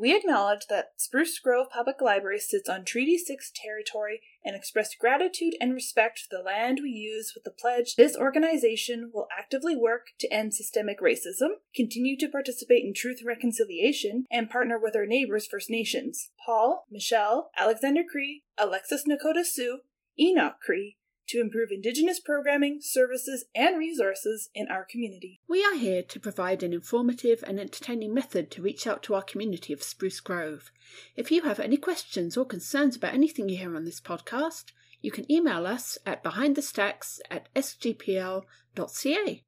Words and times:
We 0.00 0.16
acknowledge 0.16 0.68
that 0.70 0.92
Spruce 0.96 1.38
Grove 1.38 1.66
Public 1.70 2.00
Library 2.00 2.38
sits 2.38 2.70
on 2.70 2.86
Treaty 2.86 3.18
6 3.18 3.52
territory 3.54 4.22
and 4.42 4.56
express 4.56 4.94
gratitude 4.94 5.56
and 5.60 5.74
respect 5.74 6.20
for 6.20 6.38
the 6.38 6.42
land 6.42 6.78
we 6.82 6.88
use 6.88 7.32
with 7.34 7.44
the 7.44 7.50
pledge 7.50 7.96
this 7.96 8.16
organization 8.16 9.10
will 9.12 9.28
actively 9.38 9.76
work 9.76 10.06
to 10.18 10.32
end 10.32 10.54
systemic 10.54 11.00
racism, 11.02 11.50
continue 11.74 12.16
to 12.16 12.30
participate 12.30 12.82
in 12.82 12.94
truth 12.94 13.18
and 13.18 13.28
reconciliation, 13.28 14.24
and 14.30 14.48
partner 14.48 14.78
with 14.82 14.96
our 14.96 15.04
neighbors 15.04 15.46
First 15.46 15.68
Nations. 15.68 16.30
Paul, 16.46 16.86
Michel, 16.90 17.50
Alexander 17.58 18.02
Cree, 18.10 18.44
Alexis 18.56 19.04
Nakota 19.06 19.44
Sioux, 19.44 19.80
Enoch 20.18 20.54
Cree, 20.64 20.96
to 21.30 21.40
improve 21.40 21.70
Indigenous 21.70 22.20
programming, 22.20 22.78
services, 22.80 23.44
and 23.54 23.78
resources 23.78 24.50
in 24.54 24.68
our 24.68 24.84
community. 24.84 25.40
We 25.48 25.64
are 25.64 25.76
here 25.76 26.02
to 26.02 26.20
provide 26.20 26.62
an 26.62 26.72
informative 26.72 27.42
and 27.46 27.58
entertaining 27.58 28.12
method 28.12 28.50
to 28.52 28.62
reach 28.62 28.86
out 28.86 29.02
to 29.04 29.14
our 29.14 29.22
community 29.22 29.72
of 29.72 29.82
Spruce 29.82 30.20
Grove. 30.20 30.70
If 31.16 31.30
you 31.30 31.42
have 31.42 31.60
any 31.60 31.76
questions 31.76 32.36
or 32.36 32.44
concerns 32.44 32.96
about 32.96 33.14
anything 33.14 33.48
you 33.48 33.58
hear 33.58 33.76
on 33.76 33.84
this 33.84 34.00
podcast, 34.00 34.72
you 35.00 35.10
can 35.10 35.30
email 35.30 35.66
us 35.66 35.98
at 36.04 36.24
behindthestacks 36.24 37.20
at 37.30 37.52
sgpl.ca. 37.54 39.44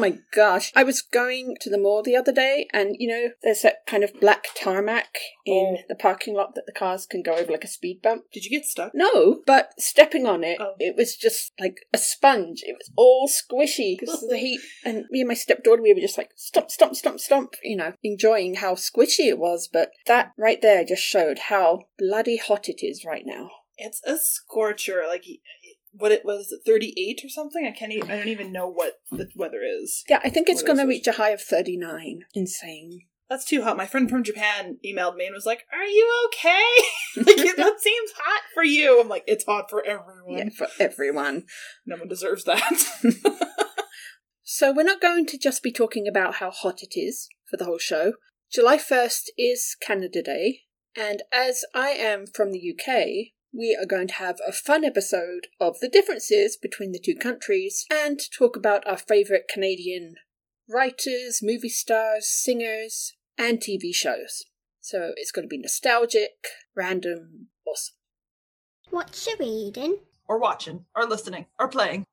my 0.00 0.18
gosh. 0.34 0.72
I 0.74 0.82
was 0.82 1.02
going 1.02 1.56
to 1.60 1.70
the 1.70 1.78
mall 1.78 2.02
the 2.02 2.16
other 2.16 2.32
day 2.32 2.66
and, 2.72 2.96
you 2.98 3.08
know, 3.08 3.28
there's 3.42 3.62
that 3.62 3.86
kind 3.86 4.02
of 4.02 4.12
black 4.20 4.46
tarmac 4.56 5.18
in 5.46 5.76
Oh. 5.78 5.82
the 5.88 5.94
parking 5.94 6.34
lot 6.34 6.54
that 6.54 6.64
the 6.66 6.72
cars 6.72 7.06
can 7.06 7.22
go 7.22 7.34
over 7.34 7.52
like 7.52 7.64
a 7.64 7.68
speed 7.68 8.00
bump. 8.02 8.24
Did 8.32 8.44
you 8.44 8.50
get 8.50 8.64
stuck? 8.66 8.92
No, 8.94 9.42
but 9.46 9.70
stepping 9.78 10.26
on 10.26 10.42
it, 10.44 10.58
Oh. 10.60 10.74
it 10.78 10.96
was 10.96 11.16
just 11.16 11.52
like 11.60 11.86
a 11.92 11.98
sponge. 11.98 12.62
It 12.64 12.76
was 12.78 12.90
all 12.96 13.28
squishy 13.28 13.96
because 13.98 14.22
of 14.22 14.28
the 14.30 14.38
heat. 14.46 14.60
And 14.84 15.04
me 15.10 15.20
and 15.20 15.28
my 15.28 15.34
stepdaughter, 15.34 15.82
we 15.82 15.92
were 15.94 16.00
just 16.00 16.18
like, 16.18 16.30
stomp, 16.36 16.70
stomp, 16.70 16.96
stomp, 16.96 17.20
stomp, 17.20 17.54
you 17.62 17.76
know, 17.76 17.92
enjoying 18.02 18.56
how 18.56 18.74
squishy 18.74 19.28
it 19.28 19.38
was. 19.38 19.68
But 19.72 19.90
that 20.06 20.32
right 20.38 20.60
there 20.62 20.84
just 20.84 21.02
showed 21.02 21.38
how 21.50 21.80
bloody 21.98 22.38
hot 22.38 22.68
it 22.68 22.84
is 22.84 23.04
right 23.04 23.24
now. 23.26 23.50
It's 23.82 24.02
a 24.04 24.18
scorcher. 24.18 25.04
Like 25.08 25.24
what 25.92 26.12
it 26.12 26.24
was, 26.24 26.52
it 26.52 26.60
thirty 26.64 26.94
eight 26.96 27.24
or 27.24 27.28
something. 27.28 27.66
I 27.66 27.76
can't. 27.76 27.92
Even, 27.92 28.10
I 28.10 28.16
don't 28.16 28.28
even 28.28 28.52
know 28.52 28.68
what 28.68 28.94
the 29.10 29.28
weather 29.34 29.60
is. 29.62 30.04
Yeah, 30.08 30.20
I 30.22 30.30
think 30.30 30.48
it's 30.48 30.62
going 30.62 30.78
to 30.78 30.86
reach 30.86 31.06
a 31.06 31.12
high 31.12 31.30
of 31.30 31.40
39. 31.40 32.24
Insane. 32.34 33.00
That's 33.28 33.44
too 33.44 33.62
hot. 33.62 33.76
My 33.76 33.86
friend 33.86 34.10
from 34.10 34.24
Japan 34.24 34.78
emailed 34.84 35.14
me 35.14 35.26
and 35.26 35.34
was 35.34 35.46
like, 35.46 35.64
"Are 35.72 35.84
you 35.84 36.26
okay? 36.26 36.64
like 37.16 37.56
that 37.56 37.80
seems 37.80 38.10
hot 38.16 38.42
for 38.54 38.64
you." 38.64 39.00
I'm 39.00 39.08
like, 39.08 39.24
"It's 39.28 39.44
hot 39.44 39.70
for 39.70 39.84
everyone. 39.86 40.36
Yeah, 40.36 40.48
for 40.56 40.66
everyone. 40.80 41.44
No 41.86 41.96
one 41.96 42.08
deserves 42.08 42.44
that." 42.44 42.72
So, 44.52 44.72
we're 44.72 44.82
not 44.82 45.00
going 45.00 45.26
to 45.26 45.38
just 45.38 45.62
be 45.62 45.70
talking 45.70 46.08
about 46.08 46.34
how 46.34 46.50
hot 46.50 46.82
it 46.82 46.98
is 46.98 47.28
for 47.48 47.56
the 47.56 47.66
whole 47.66 47.78
show. 47.78 48.14
July 48.52 48.78
1st 48.78 49.26
is 49.38 49.76
Canada 49.80 50.22
Day, 50.22 50.62
and 50.96 51.22
as 51.32 51.64
I 51.72 51.90
am 51.90 52.26
from 52.26 52.50
the 52.50 52.58
UK, 52.58 53.32
we 53.52 53.76
are 53.80 53.86
going 53.86 54.08
to 54.08 54.14
have 54.14 54.38
a 54.46 54.52
fun 54.52 54.84
episode 54.84 55.48
of 55.60 55.80
the 55.80 55.88
differences 55.88 56.56
between 56.56 56.92
the 56.92 56.98
two 56.98 57.14
countries 57.14 57.86
and 57.90 58.20
talk 58.36 58.56
about 58.56 58.86
our 58.86 58.98
favourite 58.98 59.48
Canadian 59.52 60.14
writers, 60.68 61.40
movie 61.42 61.68
stars, 61.68 62.28
singers, 62.28 63.14
and 63.36 63.58
TV 63.58 63.94
shows. 63.94 64.44
So, 64.80 65.12
it's 65.16 65.32
going 65.32 65.44
to 65.44 65.48
be 65.48 65.58
nostalgic, 65.58 66.46
random, 66.74 67.48
awesome. 67.66 67.94
What 68.90 69.26
you 69.26 69.36
reading? 69.38 69.98
or 70.30 70.38
watching, 70.38 70.84
or 70.94 71.04
listening, 71.06 71.46
or 71.58 71.66
playing. 71.66 72.06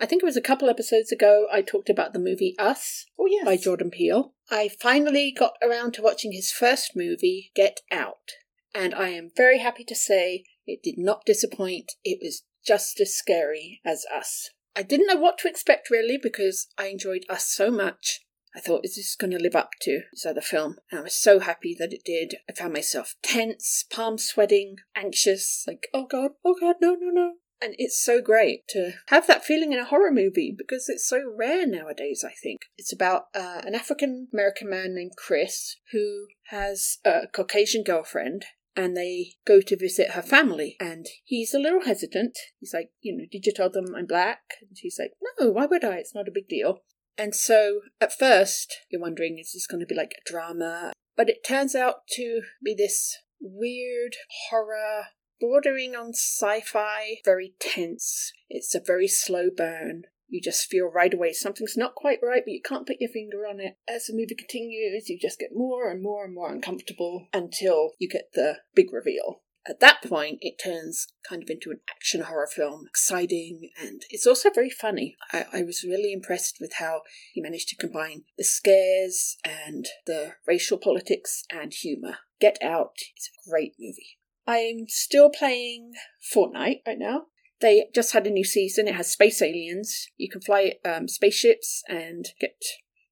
I 0.00 0.04
think 0.06 0.20
it 0.20 0.26
was 0.26 0.36
a 0.36 0.42
couple 0.42 0.68
episodes 0.68 1.12
ago 1.12 1.46
I 1.50 1.62
talked 1.62 1.88
about 1.88 2.12
the 2.12 2.18
movie 2.18 2.56
Us 2.58 3.06
Oh 3.16 3.26
yes, 3.26 3.44
by 3.44 3.56
Jordan 3.56 3.90
Peele. 3.90 4.34
I 4.50 4.68
finally 4.68 5.32
got 5.32 5.54
around 5.62 5.94
to 5.94 6.02
watching 6.02 6.32
his 6.32 6.50
first 6.50 6.96
movie, 6.96 7.52
Get 7.54 7.82
Out, 7.92 8.32
and 8.74 8.92
I 8.92 9.10
am 9.10 9.30
very 9.34 9.58
happy 9.58 9.84
to 9.84 9.94
say 9.94 10.42
it 10.66 10.82
did 10.82 10.98
not 10.98 11.24
disappoint. 11.24 11.92
It 12.04 12.18
was 12.22 12.42
just 12.66 13.00
as 13.00 13.14
scary 13.14 13.80
as 13.84 14.04
Us. 14.14 14.50
I 14.74 14.82
didn't 14.82 15.06
know 15.06 15.20
what 15.20 15.38
to 15.38 15.48
expect 15.48 15.90
really 15.90 16.18
because 16.20 16.68
I 16.76 16.86
enjoyed 16.86 17.24
Us 17.28 17.46
so 17.46 17.70
much. 17.70 18.20
I 18.54 18.60
thought, 18.60 18.84
is 18.84 18.96
this 18.96 19.16
going 19.16 19.32
to 19.32 19.38
live 19.38 19.54
up 19.54 19.72
to 19.82 20.00
this 20.12 20.24
other 20.24 20.40
film? 20.40 20.76
And 20.90 21.00
I 21.00 21.02
was 21.02 21.14
so 21.14 21.40
happy 21.40 21.76
that 21.78 21.92
it 21.92 22.04
did. 22.04 22.36
I 22.48 22.54
found 22.54 22.72
myself 22.72 23.14
tense, 23.22 23.84
palms 23.90 24.24
sweating, 24.24 24.76
anxious, 24.94 25.64
like, 25.66 25.88
oh 25.92 26.06
god, 26.06 26.30
oh 26.42 26.56
god, 26.58 26.76
no, 26.80 26.96
no, 26.98 27.10
no. 27.10 27.32
And 27.60 27.74
it's 27.78 28.02
so 28.02 28.22
great 28.22 28.66
to 28.68 28.92
have 29.08 29.26
that 29.26 29.44
feeling 29.44 29.72
in 29.72 29.78
a 29.78 29.84
horror 29.84 30.10
movie 30.10 30.54
because 30.56 30.88
it's 30.88 31.08
so 31.08 31.22
rare 31.36 31.66
nowadays, 31.66 32.24
I 32.26 32.32
think. 32.42 32.60
It's 32.76 32.92
about 32.92 33.24
uh, 33.34 33.62
an 33.64 33.74
African 33.74 34.28
American 34.32 34.70
man 34.70 34.94
named 34.94 35.12
Chris 35.18 35.76
who 35.92 36.26
has 36.48 36.98
a 37.04 37.26
Caucasian 37.32 37.82
girlfriend 37.82 38.44
and 38.76 38.96
they 38.96 39.32
go 39.46 39.60
to 39.60 39.76
visit 39.76 40.10
her 40.10 40.22
family. 40.22 40.76
And 40.78 41.06
he's 41.24 41.54
a 41.54 41.58
little 41.58 41.84
hesitant. 41.84 42.38
He's 42.60 42.74
like, 42.74 42.90
you 43.00 43.16
know, 43.16 43.24
did 43.30 43.46
you 43.46 43.52
tell 43.52 43.70
them 43.70 43.94
I'm 43.96 44.06
black? 44.06 44.40
And 44.60 44.76
she's 44.76 44.98
like, 44.98 45.12
no, 45.40 45.50
why 45.50 45.66
would 45.66 45.84
I? 45.84 45.96
It's 45.96 46.14
not 46.14 46.28
a 46.28 46.32
big 46.34 46.48
deal. 46.48 46.80
And 47.18 47.34
so 47.34 47.80
at 48.00 48.16
first, 48.16 48.76
you're 48.90 49.00
wondering, 49.00 49.38
is 49.38 49.52
this 49.52 49.66
going 49.66 49.80
to 49.80 49.86
be 49.86 49.94
like 49.94 50.12
a 50.12 50.30
drama? 50.30 50.92
But 51.16 51.30
it 51.30 51.46
turns 51.46 51.74
out 51.74 52.06
to 52.12 52.42
be 52.62 52.74
this 52.74 53.16
weird 53.40 54.16
horror 54.50 55.06
bordering 55.40 55.94
on 55.94 56.10
sci 56.10 56.60
fi, 56.60 57.18
very 57.24 57.54
tense. 57.58 58.32
It's 58.50 58.74
a 58.74 58.82
very 58.84 59.08
slow 59.08 59.48
burn. 59.54 60.02
You 60.28 60.40
just 60.40 60.68
feel 60.68 60.86
right 60.86 61.12
away 61.12 61.32
something's 61.32 61.76
not 61.76 61.94
quite 61.94 62.18
right, 62.22 62.42
but 62.44 62.52
you 62.52 62.62
can't 62.62 62.86
put 62.86 63.00
your 63.00 63.10
finger 63.10 63.46
on 63.46 63.60
it. 63.60 63.76
As 63.88 64.06
the 64.06 64.14
movie 64.14 64.34
continues, 64.34 65.08
you 65.08 65.18
just 65.18 65.38
get 65.38 65.50
more 65.54 65.90
and 65.90 66.02
more 66.02 66.24
and 66.24 66.34
more 66.34 66.52
uncomfortable 66.52 67.28
until 67.32 67.92
you 67.98 68.08
get 68.08 68.30
the 68.34 68.58
big 68.74 68.92
reveal. 68.92 69.42
At 69.68 69.80
that 69.80 70.02
point, 70.02 70.38
it 70.42 70.60
turns 70.62 71.08
kind 71.28 71.42
of 71.42 71.50
into 71.50 71.72
an 71.72 71.80
action 71.90 72.22
horror 72.22 72.46
film, 72.46 72.84
exciting, 72.88 73.70
and 73.80 74.02
it's 74.10 74.26
also 74.26 74.48
very 74.50 74.70
funny. 74.70 75.16
I, 75.32 75.46
I 75.52 75.62
was 75.64 75.82
really 75.82 76.12
impressed 76.12 76.58
with 76.60 76.74
how 76.78 77.02
he 77.32 77.40
managed 77.40 77.68
to 77.70 77.76
combine 77.76 78.22
the 78.38 78.44
scares 78.44 79.36
and 79.44 79.86
the 80.06 80.34
racial 80.46 80.78
politics 80.78 81.44
and 81.50 81.74
humour. 81.74 82.18
Get 82.40 82.58
Out 82.62 82.94
is 83.16 83.28
a 83.28 83.50
great 83.50 83.74
movie. 83.78 84.18
I'm 84.46 84.86
still 84.86 85.30
playing 85.30 85.94
Fortnite 86.32 86.82
right 86.86 86.98
now. 86.98 87.22
They 87.60 87.86
just 87.94 88.12
had 88.12 88.26
a 88.26 88.30
new 88.30 88.44
season. 88.44 88.88
It 88.88 88.96
has 88.96 89.10
space 89.10 89.40
aliens. 89.40 90.08
You 90.16 90.28
can 90.30 90.40
fly 90.40 90.74
um, 90.84 91.08
spaceships 91.08 91.82
and 91.88 92.26
get 92.40 92.56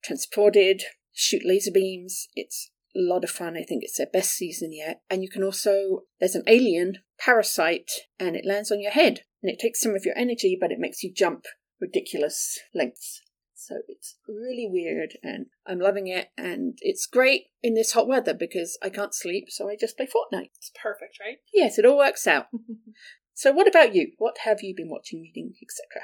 transported, 0.02 0.82
shoot 1.12 1.42
laser 1.44 1.70
beams. 1.72 2.28
It's 2.34 2.70
a 2.94 3.00
lot 3.00 3.24
of 3.24 3.30
fun. 3.30 3.56
I 3.56 3.64
think 3.64 3.82
it's 3.82 3.96
their 3.96 4.06
best 4.12 4.34
season 4.34 4.72
yet. 4.72 5.00
And 5.10 5.22
you 5.22 5.30
can 5.30 5.42
also, 5.42 6.02
there's 6.20 6.34
an 6.34 6.44
alien 6.46 6.98
parasite 7.18 7.90
and 8.20 8.36
it 8.36 8.46
lands 8.46 8.70
on 8.70 8.80
your 8.80 8.92
head 8.92 9.20
and 9.42 9.50
it 9.50 9.58
takes 9.58 9.80
some 9.80 9.94
of 9.94 10.04
your 10.04 10.16
energy, 10.16 10.56
but 10.60 10.70
it 10.70 10.78
makes 10.78 11.02
you 11.02 11.12
jump 11.12 11.44
ridiculous 11.80 12.58
lengths. 12.74 13.22
So 13.54 13.76
it's 13.88 14.16
really 14.28 14.68
weird 14.70 15.14
and 15.22 15.46
I'm 15.66 15.78
loving 15.78 16.06
it. 16.06 16.28
And 16.36 16.76
it's 16.82 17.06
great 17.06 17.46
in 17.62 17.74
this 17.74 17.92
hot 17.92 18.06
weather 18.06 18.34
because 18.34 18.78
I 18.82 18.90
can't 18.90 19.14
sleep, 19.14 19.46
so 19.48 19.68
I 19.70 19.76
just 19.80 19.96
play 19.96 20.06
Fortnite. 20.06 20.50
it's 20.56 20.70
perfect, 20.80 21.18
right? 21.18 21.38
Yes, 21.52 21.78
it 21.78 21.86
all 21.86 21.96
works 21.96 22.26
out. 22.26 22.48
so, 23.34 23.52
what 23.52 23.68
about 23.68 23.94
you? 23.94 24.12
What 24.18 24.38
have 24.44 24.62
you 24.62 24.74
been 24.74 24.88
watching, 24.88 25.20
reading, 25.20 25.54
etc.? 25.62 26.02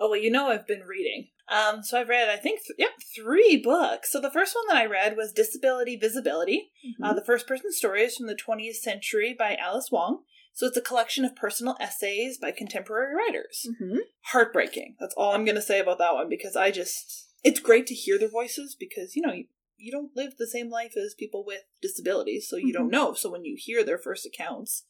Oh 0.00 0.10
well, 0.10 0.20
you 0.20 0.30
know 0.30 0.48
I've 0.48 0.66
been 0.66 0.82
reading. 0.82 1.28
Um, 1.48 1.82
so 1.82 2.00
I've 2.00 2.08
read 2.08 2.28
I 2.28 2.36
think 2.36 2.60
th- 2.66 2.76
yeah 2.78 2.88
three 3.14 3.56
books. 3.62 4.10
So 4.10 4.20
the 4.20 4.30
first 4.30 4.54
one 4.54 4.64
that 4.68 4.82
I 4.82 4.86
read 4.86 5.16
was 5.16 5.32
Disability 5.32 5.96
Visibility. 5.96 6.70
Uh, 7.02 7.12
the 7.14 7.24
first 7.24 7.46
person 7.46 7.70
stories 7.70 8.16
from 8.16 8.26
the 8.26 8.34
20th 8.36 8.76
century 8.76 9.34
by 9.38 9.54
Alice 9.56 9.90
Wong. 9.92 10.22
So 10.52 10.66
it's 10.66 10.76
a 10.76 10.82
collection 10.82 11.24
of 11.24 11.36
personal 11.36 11.76
essays 11.80 12.38
by 12.38 12.50
contemporary 12.50 13.14
writers. 13.14 13.66
hmm 13.78 13.98
Heartbreaking. 14.32 14.96
That's 14.98 15.14
all 15.16 15.32
I'm 15.32 15.44
going 15.44 15.54
to 15.56 15.62
say 15.62 15.80
about 15.80 15.98
that 15.98 16.14
one 16.14 16.28
because 16.28 16.56
I 16.56 16.70
just 16.70 17.28
it's 17.44 17.60
great 17.60 17.86
to 17.88 17.94
hear 17.94 18.18
their 18.18 18.28
voices 18.30 18.74
because 18.78 19.14
you 19.14 19.22
know 19.22 19.32
you, 19.32 19.44
you 19.76 19.92
don't 19.92 20.16
live 20.16 20.34
the 20.38 20.46
same 20.46 20.70
life 20.70 20.94
as 20.96 21.14
people 21.14 21.44
with 21.46 21.62
disabilities, 21.82 22.48
so 22.48 22.56
you 22.56 22.72
don't 22.72 22.90
know. 22.90 23.12
So 23.14 23.30
when 23.30 23.44
you 23.44 23.54
hear 23.58 23.84
their 23.84 23.98
first 23.98 24.26
accounts, 24.26 24.84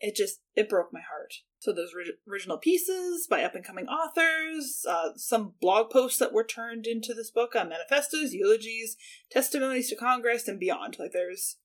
It 0.00 0.16
just 0.16 0.40
it 0.54 0.68
broke 0.68 0.92
my 0.92 1.00
heart. 1.00 1.34
So 1.58 1.72
those 1.72 1.92
ori- 1.94 2.18
original 2.28 2.58
pieces 2.58 3.26
by 3.28 3.42
up 3.42 3.54
and 3.54 3.64
coming 3.64 3.86
authors, 3.86 4.84
uh, 4.88 5.10
some 5.16 5.54
blog 5.60 5.90
posts 5.90 6.18
that 6.18 6.32
were 6.32 6.44
turned 6.44 6.86
into 6.86 7.14
this 7.14 7.30
book, 7.30 7.54
uh, 7.56 7.64
manifestos, 7.64 8.32
eulogies, 8.32 8.96
testimonies 9.30 9.88
to 9.88 9.96
Congress, 9.96 10.48
and 10.48 10.60
beyond. 10.60 10.96
Like 10.98 11.12
there's 11.12 11.56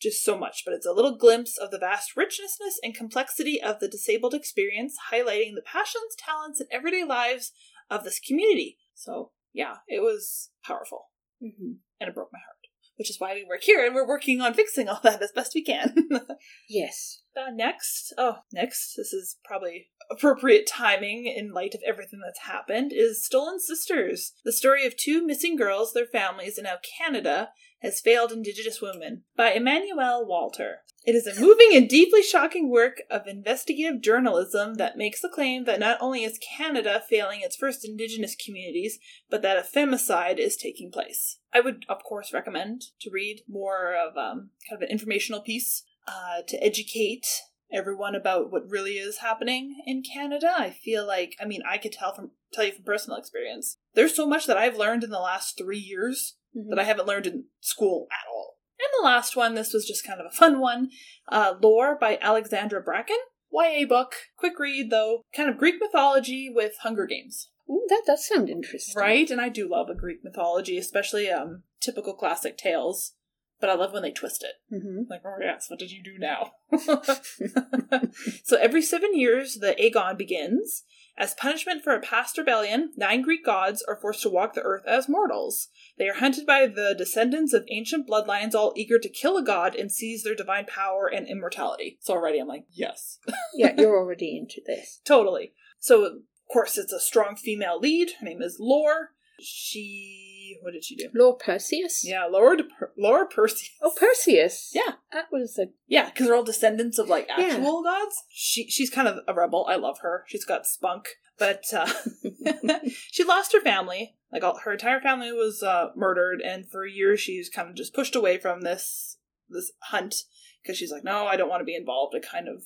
just 0.00 0.22
so 0.22 0.36
much, 0.36 0.62
but 0.64 0.74
it's 0.74 0.86
a 0.86 0.92
little 0.92 1.16
glimpse 1.16 1.56
of 1.56 1.70
the 1.70 1.78
vast 1.78 2.16
richness 2.16 2.58
and 2.82 2.94
complexity 2.94 3.60
of 3.62 3.80
the 3.80 3.88
disabled 3.88 4.34
experience, 4.34 4.96
highlighting 5.12 5.54
the 5.54 5.62
passions, 5.64 6.14
talents, 6.18 6.60
and 6.60 6.68
everyday 6.70 7.04
lives 7.04 7.52
of 7.90 8.04
this 8.04 8.20
community. 8.20 8.76
So 8.94 9.32
yeah, 9.52 9.76
it 9.88 10.02
was 10.02 10.50
powerful 10.62 11.06
hmm 11.40 11.74
and 12.00 12.08
it 12.08 12.14
broke 12.14 12.30
my 12.32 12.38
heart, 12.38 12.53
which 12.96 13.10
is 13.10 13.18
why 13.18 13.34
we 13.34 13.44
work 13.44 13.62
here 13.62 13.84
and 13.84 13.94
we're 13.94 14.06
working 14.06 14.40
on 14.40 14.54
fixing 14.54 14.88
all 14.88 15.00
that 15.02 15.22
as 15.22 15.32
best 15.32 15.52
we 15.54 15.62
can. 15.62 15.94
Yes. 16.68 17.20
Uh, 17.36 17.50
next, 17.52 18.12
oh, 18.16 18.38
next, 18.52 18.94
this 18.96 19.12
is 19.12 19.38
probably 19.44 19.88
appropriate 20.10 20.66
timing 20.66 21.26
in 21.26 21.52
light 21.52 21.74
of 21.74 21.80
everything 21.86 22.20
that's 22.24 22.46
happened, 22.46 22.92
is 22.94 23.24
Stolen 23.24 23.58
Sisters, 23.58 24.34
the 24.44 24.52
story 24.52 24.86
of 24.86 24.96
two 24.96 25.26
missing 25.26 25.56
girls, 25.56 25.92
their 25.92 26.06
families, 26.06 26.58
and 26.58 26.66
how 26.66 26.76
Canada 26.98 27.50
has 27.82 28.00
failed 28.00 28.30
Indigenous 28.30 28.80
women, 28.80 29.24
by 29.36 29.52
Emmanuelle 29.52 30.26
Walter. 30.26 30.78
It 31.04 31.14
is 31.14 31.26
a 31.26 31.38
moving 31.38 31.70
and 31.74 31.88
deeply 31.88 32.22
shocking 32.22 32.70
work 32.70 33.02
of 33.10 33.26
investigative 33.26 34.00
journalism 34.00 34.74
that 34.74 34.96
makes 34.96 35.20
the 35.20 35.28
claim 35.28 35.64
that 35.64 35.78
not 35.78 35.98
only 36.00 36.24
is 36.24 36.38
Canada 36.56 37.02
failing 37.08 37.40
its 37.42 37.56
first 37.56 37.84
Indigenous 37.84 38.34
communities, 38.34 38.98
but 39.28 39.42
that 39.42 39.58
a 39.58 39.60
femicide 39.60 40.38
is 40.38 40.56
taking 40.56 40.90
place. 40.90 41.38
I 41.52 41.60
would, 41.60 41.84
of 41.90 42.02
course, 42.04 42.32
recommend 42.32 42.84
to 43.00 43.10
read 43.10 43.42
more 43.46 43.94
of 43.94 44.16
um, 44.16 44.50
kind 44.68 44.76
of 44.76 44.82
an 44.82 44.88
informational 44.88 45.42
piece 45.42 45.84
uh, 46.08 46.42
to 46.48 46.62
educate 46.64 47.26
everyone 47.72 48.14
about 48.14 48.50
what 48.50 48.70
really 48.70 48.92
is 48.92 49.18
happening 49.18 49.82
in 49.86 50.02
Canada. 50.02 50.54
I 50.56 50.70
feel 50.70 51.06
like, 51.06 51.34
I 51.40 51.44
mean, 51.44 51.62
I 51.68 51.76
could 51.76 51.92
tell 51.92 52.14
from 52.14 52.30
tell 52.52 52.64
you 52.64 52.72
from 52.72 52.84
personal 52.84 53.18
experience. 53.18 53.76
There's 53.94 54.14
so 54.14 54.26
much 54.26 54.46
that 54.46 54.56
I've 54.56 54.78
learned 54.78 55.04
in 55.04 55.10
the 55.10 55.18
last 55.18 55.58
three 55.58 55.78
years 55.78 56.36
Mhm. 56.56 56.70
that 56.70 56.78
I 56.78 56.84
haven't 56.84 57.08
learned 57.08 57.26
in 57.26 57.46
school 57.60 58.06
at 58.12 58.28
all. 58.32 58.53
And 58.78 58.88
the 59.00 59.04
last 59.04 59.36
one, 59.36 59.54
this 59.54 59.72
was 59.72 59.86
just 59.86 60.06
kind 60.06 60.20
of 60.20 60.26
a 60.26 60.34
fun 60.34 60.60
one. 60.60 60.90
Uh, 61.28 61.54
Lore 61.60 61.96
by 61.98 62.18
Alexandra 62.20 62.80
Bracken. 62.82 63.16
YA 63.52 63.86
book, 63.86 64.14
quick 64.36 64.58
read 64.58 64.90
though, 64.90 65.22
kind 65.34 65.48
of 65.48 65.56
Greek 65.58 65.76
mythology 65.80 66.50
with 66.52 66.72
Hunger 66.82 67.06
Games. 67.06 67.50
Ooh, 67.70 67.86
that 67.88 68.02
does 68.04 68.26
sound 68.26 68.48
interesting. 68.50 69.00
Right? 69.00 69.30
And 69.30 69.40
I 69.40 69.48
do 69.48 69.68
love 69.70 69.88
a 69.88 69.94
Greek 69.94 70.18
mythology, 70.24 70.76
especially 70.76 71.30
um 71.30 71.62
typical 71.80 72.14
classic 72.14 72.58
tales. 72.58 73.12
But 73.60 73.70
I 73.70 73.74
love 73.74 73.92
when 73.92 74.02
they 74.02 74.10
twist 74.10 74.44
it. 74.44 74.54
hmm 74.76 75.02
Like, 75.08 75.22
oh 75.24 75.36
yes, 75.40 75.70
what 75.70 75.78
did 75.78 75.92
you 75.92 76.02
do 76.02 76.18
now? 76.18 76.52
so 78.44 78.56
every 78.58 78.82
seven 78.82 79.16
years, 79.16 79.58
the 79.60 79.80
Agon 79.80 80.16
begins. 80.16 80.82
As 81.16 81.34
punishment 81.34 81.82
for 81.84 81.94
a 81.94 82.00
past 82.00 82.36
rebellion, 82.36 82.92
nine 82.96 83.22
Greek 83.22 83.44
gods 83.44 83.84
are 83.86 83.96
forced 84.00 84.22
to 84.22 84.30
walk 84.30 84.54
the 84.54 84.62
earth 84.62 84.82
as 84.86 85.08
mortals. 85.08 85.68
They 85.96 86.08
are 86.08 86.14
hunted 86.14 86.44
by 86.44 86.66
the 86.66 86.94
descendants 86.96 87.52
of 87.52 87.64
ancient 87.70 88.08
bloodlines, 88.08 88.54
all 88.54 88.72
eager 88.76 88.98
to 88.98 89.08
kill 89.08 89.36
a 89.36 89.44
god 89.44 89.76
and 89.76 89.92
seize 89.92 90.24
their 90.24 90.34
divine 90.34 90.66
power 90.66 91.06
and 91.06 91.28
immortality. 91.28 91.98
So 92.00 92.14
already 92.14 92.40
I'm 92.40 92.48
like, 92.48 92.66
yes, 92.72 93.18
Yeah, 93.54 93.74
you're 93.78 93.96
already 93.96 94.36
into 94.36 94.60
this. 94.66 95.00
totally. 95.04 95.52
So, 95.78 96.04
of 96.04 96.12
course, 96.52 96.76
it's 96.78 96.92
a 96.92 96.98
strong 97.00 97.36
female 97.36 97.78
lead. 97.78 98.10
Her 98.18 98.24
name 98.26 98.42
is 98.42 98.56
Lore. 98.58 99.10
She, 99.40 100.56
what 100.62 100.72
did 100.72 100.84
she 100.84 100.96
do? 100.96 101.08
Lord 101.14 101.38
Perseus? 101.40 102.02
Yeah, 102.04 102.26
De- 102.26 102.83
Laura 102.98 103.26
Percy. 103.26 103.68
Oh, 103.82 103.92
Perseus. 103.98 104.70
Yeah. 104.74 104.94
That 105.12 105.26
was 105.32 105.58
a. 105.58 105.66
Yeah, 105.86 106.10
because 106.10 106.26
they're 106.26 106.36
all 106.36 106.44
descendants 106.44 106.98
of 106.98 107.08
like 107.08 107.26
Yeah. 107.28 107.44
actual 107.46 107.82
gods. 107.82 108.16
She 108.30 108.68
she's 108.70 108.90
kind 108.90 109.08
of 109.08 109.18
a 109.28 109.34
rebel. 109.34 109.66
I 109.68 109.76
love 109.76 109.98
her. 110.00 110.24
She's 110.26 110.44
got 110.44 110.66
spunk, 110.66 111.08
but 111.38 111.64
uh, 111.72 111.90
she 113.10 113.24
lost 113.24 113.52
her 113.52 113.60
family. 113.60 114.16
Like 114.32 114.42
all, 114.42 114.58
her 114.64 114.72
entire 114.72 115.00
family 115.00 115.32
was 115.32 115.62
uh, 115.62 115.88
murdered, 115.96 116.40
and 116.40 116.68
for 116.68 116.86
years 116.86 117.20
she's 117.20 117.48
kind 117.48 117.68
of 117.68 117.76
just 117.76 117.94
pushed 117.94 118.16
away 118.16 118.38
from 118.38 118.62
this 118.62 119.18
this 119.48 119.72
hunt 119.82 120.14
because 120.62 120.76
she's 120.78 120.90
like, 120.90 121.04
no, 121.04 121.26
I 121.26 121.36
don't 121.36 121.48
want 121.50 121.60
to 121.60 121.64
be 121.66 121.76
involved. 121.76 122.14
I 122.16 122.20
kind 122.20 122.48
of 122.48 122.64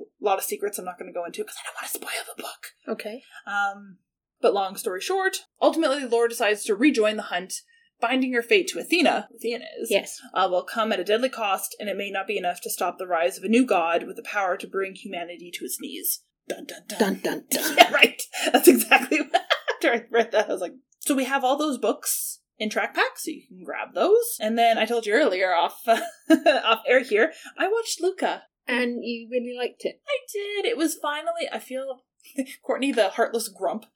a 0.00 0.04
lot 0.24 0.38
of 0.38 0.44
secrets 0.44 0.78
I'm 0.78 0.84
not 0.84 0.98
going 0.98 1.10
to 1.12 1.16
go 1.18 1.24
into 1.24 1.42
because 1.42 1.56
I 1.62 1.66
don't 1.66 1.74
want 1.74 1.86
to 1.86 1.98
spoil 1.98 2.34
the 2.36 2.42
book. 2.42 2.66
Okay. 2.88 3.22
Um, 3.46 3.98
but 4.40 4.54
long 4.54 4.76
story 4.76 5.00
short, 5.00 5.38
ultimately 5.60 6.04
Laura 6.04 6.28
decides 6.28 6.64
to 6.64 6.74
rejoin 6.74 7.16
the 7.16 7.22
hunt, 7.24 7.54
binding 8.00 8.30
your 8.32 8.42
fate 8.42 8.68
to 8.68 8.78
Athena. 8.78 9.28
Athena 9.34 9.64
is 9.80 9.90
Yes. 9.90 10.20
uh, 10.34 10.48
will 10.50 10.64
come 10.64 10.92
at 10.92 11.00
a 11.00 11.04
deadly 11.04 11.28
cost, 11.28 11.74
and 11.80 11.88
it 11.88 11.96
may 11.96 12.10
not 12.10 12.26
be 12.26 12.36
enough 12.38 12.60
to 12.62 12.70
stop 12.70 12.98
the 12.98 13.06
rise 13.06 13.38
of 13.38 13.44
a 13.44 13.48
new 13.48 13.64
god 13.66 14.04
with 14.06 14.16
the 14.16 14.22
power 14.22 14.56
to 14.56 14.66
bring 14.66 14.94
humanity 14.94 15.50
to 15.54 15.64
its 15.64 15.78
knees. 15.80 16.22
Dun 16.48 16.64
dun 16.66 16.82
dun. 16.86 16.98
Dun 16.98 17.14
dun 17.22 17.44
dun. 17.50 17.76
Yeah, 17.76 17.92
right. 17.92 18.22
That's 18.52 18.68
exactly 18.68 19.20
what, 19.20 19.42
after 19.74 19.92
I 19.92 20.04
read 20.10 20.32
that. 20.32 20.48
I 20.48 20.52
was 20.52 20.60
like, 20.60 20.74
so 21.00 21.14
we 21.14 21.24
have 21.24 21.42
all 21.44 21.56
those 21.56 21.78
books 21.78 22.40
in 22.58 22.68
TRACpac, 22.70 23.16
so 23.16 23.30
you 23.30 23.42
can 23.48 23.64
grab 23.64 23.94
those. 23.94 24.36
And 24.40 24.56
then 24.58 24.78
I 24.78 24.84
told 24.86 25.06
you 25.06 25.12
earlier 25.14 25.52
off 25.54 25.80
off 25.88 26.80
air 26.86 27.02
here, 27.02 27.32
I 27.58 27.68
watched 27.68 28.00
Luca. 28.00 28.44
And 28.68 28.98
you 29.04 29.28
really 29.30 29.54
liked 29.56 29.84
it. 29.84 30.00
I 30.08 30.18
did. 30.32 30.64
It 30.64 30.76
was 30.76 30.96
finally. 31.00 31.48
I 31.52 31.60
feel 31.60 32.02
Courtney, 32.64 32.90
the 32.90 33.10
heartless 33.10 33.48
grump. 33.48 33.86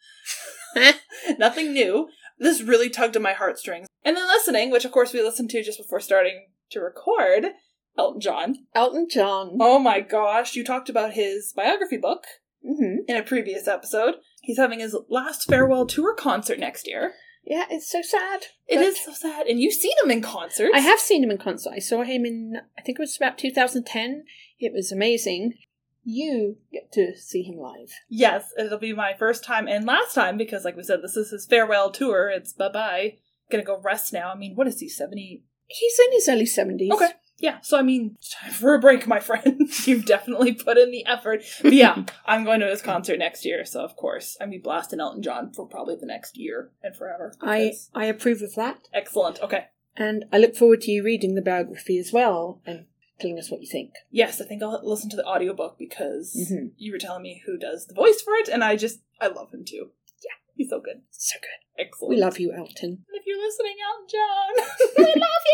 Nothing 1.39 1.73
new. 1.73 2.09
This 2.41 2.63
really 2.63 2.91
tugged 2.91 3.15
at 3.15 3.23
my 3.23 3.35
heartstrings. 3.35 3.87
And 4.05 4.17
then 4.17 4.27
listening, 4.27 4.71
which 4.71 4.85
of 4.85 4.91
course 4.91 5.13
we 5.13 5.23
listened 5.23 5.51
to 5.51 5.63
just 5.63 5.79
before 5.79 6.01
starting 6.01 6.47
to 6.71 6.81
record, 6.81 7.53
Elton 7.97 8.21
John. 8.21 8.57
Elton 8.75 9.09
John. 9.09 9.59
Oh 9.61 9.79
my 9.79 10.01
gosh, 10.01 10.57
you 10.57 10.65
talked 10.65 10.89
about 10.89 11.13
his 11.13 11.53
biography 11.55 11.99
book 11.99 12.25
hmm 12.67 12.97
in 13.07 13.17
a 13.17 13.23
previous 13.23 13.69
episode. 13.69 14.17
He's 14.43 14.59
having 14.59 14.81
his 14.81 14.97
last 15.09 15.49
farewell 15.49 15.87
tour 15.87 16.15
concert 16.15 16.59
next 16.59 16.89
year. 16.89 17.13
Yeah, 17.45 17.65
it's 17.71 17.91
so 17.91 18.03
sad. 18.03 18.47
It 18.69 18.81
is 18.81 19.03
so 19.03 19.13
sad. 19.13 19.47
And 19.47 19.61
you've 19.61 19.75
seen 19.75 19.95
him 20.03 20.11
in 20.11 20.23
concert. 20.23 20.71
I 20.75 20.81
have 20.81 21.01
seen 21.01 21.25
him 21.25 21.31
in 21.31 21.39
concert. 21.39 21.73
I 21.75 21.79
saw 21.79 22.03
him 22.03 22.25
in, 22.25 22.61
I 22.79 22.83
think 22.83 22.99
it 22.99 23.03
was 23.03 23.17
about 23.17 23.39
2010. 23.39 24.25
It 24.59 24.73
was 24.73 24.93
amazing. 24.93 25.55
You 26.03 26.57
get 26.73 26.93
to 26.93 27.17
see 27.17 27.43
him 27.43 27.59
live. 27.59 27.91
Yes, 28.09 28.53
it'll 28.59 28.79
be 28.79 28.93
my 28.93 29.15
first 29.19 29.45
time 29.45 29.69
and 29.69 29.85
last 29.85 30.15
time 30.15 30.37
because, 30.37 30.65
like 30.65 30.77
we 30.77 30.83
said, 30.83 31.03
this 31.03 31.17
is 31.17 31.31
his 31.31 31.47
farewell 31.47 31.91
tour. 31.91 32.29
It's 32.29 32.53
bye 32.53 32.71
bye. 32.71 33.19
Gonna 33.51 33.65
go 33.65 33.81
rest 33.81 34.13
now. 34.13 34.31
I 34.31 34.37
mean, 34.37 34.55
what 34.55 34.67
is 34.67 34.81
he, 34.81 34.89
70? 34.89 35.45
He's 35.67 35.99
in 36.07 36.13
his 36.13 36.29
early 36.29 36.47
70s. 36.47 36.91
Okay. 36.93 37.11
Yeah, 37.41 37.59
so 37.63 37.79
I 37.79 37.83
mean, 37.83 38.19
time 38.39 38.53
for 38.53 38.75
a 38.75 38.79
break, 38.79 39.07
my 39.07 39.19
friend. 39.19 39.63
You've 39.87 40.05
definitely 40.05 40.53
put 40.53 40.77
in 40.77 40.91
the 40.91 41.07
effort. 41.07 41.43
But 41.63 41.73
yeah, 41.73 42.05
I'm 42.27 42.45
going 42.45 42.61
to 42.61 42.67
his 42.67 42.83
concert 42.83 43.19
next 43.19 43.47
year, 43.47 43.65
so 43.65 43.83
of 43.83 43.97
course, 43.97 44.37
I'm 44.41 44.51
be 44.51 44.59
blasting 44.59 45.01
Elton 45.01 45.23
John 45.23 45.53
for 45.53 45.67
probably 45.67 45.97
the 45.97 46.07
next 46.07 46.37
year 46.37 46.71
and 46.83 46.95
forever. 46.95 47.35
I, 47.41 47.73
I 47.95 48.05
approve 48.05 48.43
of 48.43 48.55
that. 48.57 48.89
excellent. 48.93 49.41
Okay. 49.41 49.67
And 49.97 50.27
I 50.33 50.39
look 50.39 50.55
forward 50.55 50.83
to 50.83 50.91
you 50.91 51.03
reading 51.03 51.35
the 51.35 51.43
biography 51.43 51.99
as 51.99 52.13
well 52.13 52.61
and 52.65 52.87
telling 53.21 53.39
us 53.39 53.51
what 53.51 53.61
you 53.61 53.69
think. 53.71 53.93
Yes, 54.11 54.41
I 54.41 54.45
think 54.45 54.63
I'll 54.63 54.81
listen 54.83 55.11
to 55.11 55.17
the 55.17 55.27
audiobook 55.27 55.79
because 55.79 56.35
Mhm. 56.51 56.73
you 56.77 56.93
were 56.93 56.99
telling 56.99 57.23
me 57.23 57.43
who 57.47 57.57
does 57.59 57.87
the 57.87 57.95
voice 57.95 58.21
for 58.23 58.35
it, 58.35 58.49
and 58.49 58.65
I 58.65 58.77
just 58.77 59.01
I 59.21 59.29
love 59.29 59.53
him 59.53 59.65
too. 59.65 59.91
Yeah, 60.25 60.33
he's 60.57 60.71
so 60.71 60.81
good. 60.81 61.03
So 61.11 61.39
good. 61.41 61.83
Excellent. 61.87 62.11
We 62.11 62.17
love 62.21 62.39
you, 62.39 62.53
Elton. 62.53 63.05
And 63.09 63.15
if 63.15 63.27
you're 63.27 63.41
listening, 63.41 63.77
Elton 63.89 64.07
John, 64.09 64.67
we 64.99 65.21
love 65.21 65.45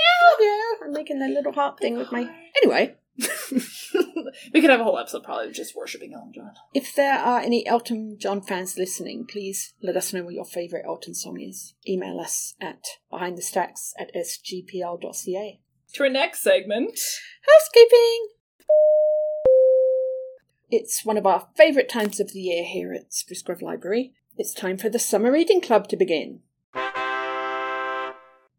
you! 0.41 0.47
Yeah, 0.47 0.87
I'm 0.87 0.93
making 0.93 1.19
that 1.21 1.31
little 1.31 1.53
heart 1.53 1.79
thing 1.81 1.97
with 1.97 2.11
my. 2.11 2.29
Anyway, 2.63 2.97
we 4.53 4.61
could 4.61 4.71
have 4.71 4.81
a 4.81 4.85
whole 4.85 4.99
episode 4.99 5.23
probably 5.25 5.53
just 5.53 5.75
worshiping 5.77 6.13
Elton 6.15 6.33
John. 6.35 6.51
if 6.75 6.95
there 6.95 7.15
are 7.19 7.41
any 7.41 7.67
Elton 7.67 8.17
John 8.19 8.41
fans 8.43 8.77
listening, 8.79 9.27
please 9.27 9.73
let 9.83 9.97
us 9.97 10.13
know 10.13 10.25
what 10.25 10.35
your 10.35 10.45
favourite 10.45 10.85
Elton 10.87 11.15
song 11.15 11.41
is. 11.41 11.75
Email 11.89 12.19
us 12.21 12.55
at 12.61 12.85
behindthestacks 13.13 13.93
at 13.99 14.11
sgpl.ca. 14.15 15.61
To 15.97 16.03
our 16.03 16.11
next 16.11 16.43
segment. 16.43 17.01
Housekeeping! 17.51 18.29
It's 20.71 21.07
one 21.07 21.17
of 21.17 21.25
our 21.25 21.49
favourite 21.57 21.89
times 21.89 22.21
of 22.21 22.35
the 22.35 22.41
year 22.41 22.65
here 22.65 22.93
at 22.93 23.15
Spruce 23.15 23.41
Grove 23.41 23.63
Library. 23.63 24.13
It's 24.37 24.53
time 24.53 24.77
for 24.77 24.91
the 24.91 24.99
Summer 24.99 25.33
Reading 25.33 25.63
Club 25.63 25.89
to 25.89 25.97
begin. 25.97 26.41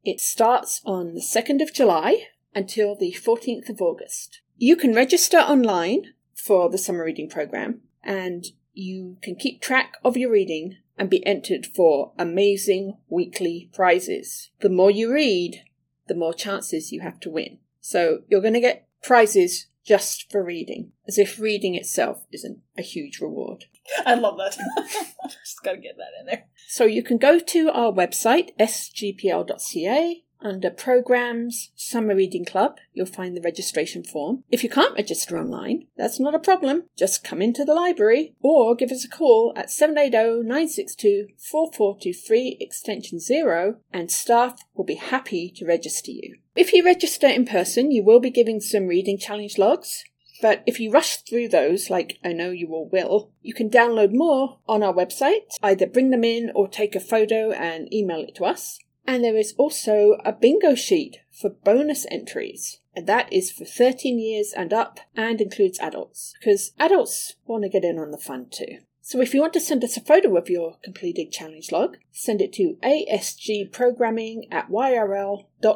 It 0.04 0.20
starts 0.20 0.82
on 0.84 1.14
the 1.14 1.22
2nd 1.22 1.62
of 1.62 1.72
July 1.72 2.24
until 2.56 2.96
the 2.96 3.16
14th 3.16 3.70
of 3.70 3.84
August. 3.84 4.42
You 4.58 4.76
can 4.76 4.96
register 4.96 5.38
online 5.38 6.16
for 6.34 6.72
the 6.72 6.80
summer 6.80 7.06
reading 7.06 7.30
program 7.30 7.82
and 8.04 8.46
you 8.74 9.18
can 9.22 9.36
keep 9.36 9.62
track 9.62 9.94
of 10.04 10.18
your 10.18 10.32
reading 10.32 10.78
and 10.98 11.08
be 11.08 11.24
entered 11.24 11.68
for 11.68 12.14
amazing 12.18 12.98
weekly 13.10 13.70
prizes. 13.74 14.50
The 14.62 14.70
more 14.70 14.90
you 14.90 15.14
read, 15.14 15.62
the 16.08 16.16
more 16.16 16.34
chances 16.34 16.92
you 16.92 17.02
have 17.02 17.20
to 17.22 17.30
win. 17.30 17.60
So 17.80 18.20
you're 18.28 18.42
going 18.42 18.54
to 18.54 18.60
get 18.60 18.88
prizes 19.04 19.68
just 19.88 20.30
for 20.30 20.44
reading, 20.44 20.92
as 21.08 21.18
if 21.18 21.40
reading 21.40 21.76
itself 21.76 22.26
isn't 22.34 22.60
a 22.78 22.82
huge 22.82 23.22
reward. 23.22 23.66
I 24.06 24.16
love 24.16 24.38
that. 24.38 24.58
just 25.30 25.64
gotta 25.64 25.78
get 25.78 25.96
that 25.98 26.20
in 26.20 26.26
there. 26.26 26.44
So 26.68 26.84
you 26.84 27.02
can 27.02 27.18
go 27.18 27.40
to 27.40 27.70
our 27.72 27.94
website, 27.94 28.50
sgpl.ca, 28.60 30.24
Under 30.42 30.70
Programs, 30.70 31.72
Summer 31.76 32.16
Reading 32.16 32.46
Club, 32.46 32.78
you'll 32.94 33.08
find 33.08 33.36
the 33.36 33.42
registration 33.42 34.04
form. 34.04 34.44
If 34.52 34.64
you 34.64 34.70
can't 34.70 34.96
register 34.96 35.38
online, 35.38 35.88
that's 35.98 36.20
not 36.20 36.36
a 36.36 36.40
problem. 36.40 36.84
Just 36.96 37.24
come 37.24 37.42
into 37.42 37.66
the 37.66 37.74
library 37.74 38.36
or 38.42 38.76
give 38.76 38.92
us 38.92 39.04
a 39.04 39.10
call 39.10 39.54
at 39.56 39.72
780 39.72 40.44
962 40.44 41.28
4423 41.38 42.58
extension 42.60 43.20
0 43.20 43.78
and 43.92 44.12
staff 44.12 44.62
will 44.76 44.86
be 44.86 44.96
happy 44.96 45.52
to 45.56 45.66
register 45.66 46.12
you. 46.12 46.38
If 46.56 46.72
you 46.72 46.84
register 46.84 47.28
in 47.28 47.46
person, 47.46 47.92
you 47.92 48.04
will 48.04 48.20
be 48.20 48.30
giving 48.30 48.60
some 48.60 48.88
reading 48.88 49.18
challenge 49.18 49.58
logs. 49.58 50.04
But 50.42 50.62
if 50.68 50.80
you 50.80 50.92
rush 50.92 51.18
through 51.18 51.50
those, 51.50 51.90
like 51.90 52.20
I 52.24 52.32
know 52.32 52.52
you 52.52 52.70
all 52.70 52.88
will, 52.92 53.32
you 53.42 53.54
can 53.54 53.70
download 53.70 54.14
more 54.14 54.60
on 54.68 54.84
our 54.84 54.94
website. 54.94 55.50
Either 55.64 55.88
bring 55.88 56.12
them 56.12 56.24
in 56.24 56.52
or 56.54 56.68
take 56.68 56.96
a 56.96 57.00
photo 57.00 57.52
and 57.52 57.92
email 57.92 58.22
it 58.22 58.36
to 58.36 58.46
us. 58.46 58.80
And 59.08 59.24
there 59.24 59.38
is 59.38 59.56
also 59.58 60.18
a 60.26 60.34
bingo 60.34 60.76
sheet 60.76 61.22
for 61.32 61.50
bonus 61.50 62.06
entries. 62.12 62.82
And 62.94 63.08
that 63.08 63.32
is 63.32 63.52
for 63.52 63.64
13 63.64 64.20
years 64.20 64.54
and 64.56 64.74
up 64.74 65.00
and 65.16 65.40
includes 65.40 65.80
adults. 65.80 66.34
Because 66.40 66.74
adults 66.78 67.36
want 67.46 67.64
to 67.64 67.70
get 67.70 67.86
in 67.86 67.98
on 67.98 68.12
the 68.12 68.18
fun 68.18 68.48
too. 68.52 68.80
So 69.02 69.22
if 69.22 69.34
you 69.34 69.40
want 69.40 69.54
to 69.54 69.62
send 69.62 69.86
us 69.86 69.96
a 69.96 70.02
photo 70.02 70.36
of 70.36 70.50
your 70.50 70.76
completed 70.84 71.32
challenge 71.32 71.72
log, 71.72 71.96
send 72.12 72.42
it 72.42 72.52
to 72.54 72.76
asgprogramming 72.84 74.50
at 74.52 74.70
yrl.ab.ca 74.70 75.72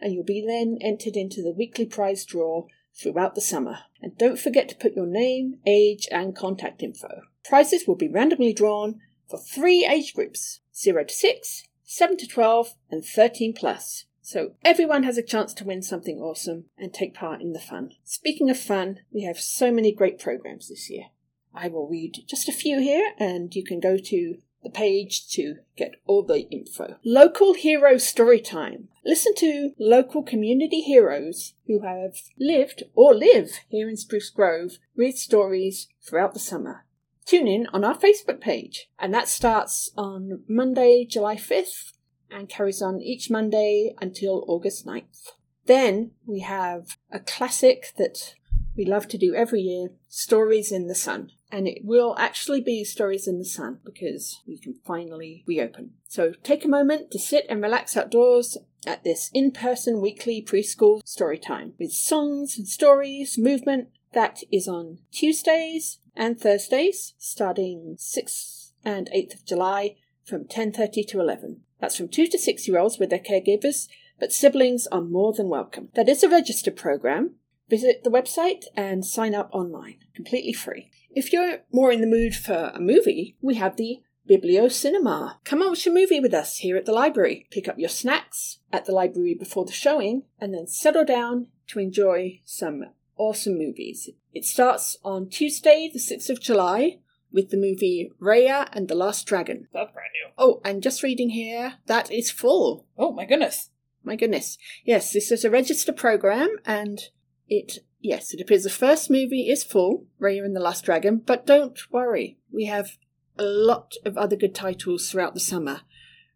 and 0.00 0.12
you'll 0.12 0.24
be 0.24 0.44
then 0.44 0.78
entered 0.80 1.14
into 1.14 1.42
the 1.42 1.52
weekly 1.52 1.86
prize 1.86 2.24
draw 2.24 2.66
throughout 3.00 3.36
the 3.36 3.40
summer. 3.40 3.78
And 4.02 4.18
don't 4.18 4.40
forget 4.40 4.68
to 4.70 4.74
put 4.74 4.96
your 4.96 5.06
name, 5.06 5.60
age, 5.64 6.08
and 6.10 6.34
contact 6.34 6.82
info. 6.82 7.20
Prizes 7.44 7.86
will 7.86 7.94
be 7.94 8.08
randomly 8.08 8.52
drawn 8.52 8.98
for 9.28 9.38
three 9.38 9.86
age 9.86 10.14
groups 10.14 10.59
0 10.74 11.04
to 11.04 11.14
6, 11.14 11.64
7 11.84 12.16
to 12.16 12.26
12, 12.26 12.74
and 12.90 13.04
13 13.04 13.54
plus. 13.54 14.04
So 14.22 14.52
everyone 14.64 15.02
has 15.02 15.18
a 15.18 15.22
chance 15.22 15.52
to 15.54 15.64
win 15.64 15.82
something 15.82 16.18
awesome 16.18 16.66
and 16.78 16.94
take 16.94 17.14
part 17.14 17.40
in 17.40 17.52
the 17.52 17.58
fun. 17.58 17.92
Speaking 18.04 18.48
of 18.48 18.58
fun, 18.58 19.00
we 19.12 19.24
have 19.24 19.40
so 19.40 19.72
many 19.72 19.92
great 19.92 20.18
programs 20.18 20.68
this 20.68 20.88
year. 20.88 21.06
I 21.52 21.68
will 21.68 21.88
read 21.88 22.24
just 22.28 22.48
a 22.48 22.52
few 22.52 22.80
here 22.80 23.12
and 23.18 23.54
you 23.54 23.64
can 23.64 23.80
go 23.80 23.96
to 23.96 24.36
the 24.62 24.70
page 24.70 25.28
to 25.30 25.56
get 25.76 25.96
all 26.06 26.22
the 26.22 26.48
info. 26.50 26.96
Local 27.04 27.54
Hero 27.54 27.94
Storytime. 27.94 28.84
Listen 29.04 29.34
to 29.36 29.72
local 29.78 30.22
community 30.22 30.82
heroes 30.82 31.54
who 31.66 31.80
have 31.80 32.18
lived 32.38 32.84
or 32.94 33.14
live 33.14 33.60
here 33.68 33.88
in 33.88 33.96
Spruce 33.96 34.30
Grove 34.30 34.78
read 34.94 35.16
stories 35.16 35.88
throughout 36.02 36.34
the 36.34 36.40
summer. 36.40 36.84
Tune 37.26 37.46
in 37.46 37.66
on 37.72 37.84
our 37.84 37.96
Facebook 37.96 38.40
page, 38.40 38.88
and 38.98 39.14
that 39.14 39.28
starts 39.28 39.90
on 39.96 40.42
Monday, 40.48 41.06
July 41.08 41.36
5th 41.36 41.92
and 42.30 42.48
carries 42.48 42.80
on 42.80 43.00
each 43.00 43.30
Monday 43.30 43.94
until 44.00 44.44
August 44.46 44.86
9th. 44.86 45.32
Then 45.66 46.12
we 46.26 46.40
have 46.40 46.96
a 47.10 47.20
classic 47.20 47.92
that 47.98 48.34
we 48.76 48.84
love 48.84 49.08
to 49.08 49.18
do 49.18 49.34
every 49.34 49.60
year 49.60 49.90
Stories 50.08 50.72
in 50.72 50.86
the 50.86 50.94
Sun 50.94 51.32
and 51.52 51.66
it 51.66 51.80
will 51.84 52.14
actually 52.18 52.60
be 52.60 52.84
Stories 52.84 53.26
in 53.26 53.38
the 53.38 53.44
Sun 53.44 53.80
because 53.84 54.40
we 54.46 54.58
can 54.58 54.74
finally 54.84 55.44
reopen. 55.46 55.92
So 56.06 56.32
take 56.42 56.64
a 56.64 56.68
moment 56.68 57.10
to 57.10 57.18
sit 57.18 57.46
and 57.48 57.62
relax 57.62 57.96
outdoors 57.96 58.56
at 58.86 59.04
this 59.04 59.30
in 59.34 59.50
person 59.50 60.00
weekly 60.00 60.42
preschool 60.42 61.06
story 61.06 61.38
time 61.38 61.74
with 61.78 61.92
songs 61.92 62.56
and 62.56 62.66
stories, 62.66 63.36
movement. 63.36 63.88
That 64.12 64.42
is 64.50 64.66
on 64.66 64.98
Tuesdays 65.12 65.98
and 66.16 66.38
Thursdays, 66.38 67.14
starting 67.18 67.96
6th 67.98 68.72
and 68.84 69.08
8th 69.14 69.34
of 69.34 69.44
July 69.44 69.96
from 70.24 70.44
10.30 70.44 71.06
to 71.08 71.20
11. 71.20 71.60
That's 71.80 71.96
from 71.96 72.08
2 72.08 72.26
to 72.26 72.38
6 72.38 72.68
year 72.68 72.78
olds 72.78 72.98
with 72.98 73.10
their 73.10 73.20
caregivers, 73.20 73.88
but 74.18 74.32
siblings 74.32 74.86
are 74.88 75.00
more 75.00 75.32
than 75.32 75.48
welcome. 75.48 75.88
That 75.94 76.08
is 76.08 76.22
a 76.22 76.28
registered 76.28 76.76
program. 76.76 77.36
Visit 77.68 78.02
the 78.02 78.10
website 78.10 78.64
and 78.76 79.04
sign 79.04 79.34
up 79.34 79.48
online, 79.52 79.98
completely 80.14 80.52
free. 80.52 80.90
If 81.10 81.32
you're 81.32 81.60
more 81.72 81.92
in 81.92 82.00
the 82.00 82.06
mood 82.06 82.34
for 82.34 82.72
a 82.74 82.80
movie, 82.80 83.36
we 83.40 83.54
have 83.54 83.76
the 83.76 84.02
Biblio 84.28 84.70
Cinema. 84.70 85.40
Come 85.44 85.60
watch 85.60 85.86
a 85.86 85.90
movie 85.90 86.20
with 86.20 86.34
us 86.34 86.58
here 86.58 86.76
at 86.76 86.84
the 86.84 86.92
library. 86.92 87.46
Pick 87.50 87.68
up 87.68 87.78
your 87.78 87.88
snacks 87.88 88.58
at 88.72 88.84
the 88.84 88.92
library 88.92 89.34
before 89.34 89.64
the 89.64 89.72
showing, 89.72 90.24
and 90.40 90.52
then 90.52 90.66
settle 90.66 91.04
down 91.04 91.46
to 91.68 91.78
enjoy 91.78 92.40
some 92.44 92.84
awesome 93.20 93.58
movies. 93.58 94.08
It 94.32 94.46
starts 94.46 94.96
on 95.04 95.28
Tuesday, 95.28 95.90
the 95.92 95.98
6th 95.98 96.30
of 96.30 96.40
July, 96.40 97.00
with 97.30 97.50
the 97.50 97.58
movie 97.58 98.10
Raya 98.20 98.68
and 98.72 98.88
the 98.88 98.94
Last 98.94 99.26
Dragon. 99.26 99.68
That's 99.72 99.92
brand 99.92 100.08
new. 100.14 100.32
Oh, 100.38 100.60
and 100.64 100.82
just 100.82 101.02
reading 101.02 101.30
here, 101.30 101.74
that 101.86 102.10
is 102.10 102.30
full. 102.30 102.86
Oh 102.96 103.12
my 103.12 103.26
goodness. 103.26 103.68
My 104.02 104.16
goodness. 104.16 104.56
Yes, 104.84 105.12
this 105.12 105.30
is 105.30 105.44
a 105.44 105.50
register 105.50 105.92
program, 105.92 106.56
and 106.64 106.98
it 107.46 107.80
Yes, 108.02 108.32
it 108.32 108.40
appears 108.40 108.62
the 108.62 108.70
first 108.70 109.10
movie 109.10 109.50
is 109.50 109.62
full, 109.62 110.06
Raya 110.18 110.42
and 110.42 110.56
the 110.56 110.60
Last 110.60 110.86
Dragon, 110.86 111.18
but 111.18 111.46
don't 111.46 111.78
worry, 111.92 112.38
we 112.50 112.64
have 112.64 112.96
a 113.36 113.44
lot 113.44 113.92
of 114.06 114.16
other 114.16 114.36
good 114.36 114.54
titles 114.54 115.10
throughout 115.10 115.34
the 115.34 115.40
summer. 115.40 115.82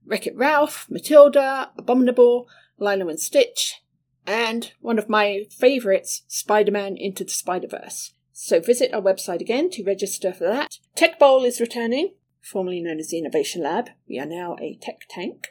Wreck 0.04 0.26
It 0.26 0.36
Ralph, 0.36 0.86
Matilda, 0.90 1.70
Abominable, 1.78 2.46
Lilo 2.78 3.08
and 3.08 3.18
Stitch, 3.18 3.82
and 4.26 4.73
one 4.81 4.99
of 4.99 5.09
my 5.09 5.45
favourites, 5.50 6.23
Spider 6.28 6.73
Man 6.73 6.97
Into 6.97 7.25
the 7.25 7.31
Spider 7.31 7.69
Verse. 7.69 8.14
So 8.33 8.61
visit 8.61 8.93
our 8.93 9.00
website 9.00 9.40
again 9.40 9.71
to 9.71 9.85
register 9.85 10.33
for 10.33 10.45
that. 10.45 10.78
Tech 10.97 11.19
Bowl 11.19 11.45
is 11.45 11.61
returning, 11.61 12.14
formerly 12.43 12.81
known 12.81 12.99
as 12.99 13.09
the 13.09 13.19
Innovation 13.19 13.62
Lab. 13.62 13.90
We 14.09 14.19
are 14.19 14.26
now 14.26 14.57
a 14.61 14.76
tech 14.81 15.02
tank. 15.09 15.49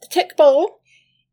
The 0.00 0.08
Tech 0.08 0.36
Bowl 0.36 0.80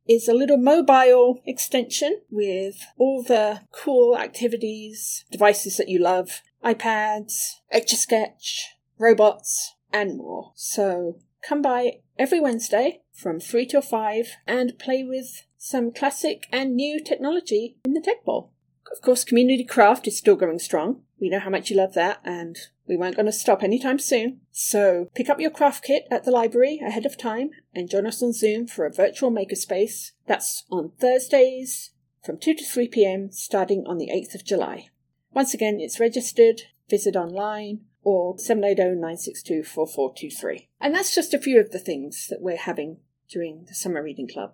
is 0.08 0.28
a 0.28 0.34
little 0.34 0.58
mobile 0.58 1.42
extension 1.46 2.22
with 2.30 2.84
all 2.98 3.24
the 3.24 3.62
cool 3.72 4.18
activities, 4.18 5.24
devices 5.32 5.78
that 5.78 5.88
you 5.88 6.00
love, 6.00 6.42
iPads, 6.66 7.60
Sketch, 7.72 8.76
robots, 8.98 9.76
and 9.94 10.18
more. 10.18 10.52
So 10.56 11.20
come 11.48 11.62
by 11.62 12.00
every 12.18 12.40
Wednesday 12.40 13.02
from 13.14 13.40
3 13.40 13.66
till 13.68 13.82
5 13.82 14.32
and 14.48 14.80
play 14.80 15.04
with 15.04 15.46
some 15.60 15.92
classic 15.92 16.48
and 16.52 16.76
new 16.76 17.00
technology 17.04 17.78
in 17.86 17.94
the 17.94 18.02
Tech 18.02 18.26
Bowl. 18.26 18.52
Of 18.92 19.02
course, 19.02 19.24
Community 19.24 19.64
Craft 19.64 20.08
is 20.08 20.18
still 20.18 20.36
going 20.36 20.58
strong. 20.58 21.04
We 21.20 21.30
know 21.30 21.40
how 21.40 21.52
much 21.52 21.70
you 21.70 21.76
love 21.76 21.94
that, 21.94 22.22
and 22.24 22.58
we 22.88 22.98
weren't 22.98 23.18
going 23.18 23.28
to 23.28 23.32
stop 23.32 23.62
anytime 23.62 24.00
soon. 24.00 24.40
So 24.52 25.12
pick 25.14 25.30
up 25.30 25.40
your 25.40 25.52
craft 25.52 25.84
kit 25.84 26.08
at 26.10 26.24
the 26.24 26.32
library 26.32 26.80
ahead 26.84 27.06
of 27.06 27.16
time 27.18 27.52
and 27.76 27.90
join 27.90 28.08
us 28.08 28.24
on 28.24 28.34
Zoom 28.34 28.66
for 28.66 28.86
a 28.86 28.92
virtual 28.92 29.30
makerspace. 29.30 30.14
That's 30.26 30.64
on 30.72 30.94
Thursdays 31.00 31.92
from 32.24 32.40
2 32.40 32.56
to 32.56 32.64
3 32.64 32.88
pm 32.88 33.32
starting 33.32 33.84
on 33.86 34.00
the 34.00 34.10
8th 34.10 34.34
of 34.34 34.46
July. 34.46 34.88
Once 35.34 35.54
again, 35.54 35.80
it's 35.80 36.00
registered, 36.00 36.64
visit 36.90 37.16
online 37.16 37.82
or 38.02 38.36
780-962-4423. 38.38 40.68
And 40.80 40.96
that's 40.96 41.14
just 41.14 41.34
a 41.34 41.40
few 41.40 41.60
of 41.60 41.72
the 41.72 41.80
things 41.80 42.28
that 42.30 42.42
we're 42.42 42.58
having 42.58 42.98
during 43.30 43.66
the 43.68 43.76
Summer 43.76 44.02
Reading 44.02 44.28
Club. 44.28 44.54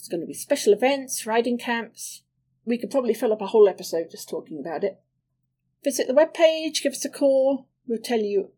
There's 0.00 0.08
going 0.08 0.22
to 0.22 0.26
be 0.26 0.32
special 0.34 0.72
events, 0.72 1.26
riding 1.26 1.58
camps. 1.58 2.22
We 2.64 2.78
could 2.78 2.90
probably 2.90 3.12
fill 3.12 3.32
up 3.34 3.42
a 3.42 3.48
whole 3.48 3.68
episode 3.68 4.10
just 4.10 4.28
talking 4.30 4.58
about 4.58 4.82
it. 4.82 4.98
Visit 5.84 6.06
the 6.06 6.14
webpage, 6.14 6.82
give 6.82 6.92
us 6.92 7.04
a 7.04 7.10
call. 7.10 7.66
We'll 7.86 7.98
tell 7.98 8.20
you 8.20 8.52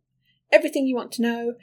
everything 0.52 0.86
you 0.86 0.94
want 0.94 1.10
to 1.12 1.22
know. 1.22 1.54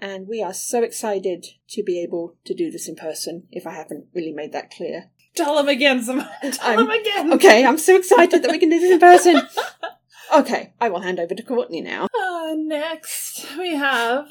And 0.00 0.26
we 0.26 0.42
are 0.42 0.54
so 0.54 0.82
excited 0.82 1.44
to 1.70 1.82
be 1.82 2.00
able 2.02 2.36
to 2.46 2.54
do 2.54 2.70
this 2.70 2.88
in 2.88 2.94
person, 2.94 3.46
if 3.50 3.66
I 3.66 3.74
haven't 3.74 4.06
really 4.14 4.32
made 4.32 4.52
that 4.52 4.70
clear. 4.70 5.10
Tell 5.34 5.56
them 5.56 5.68
again, 5.68 6.02
Simone. 6.02 6.26
Tell 6.42 6.54
I'm- 6.62 6.78
them 6.78 6.90
again. 6.90 7.32
Okay, 7.34 7.64
I'm 7.66 7.78
so 7.78 7.96
excited 7.96 8.42
that 8.42 8.50
we 8.50 8.58
can 8.58 8.70
do 8.70 8.80
this 8.80 8.92
in 8.92 9.00
person. 9.00 9.42
Okay, 10.30 10.74
I 10.78 10.90
will 10.90 11.00
hand 11.00 11.18
over 11.18 11.34
to 11.34 11.42
Courtney 11.42 11.80
now. 11.80 12.06
Uh, 12.48 12.54
next, 12.54 13.46
we 13.58 13.74
have, 13.74 14.28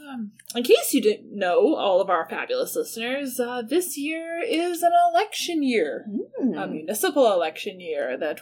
in 0.56 0.64
case 0.64 0.94
you 0.94 1.02
didn't 1.02 1.36
know, 1.36 1.76
all 1.76 2.02
of 2.02 2.10
our 2.10 2.28
fabulous 2.30 2.76
listeners, 2.76 3.40
uh, 3.40 3.62
this 3.62 3.98
year 3.98 4.42
is 4.46 4.82
an 4.82 4.92
election 5.14 5.62
year, 5.64 6.06
Hmm. 6.40 6.58
a 6.58 6.68
municipal 6.68 7.32
election 7.32 7.80
year 7.80 8.18
that 8.18 8.42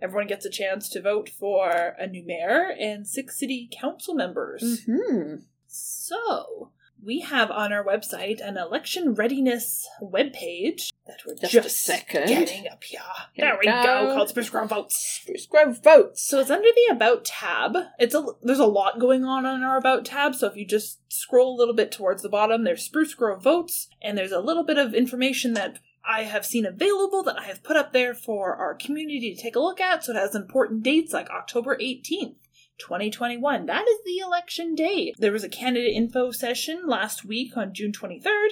everyone 0.00 0.26
gets 0.26 0.46
a 0.46 0.50
chance 0.50 0.88
to 0.90 1.02
vote 1.02 1.28
for 1.28 1.96
a 1.98 2.06
new 2.06 2.24
mayor 2.24 2.70
and 2.78 3.06
six 3.06 3.38
city 3.38 3.68
council 3.72 4.14
members. 4.14 4.84
hmm 4.84 5.36
So, 5.66 6.70
we 7.04 7.20
have 7.20 7.50
on 7.50 7.72
our 7.72 7.84
website 7.84 8.40
an 8.46 8.56
election 8.56 9.14
readiness 9.14 9.88
webpage 10.02 10.92
that 11.06 11.20
we're 11.26 11.34
Just 11.36 11.52
just, 11.52 11.66
a 11.66 11.70
second. 11.70 12.26
getting 12.28 12.68
up 12.68 12.82
here. 12.84 13.00
Here 13.32 13.46
there 13.46 13.58
we 13.58 13.66
go, 13.66 13.82
go. 13.82 14.14
called 14.14 14.28
Spruce 14.28 14.50
Grove 14.50 14.68
Votes. 14.68 15.20
Spruce 15.22 15.46
Grove 15.46 15.82
votes. 15.82 16.22
So 16.22 16.40
it's 16.40 16.50
under 16.50 16.68
the 16.68 16.94
About 16.94 17.24
tab. 17.24 17.76
It's 17.98 18.14
a 18.14 18.24
there's 18.42 18.58
a 18.58 18.66
lot 18.66 19.00
going 19.00 19.24
on 19.24 19.46
on 19.46 19.62
our 19.62 19.76
About 19.78 20.04
tab. 20.04 20.34
So 20.34 20.46
if 20.46 20.56
you 20.56 20.66
just 20.66 21.00
scroll 21.12 21.56
a 21.56 21.58
little 21.58 21.74
bit 21.74 21.90
towards 21.92 22.22
the 22.22 22.28
bottom, 22.28 22.64
there's 22.64 22.82
Spruce 22.84 23.14
Grove 23.14 23.42
votes, 23.42 23.88
and 24.02 24.16
there's 24.16 24.32
a 24.32 24.40
little 24.40 24.64
bit 24.64 24.78
of 24.78 24.94
information 24.94 25.54
that 25.54 25.78
I 26.04 26.22
have 26.24 26.46
seen 26.46 26.64
available 26.64 27.22
that 27.24 27.38
I 27.38 27.44
have 27.44 27.62
put 27.62 27.76
up 27.76 27.92
there 27.92 28.14
for 28.14 28.54
our 28.56 28.74
community 28.74 29.34
to 29.34 29.40
take 29.40 29.56
a 29.56 29.60
look 29.60 29.80
at. 29.80 30.04
So 30.04 30.12
it 30.12 30.16
has 30.16 30.34
important 30.34 30.82
dates 30.82 31.12
like 31.12 31.28
October 31.30 31.76
18th. 31.76 32.36
2021. 32.80 33.66
That 33.66 33.86
is 33.86 33.98
the 34.04 34.18
election 34.18 34.74
day. 34.74 35.14
There 35.18 35.32
was 35.32 35.44
a 35.44 35.48
candidate 35.48 35.94
info 35.94 36.30
session 36.30 36.82
last 36.86 37.24
week 37.24 37.56
on 37.56 37.74
June 37.74 37.92
23rd. 37.92 38.48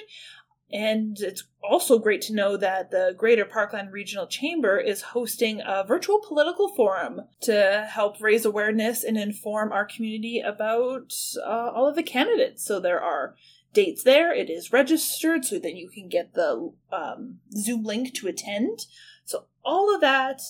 And 0.71 1.19
it's 1.19 1.45
also 1.63 1.97
great 1.97 2.21
to 2.23 2.35
know 2.35 2.55
that 2.55 2.91
the 2.91 3.15
Greater 3.17 3.45
Parkland 3.45 3.91
Regional 3.91 4.27
Chamber 4.27 4.77
is 4.77 5.01
hosting 5.01 5.61
a 5.65 5.83
virtual 5.83 6.19
political 6.19 6.69
forum 6.69 7.21
to 7.41 7.87
help 7.89 8.21
raise 8.21 8.45
awareness 8.45 9.03
and 9.03 9.17
inform 9.17 9.71
our 9.71 9.85
community 9.85 10.39
about 10.39 11.11
uh, 11.43 11.71
all 11.73 11.87
of 11.87 11.95
the 11.95 12.03
candidates. 12.03 12.63
So 12.63 12.79
there 12.79 13.01
are 13.01 13.35
dates 13.73 14.03
there, 14.03 14.33
it 14.33 14.49
is 14.49 14.71
registered, 14.71 15.43
so 15.43 15.57
that 15.59 15.75
you 15.75 15.89
can 15.89 16.07
get 16.07 16.33
the 16.33 16.71
um, 16.91 17.39
Zoom 17.53 17.83
link 17.83 18.13
to 18.15 18.27
attend. 18.27 18.85
So 19.25 19.45
all 19.63 19.93
of 19.93 20.01
that 20.01 20.41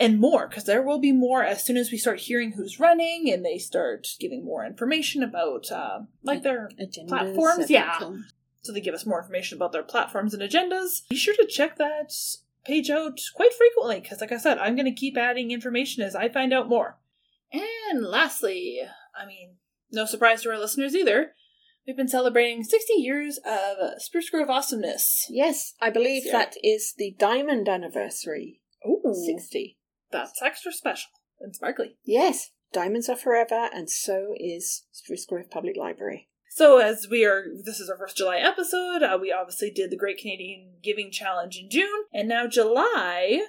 and 0.00 0.18
more, 0.18 0.48
because 0.48 0.64
there 0.64 0.82
will 0.82 0.98
be 0.98 1.12
more 1.12 1.44
as 1.44 1.62
soon 1.62 1.76
as 1.76 1.92
we 1.92 1.98
start 1.98 2.20
hearing 2.20 2.52
who's 2.52 2.80
running 2.80 3.30
and 3.30 3.44
they 3.44 3.58
start 3.58 4.08
giving 4.18 4.44
more 4.44 4.64
information 4.64 5.22
about 5.22 5.70
uh, 5.70 6.00
like 6.22 6.42
their 6.42 6.70
Agendas, 6.80 7.08
platforms. 7.08 7.70
Yeah, 7.70 7.98
so 8.62 8.72
they 8.72 8.80
give 8.80 8.94
us 8.94 9.06
more 9.06 9.20
information 9.20 9.56
about 9.56 9.72
their 9.72 9.82
platforms 9.82 10.34
and 10.34 10.42
agendas. 10.42 11.08
Be 11.08 11.16
sure 11.16 11.36
to 11.36 11.46
check 11.46 11.76
that 11.76 12.12
page 12.64 12.90
out 12.90 13.20
quite 13.34 13.52
frequently 13.54 14.00
because, 14.00 14.20
like 14.20 14.32
I 14.32 14.38
said, 14.38 14.58
I'm 14.58 14.74
going 14.74 14.86
to 14.86 14.98
keep 14.98 15.16
adding 15.16 15.50
information 15.50 16.02
as 16.02 16.16
I 16.16 16.28
find 16.28 16.52
out 16.52 16.68
more. 16.68 16.98
And 17.52 18.04
lastly, 18.04 18.80
I 19.18 19.26
mean, 19.26 19.56
no 19.90 20.04
surprise 20.04 20.42
to 20.42 20.50
our 20.50 20.58
listeners 20.58 20.94
either, 20.94 21.32
we've 21.86 21.96
been 21.96 22.08
celebrating 22.08 22.62
60 22.64 22.92
years 22.94 23.38
of 23.38 24.00
Spruce 24.00 24.30
Grove 24.30 24.50
awesomeness. 24.50 25.26
Yes, 25.28 25.74
I 25.80 25.90
believe 25.90 26.30
that 26.30 26.54
is 26.62 26.94
the 26.96 27.14
diamond 27.18 27.68
anniversary. 27.68 28.60
Ooh, 28.86 29.14
60. 29.26 29.78
That's 30.10 30.42
extra 30.42 30.72
special 30.72 31.10
and 31.40 31.54
sparkly. 31.54 31.96
Yes, 32.04 32.50
diamonds 32.72 33.08
are 33.08 33.16
forever, 33.16 33.68
and 33.72 33.90
so 33.90 34.34
is 34.36 34.84
Spruce 34.92 35.26
Grove 35.26 35.50
Public 35.50 35.76
Library. 35.76 36.28
So, 36.52 36.78
as 36.78 37.06
we 37.08 37.24
are, 37.24 37.44
this 37.64 37.78
is 37.78 37.88
our 37.88 37.96
first 37.96 38.16
July 38.16 38.38
episode. 38.38 39.02
Uh, 39.02 39.16
we 39.20 39.32
obviously 39.32 39.70
did 39.70 39.90
the 39.90 39.96
Great 39.96 40.18
Canadian 40.18 40.78
Giving 40.82 41.12
Challenge 41.12 41.56
in 41.56 41.70
June, 41.70 42.04
and 42.12 42.28
now 42.28 42.48
July, 42.48 43.46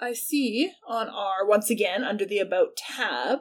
I 0.00 0.12
see 0.14 0.72
on 0.86 1.08
our, 1.08 1.46
once 1.46 1.70
again, 1.70 2.02
under 2.02 2.24
the 2.24 2.40
About 2.40 2.76
tab, 2.76 3.38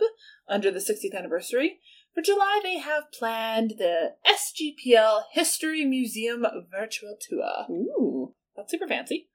under 0.47 0.69
the 0.69 0.79
60th 0.79 1.17
anniversary, 1.17 1.79
for 2.13 2.21
July 2.21 2.59
they 2.61 2.77
have 2.77 3.11
planned 3.11 3.75
the 3.77 4.15
SGPL 4.27 5.23
History 5.31 5.85
Museum 5.85 6.45
Virtual 6.71 7.17
Tour. 7.19 7.65
Ooh. 7.71 8.35
That's 8.55 8.71
super 8.71 8.87
fancy. 8.87 9.29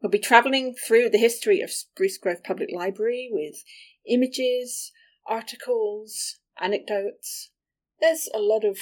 We'll 0.00 0.10
be 0.10 0.18
travelling 0.18 0.74
through 0.74 1.10
the 1.10 1.18
history 1.18 1.60
of 1.60 1.70
Spruce 1.70 2.16
Grove 2.16 2.42
Public 2.42 2.70
Library 2.72 3.28
with 3.30 3.64
images, 4.06 4.92
articles, 5.26 6.38
anecdotes. 6.58 7.50
There's 8.00 8.28
a 8.34 8.38
lot 8.38 8.64
of 8.64 8.78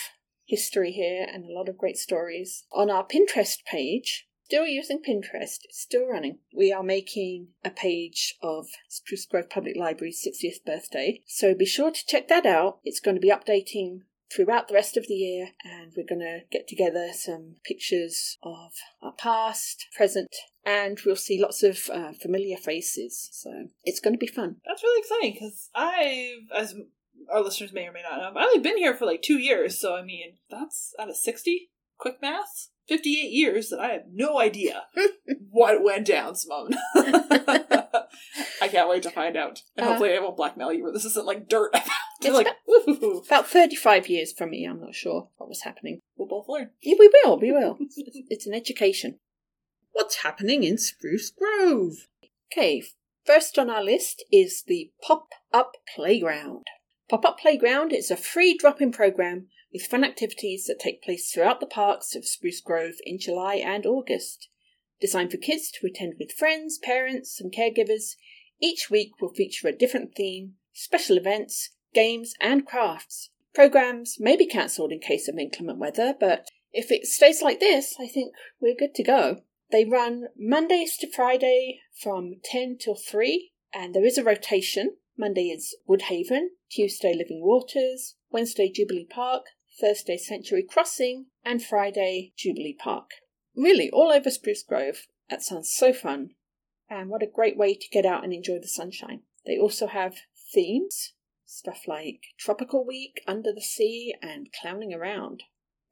history 0.47 0.93
here 0.93 1.27
and 1.31 1.45
a 1.45 1.53
lot 1.53 1.69
of 1.69 1.77
great 1.77 1.97
stories. 1.97 2.65
On 2.73 2.89
our 2.89 3.05
Pinterest 3.05 3.65
page, 3.65 4.29
still 4.45 4.67
using 4.67 5.03
Pinterest, 5.03 5.59
it's 5.65 5.81
still 5.81 6.07
running. 6.07 6.39
We 6.57 6.73
are 6.73 6.85
making 6.85 7.49
a 7.65 7.71
page 7.71 8.37
of 8.41 8.69
Spruce 8.89 9.27
Grove 9.27 9.51
Public 9.51 9.77
Library's 9.77 10.25
60th 10.27 10.65
birthday, 10.65 11.21
so 11.27 11.55
be 11.55 11.67
sure 11.67 11.91
to 11.91 12.07
check 12.07 12.29
that 12.29 12.47
out. 12.47 12.79
It's 12.85 13.01
going 13.01 13.17
to 13.17 13.21
be 13.21 13.31
updating 13.31 14.03
throughout 14.35 14.69
the 14.69 14.75
rest 14.75 14.97
of 14.97 15.07
the 15.09 15.15
year, 15.15 15.49
and 15.65 15.93
we're 15.97 16.07
going 16.07 16.21
to 16.21 16.41
get 16.51 16.69
together 16.69 17.09
some 17.13 17.57
pictures 17.65 18.37
of 18.43 18.73
our 19.03 19.13
past, 19.13 19.87
present, 19.97 20.29
and 20.65 20.99
we'll 21.05 21.17
see 21.17 21.41
lots 21.41 21.63
of 21.63 21.89
uh, 21.93 22.13
familiar 22.13 22.57
faces. 22.57 23.29
So 23.33 23.69
it's 23.85 24.01
going 24.01 24.15
to 24.15 24.19
be 24.19 24.27
fun. 24.27 24.57
That's 24.67 24.83
really 24.83 25.01
exciting 25.01 25.33
because 25.33 25.71
I, 25.75 26.35
as 26.55 26.75
our 27.33 27.43
listeners 27.43 27.73
may 27.73 27.87
or 27.87 27.93
may 27.93 28.03
not 28.03 28.19
know, 28.19 28.29
I've 28.41 28.47
only 28.47 28.61
been 28.61 28.77
here 28.77 28.95
for 28.95 29.07
like 29.07 29.23
two 29.23 29.39
years. 29.39 29.81
So, 29.81 29.97
I 29.97 30.03
mean, 30.03 30.35
that's 30.51 30.95
out 30.99 31.09
of 31.11 31.17
60. 31.17 31.71
Quick 31.99 32.21
math. 32.23 32.69
58 32.89 33.31
years 33.33 33.69
that 33.69 33.81
I 33.81 33.89
have 33.93 34.05
no 34.11 34.39
idea 34.41 34.85
what 35.51 35.83
went 35.85 36.07
down, 36.07 36.35
Simone. 36.37 36.71
I 36.95 38.69
can't 38.71 38.89
wait 38.89 39.03
to 39.03 39.11
find 39.11 39.37
out. 39.37 39.63
And 39.77 39.85
Uh, 39.85 39.91
hopefully 39.91 40.15
I 40.15 40.21
won't 40.21 40.37
blackmail 40.39 40.73
you 40.73 40.85
where 40.85 40.93
this 40.93 41.05
isn't 41.05 41.27
like 41.27 41.49
dirt. 41.49 41.75
It's 42.21 42.35
like, 42.35 42.49
ooh, 42.69 43.23
About 43.27 43.49
35 43.49 44.09
years 44.09 44.33
from 44.33 44.51
me, 44.51 44.65
I'm 44.65 44.81
not 44.81 44.95
sure 44.95 45.29
what 45.37 45.49
was 45.49 45.63
happening. 45.63 46.01
we'll 46.17 46.29
both 46.29 46.49
learn. 46.49 46.71
Yeah, 46.83 46.97
we 46.99 47.11
will, 47.25 47.39
we 47.39 47.53
will. 47.53 47.77
It's, 47.81 47.95
it's 48.29 48.47
an 48.47 48.55
education. 48.55 49.19
What's 49.93 50.23
happening 50.23 50.65
in 50.65 50.79
Spruce 50.79 51.31
Grove? 51.31 52.09
Okay, 52.53 52.83
first 53.25 53.59
on 53.59 53.71
our 53.71 53.83
list 53.83 54.25
is 54.33 54.64
the 54.66 54.90
Pop 55.03 55.29
Up 55.53 55.73
Playground. 55.95 56.66
Pop 57.09 57.25
Up 57.25 57.38
Playground 57.38 57.92
is 57.92 58.11
a 58.11 58.16
free 58.16 58.57
drop 58.57 58.81
in 58.81 58.92
program 58.92 59.47
with 59.73 59.83
fun 59.83 60.05
activities 60.05 60.64
that 60.66 60.79
take 60.81 61.03
place 61.03 61.31
throughout 61.31 61.61
the 61.61 61.66
parks 61.66 62.14
of 62.14 62.27
Spruce 62.27 62.61
Grove 62.61 62.95
in 63.05 63.19
July 63.19 63.57
and 63.57 63.87
August. 63.87 64.49
Designed 65.01 65.31
for 65.31 65.37
kids 65.37 65.71
to 65.71 65.87
attend 65.87 66.14
with 66.19 66.33
friends, 66.33 66.79
parents, 66.79 67.40
and 67.40 67.53
caregivers, 67.53 68.16
each 68.61 68.90
week 68.90 69.12
will 69.21 69.33
feature 69.33 69.69
a 69.69 69.73
different 69.77 70.14
theme, 70.14 70.55
special 70.73 71.16
events, 71.16 71.71
games, 71.94 72.35
and 72.40 72.66
crafts. 72.66 73.31
Programs 73.55 74.18
may 74.20 74.37
be 74.37 74.46
cancelled 74.46 74.92
in 74.92 75.01
case 75.01 75.29
of 75.29 75.38
inclement 75.38 75.79
weather, 75.79 76.14
but 76.18 76.48
if 76.72 76.90
it 76.90 77.07
stays 77.07 77.42
like 77.42 77.61
this, 77.61 77.96
I 77.98 78.07
think 78.07 78.35
we're 78.61 78.74
good 78.74 78.94
to 78.94 79.03
go. 79.03 79.42
They 79.70 79.85
run 79.85 80.29
Mondays 80.38 80.96
to 80.98 81.11
Friday 81.11 81.81
from 82.01 82.37
10 82.44 82.79
till 82.79 82.94
3, 82.94 83.53
and 83.74 83.94
there 83.94 84.05
is 84.05 84.18
a 84.18 84.24
rotation. 84.24 84.96
Monday 85.16 85.48
is 85.48 85.77
Woodhaven, 85.88 86.48
Tuesday 86.70 87.12
Living 87.12 87.42
Waters, 87.42 88.14
Wednesday 88.31 88.70
Jubilee 88.70 89.07
Park, 89.09 89.46
Thursday 89.81 90.16
Century 90.16 90.62
Crossing, 90.62 91.27
and 91.44 91.62
Friday 91.62 92.33
Jubilee 92.37 92.77
Park. 92.79 93.11
Really, 93.57 93.90
all 93.90 94.12
over 94.12 94.31
Spruce 94.31 94.62
Grove. 94.62 95.07
That 95.29 95.42
sounds 95.42 95.74
so 95.74 95.92
fun. 95.92 96.31
And 96.88 97.11
what 97.11 97.22
a 97.22 97.27
great 97.27 97.57
way 97.59 97.74
to 97.74 97.88
get 97.90 98.07
out 98.07 98.24
and 98.24 98.33
enjoy 98.33 98.59
the 98.61 98.68
sunshine. 98.68 99.22
They 99.44 99.59
also 99.59 99.88
have 99.88 100.16
themes, 100.55 101.12
stuff 101.49 101.83
like 101.89 102.21
Tropical 102.39 102.85
Week, 102.87 103.23
Under 103.27 103.53
the 103.53 103.61
Sea, 103.63 104.15
and 104.23 104.49
Clowning 104.53 104.93
Around. 104.93 105.45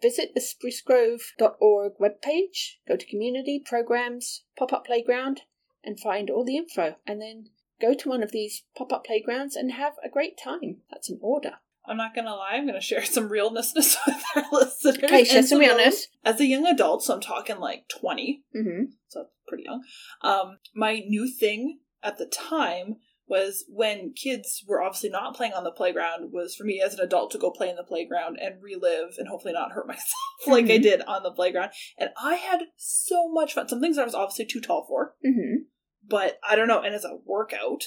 Visit 0.02 0.32
the 0.34 0.40
sprucegrove.org 0.40 1.92
webpage, 2.00 2.74
go 2.86 2.96
to 2.96 3.06
Community, 3.06 3.58
Programs, 3.64 4.42
Pop 4.58 4.72
Up 4.72 4.86
Playground, 4.86 5.42
and 5.82 5.98
find 5.98 6.28
all 6.30 6.44
the 6.44 6.56
info. 6.56 6.96
And 7.06 7.20
then 7.20 7.46
go 7.80 7.94
to 7.94 8.08
one 8.08 8.22
of 8.22 8.32
these 8.32 8.64
pop 8.76 8.92
up 8.92 9.04
playgrounds 9.06 9.56
and 9.56 9.72
have 9.72 9.94
a 10.04 10.08
great 10.10 10.38
time. 10.42 10.78
That's 10.90 11.08
an 11.10 11.18
order. 11.22 11.54
I'm 11.88 11.96
not 11.96 12.14
gonna 12.14 12.34
lie, 12.34 12.52
I'm 12.54 12.66
gonna 12.66 12.80
share 12.80 13.04
some 13.04 13.28
realness 13.28 13.72
with 13.74 13.96
our 14.36 14.44
listeners. 14.52 14.98
Okay, 15.04 15.24
share 15.24 15.42
some 15.44 15.60
realness. 15.60 16.08
As 16.24 16.40
a 16.40 16.46
young 16.46 16.66
adult, 16.66 17.04
so 17.04 17.14
I'm 17.14 17.20
talking 17.20 17.58
like 17.58 17.88
20, 17.88 18.42
Mm-hmm. 18.54 18.84
so 19.08 19.26
pretty 19.46 19.64
young. 19.64 19.84
Um, 20.20 20.58
my 20.74 20.98
new 21.06 21.30
thing 21.30 21.78
at 22.02 22.18
the 22.18 22.26
time 22.26 22.96
was 23.28 23.64
when 23.68 24.12
kids 24.14 24.62
were 24.68 24.80
obviously 24.82 25.10
not 25.10 25.34
playing 25.36 25.52
on 25.52 25.64
the 25.64 25.70
playground 25.72 26.30
was 26.32 26.54
for 26.54 26.64
me 26.64 26.80
as 26.84 26.94
an 26.94 27.00
adult 27.00 27.30
to 27.32 27.38
go 27.38 27.50
play 27.50 27.68
in 27.68 27.76
the 27.76 27.82
playground 27.82 28.38
and 28.40 28.62
relive 28.62 29.14
and 29.18 29.28
hopefully 29.28 29.52
not 29.52 29.72
hurt 29.72 29.86
myself 29.88 30.06
like 30.46 30.66
I 30.66 30.78
Mhm. 30.78 30.82
did 30.82 31.02
on 31.02 31.22
the 31.22 31.32
playground. 31.32 31.70
And 31.98 32.10
I 32.22 32.34
had 32.36 32.60
so 32.76 33.28
much 33.32 33.54
fun. 33.54 33.68
Some 33.68 33.80
things 33.80 33.98
I 33.98 34.04
was 34.04 34.14
obviously 34.14 34.44
too 34.46 34.60
tall 34.60 34.84
for, 34.86 35.14
Mm-hmm. 35.26 35.62
but 36.06 36.38
I 36.48 36.54
don't 36.56 36.68
know. 36.68 36.80
And 36.82 36.94
as 36.94 37.04
a 37.04 37.18
workout, 37.24 37.82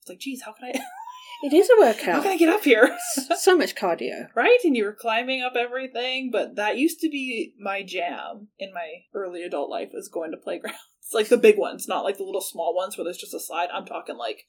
it's 0.00 0.08
like, 0.08 0.18
geez, 0.20 0.42
how 0.44 0.52
can 0.52 0.70
I 0.74 0.80
It 1.40 1.52
is 1.52 1.70
a 1.70 1.80
workout. 1.80 2.14
how 2.16 2.22
can 2.22 2.32
I 2.32 2.36
get 2.36 2.48
up 2.48 2.64
here? 2.64 2.96
so 3.36 3.56
much 3.56 3.76
cardio. 3.76 4.26
right? 4.34 4.58
And 4.64 4.76
you 4.76 4.84
were 4.84 4.92
climbing 4.98 5.40
up 5.42 5.52
everything, 5.56 6.30
but 6.32 6.56
that 6.56 6.78
used 6.78 6.98
to 7.00 7.08
be 7.08 7.54
my 7.60 7.82
jam 7.84 8.48
in 8.58 8.72
my 8.74 8.88
early 9.14 9.42
adult 9.44 9.70
life 9.70 9.90
was 9.92 10.08
going 10.08 10.30
to 10.32 10.36
playgrounds. 10.36 10.78
Like 11.12 11.28
the 11.28 11.36
big 11.38 11.56
ones, 11.56 11.88
not 11.88 12.04
like 12.04 12.18
the 12.18 12.24
little 12.24 12.40
small 12.42 12.74
ones 12.76 12.98
where 12.98 13.04
there's 13.04 13.16
just 13.16 13.32
a 13.32 13.40
slide. 13.40 13.70
I'm 13.72 13.86
talking 13.86 14.16
like 14.18 14.42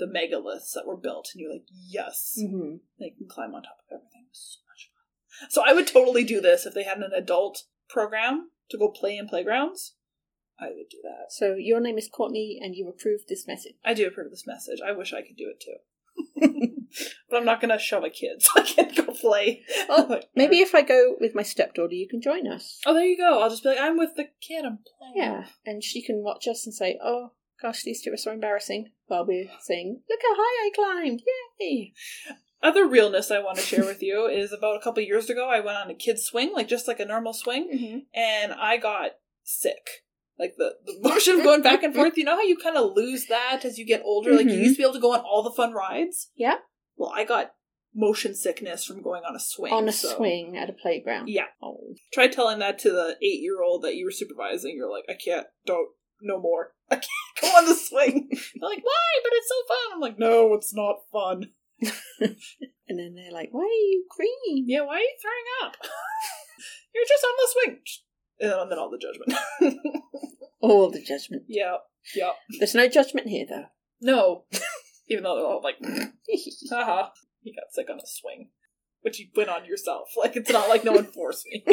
the 0.00 0.06
megaliths 0.06 0.72
that 0.74 0.86
were 0.86 0.96
built 0.96 1.28
and 1.32 1.40
you're 1.40 1.52
like, 1.52 1.66
yes. 1.70 2.36
Mm-hmm. 2.42 2.76
They 2.98 3.10
can 3.10 3.28
climb 3.28 3.54
on 3.54 3.62
top 3.62 3.78
of 3.78 3.98
everything. 3.98 4.24
It 4.24 4.30
was 4.30 4.58
so 4.58 4.60
much 4.68 4.90
fun. 4.90 5.50
So 5.50 5.62
I 5.64 5.72
would 5.72 5.86
totally 5.86 6.24
do 6.24 6.40
this 6.40 6.66
if 6.66 6.74
they 6.74 6.82
had 6.82 6.98
an 6.98 7.12
adult 7.14 7.64
program 7.88 8.50
to 8.70 8.78
go 8.78 8.88
play 8.88 9.16
in 9.16 9.28
playgrounds. 9.28 9.94
I 10.58 10.66
would 10.66 10.88
do 10.90 10.98
that. 11.04 11.30
So 11.30 11.54
your 11.54 11.80
name 11.80 11.96
is 11.96 12.08
Courtney, 12.08 12.58
and 12.60 12.74
you 12.74 12.86
approve 12.88 13.20
this 13.28 13.46
message. 13.46 13.74
I 13.84 13.94
do 13.94 14.06
approve 14.06 14.30
this 14.30 14.46
message. 14.46 14.80
I 14.84 14.92
wish 14.92 15.14
I 15.14 15.22
could 15.22 15.36
do 15.36 15.50
it 15.50 15.62
too. 15.64 15.76
but 17.30 17.38
I'm 17.38 17.46
not 17.46 17.60
gonna 17.60 17.78
shove 17.78 18.04
a 18.04 18.10
kid 18.10 18.42
so 18.42 18.50
I 18.56 18.62
can't 18.62 18.94
go 18.94 19.12
play. 19.14 19.62
Oh, 19.88 20.20
Maybe 20.34 20.58
if 20.58 20.74
I 20.74 20.82
go 20.82 21.16
with 21.18 21.34
my 21.34 21.42
stepdaughter, 21.42 21.94
you 21.94 22.08
can 22.08 22.20
join 22.20 22.46
us. 22.46 22.80
Oh, 22.84 22.92
there 22.92 23.06
you 23.06 23.16
go. 23.16 23.40
I'll 23.40 23.48
just 23.48 23.62
be 23.62 23.70
like, 23.70 23.80
I'm 23.80 23.96
with 23.96 24.16
the 24.16 24.28
kid. 24.46 24.64
I'm 24.64 24.80
playing. 24.98 25.14
Yeah, 25.16 25.46
and 25.64 25.82
she 25.82 26.02
can 26.02 26.22
watch 26.22 26.46
us 26.46 26.66
and 26.66 26.74
say, 26.74 26.98
"Oh 27.02 27.32
gosh, 27.62 27.82
these 27.82 28.02
two 28.02 28.12
are 28.12 28.16
so 28.16 28.32
embarrassing," 28.32 28.90
while 29.06 29.26
we're 29.26 29.50
saying, 29.60 30.02
"Look 30.08 30.20
how 30.22 30.34
high 30.36 30.66
I 30.66 30.70
climbed! 30.74 31.22
Yay!" 31.60 31.92
Other 32.62 32.86
realness 32.86 33.30
I 33.30 33.38
want 33.40 33.56
to 33.58 33.64
share 33.64 33.84
with 33.86 34.02
you 34.02 34.26
is 34.26 34.52
about 34.52 34.76
a 34.76 34.80
couple 34.80 35.02
years 35.02 35.30
ago. 35.30 35.48
I 35.48 35.60
went 35.60 35.78
on 35.78 35.90
a 35.90 35.94
kid's 35.94 36.24
swing, 36.24 36.52
like 36.52 36.68
just 36.68 36.86
like 36.88 37.00
a 37.00 37.06
normal 37.06 37.32
swing, 37.32 37.70
Mm-hmm. 37.74 37.98
and 38.14 38.52
I 38.52 38.76
got 38.76 39.12
sick. 39.42 39.86
Like 40.38 40.54
the, 40.56 40.74
the 40.86 40.96
motion 41.00 41.38
of 41.38 41.42
going 41.44 41.62
back 41.62 41.82
and 41.82 41.94
forth. 41.94 42.16
You 42.16 42.24
know 42.24 42.36
how 42.36 42.42
you 42.42 42.56
kind 42.56 42.76
of 42.76 42.92
lose 42.94 43.26
that 43.26 43.64
as 43.64 43.78
you 43.78 43.84
get 43.86 44.02
older? 44.04 44.32
Like 44.32 44.46
you 44.46 44.52
Mhm. 44.52 44.62
used 44.62 44.76
to 44.76 44.78
be 44.78 44.84
able 44.84 44.94
to 44.94 45.00
go 45.00 45.12
on 45.12 45.20
all 45.20 45.42
the 45.42 45.50
fun 45.52 45.72
rides. 45.72 46.30
Yeah. 46.34 46.56
Well, 46.96 47.12
I 47.14 47.24
got 47.24 47.52
motion 47.94 48.34
sickness 48.34 48.84
from 48.84 49.02
going 49.02 49.22
on 49.24 49.34
a 49.36 49.40
swing. 49.40 49.72
On 49.72 49.86
a 49.88 49.92
so- 49.92 50.16
swing 50.16 50.56
at 50.56 50.70
a 50.70 50.72
playground. 50.72 51.28
Yeah. 51.28 51.46
Oh. 51.62 51.94
Try 52.12 52.28
telling 52.28 52.58
that 52.60 52.78
to 52.80 52.90
the 52.90 53.16
eight 53.22 53.40
year 53.40 53.62
old 53.62 53.82
that 53.82 53.96
you 53.96 54.04
were 54.06 54.10
supervising. 54.10 54.76
You're 54.76 54.90
like, 54.90 55.04
I 55.10 55.14
can't, 55.14 55.46
don't, 55.66 55.88
no 56.22 56.38
more. 56.40 56.72
I 56.90 56.94
can't 56.96 57.06
go 57.42 57.48
on 57.48 57.66
the 57.66 57.74
swing. 57.74 58.28
They're 58.30 58.68
like, 58.68 58.82
why? 58.82 59.20
But 59.22 59.32
it's 59.34 59.48
so 59.48 59.54
fun. 59.68 59.94
I'm 59.94 60.00
like, 60.00 60.18
no, 60.18 60.54
it's 60.54 60.74
not 60.74 60.96
fun. 61.12 61.50
And 62.90 62.98
then 62.98 63.14
they're 63.14 63.32
like, 63.32 63.50
why 63.52 63.60
are 63.60 63.64
you 63.64 64.04
green? 64.10 64.64
Yeah, 64.66 64.80
why 64.80 64.96
are 64.96 64.98
you 64.98 65.16
throwing 65.22 65.44
up? 65.62 65.76
You're 66.94 67.04
just 67.08 67.24
on 67.24 67.36
the 67.36 67.48
swing. 67.52 67.78
And 68.40 68.70
then 68.70 68.78
all 68.80 68.90
the 68.90 68.98
judgment. 68.98 70.10
All 70.60 70.90
the 70.90 71.00
judgment. 71.00 71.44
yeah, 71.46 71.76
yeah. 72.16 72.32
There's 72.58 72.74
no 72.74 72.88
judgment 72.88 73.28
here, 73.28 73.46
though. 73.48 73.66
No. 74.00 74.44
Even 75.08 75.22
though 75.22 75.36
they're 75.36 75.46
all 75.46 75.62
like, 75.62 75.76
haha, 76.68 77.10
you 77.42 77.54
got 77.54 77.72
sick 77.72 77.86
on 77.88 77.98
a 77.98 78.06
swing. 78.06 78.50
Which 79.02 79.20
you 79.20 79.28
went 79.36 79.48
on 79.50 79.64
yourself. 79.64 80.10
Like, 80.18 80.34
it's 80.36 80.50
not 80.50 80.68
like 80.68 80.84
no 80.84 80.92
one 80.92 81.06
forced 81.06 81.46
me. 81.46 81.64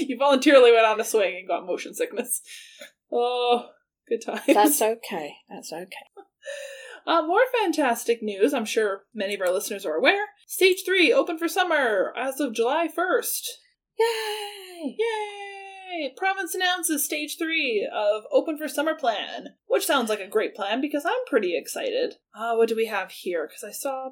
you 0.00 0.16
voluntarily 0.16 0.70
went 0.70 0.86
on 0.86 1.00
a 1.00 1.04
swing 1.04 1.36
and 1.36 1.48
got 1.48 1.66
motion 1.66 1.94
sickness. 1.94 2.42
Oh, 3.12 3.66
good 4.12 4.24
times. 4.24 4.42
That's 4.46 4.82
okay. 4.82 5.36
That's 5.48 5.72
okay. 5.72 5.86
Uh, 7.06 7.22
more 7.22 7.40
fantastic 7.60 8.22
news. 8.22 8.54
I'm 8.54 8.64
sure 8.64 9.02
many 9.14 9.34
of 9.34 9.40
our 9.40 9.52
listeners 9.52 9.84
are 9.84 9.96
aware. 9.96 10.26
Stage 10.46 10.82
3 10.84 11.12
open 11.12 11.38
for 11.38 11.48
summer 11.48 12.12
as 12.16 12.40
of 12.40 12.54
July 12.54 12.88
1st. 12.88 13.46
Yay! 13.98 14.96
Yay! 14.98 15.52
Province 16.16 16.54
announces 16.54 17.04
stage 17.04 17.36
three 17.38 17.88
of 17.92 18.22
Open 18.32 18.56
for 18.56 18.66
Summer 18.66 18.94
plan, 18.94 19.48
which 19.66 19.86
sounds 19.86 20.08
like 20.08 20.20
a 20.20 20.26
great 20.26 20.54
plan 20.54 20.80
because 20.80 21.04
I'm 21.04 21.24
pretty 21.26 21.56
excited. 21.56 22.14
Uh, 22.34 22.54
what 22.54 22.68
do 22.68 22.76
we 22.76 22.86
have 22.86 23.10
here? 23.10 23.46
Because 23.46 23.64
I 23.64 23.72
saw. 23.72 24.08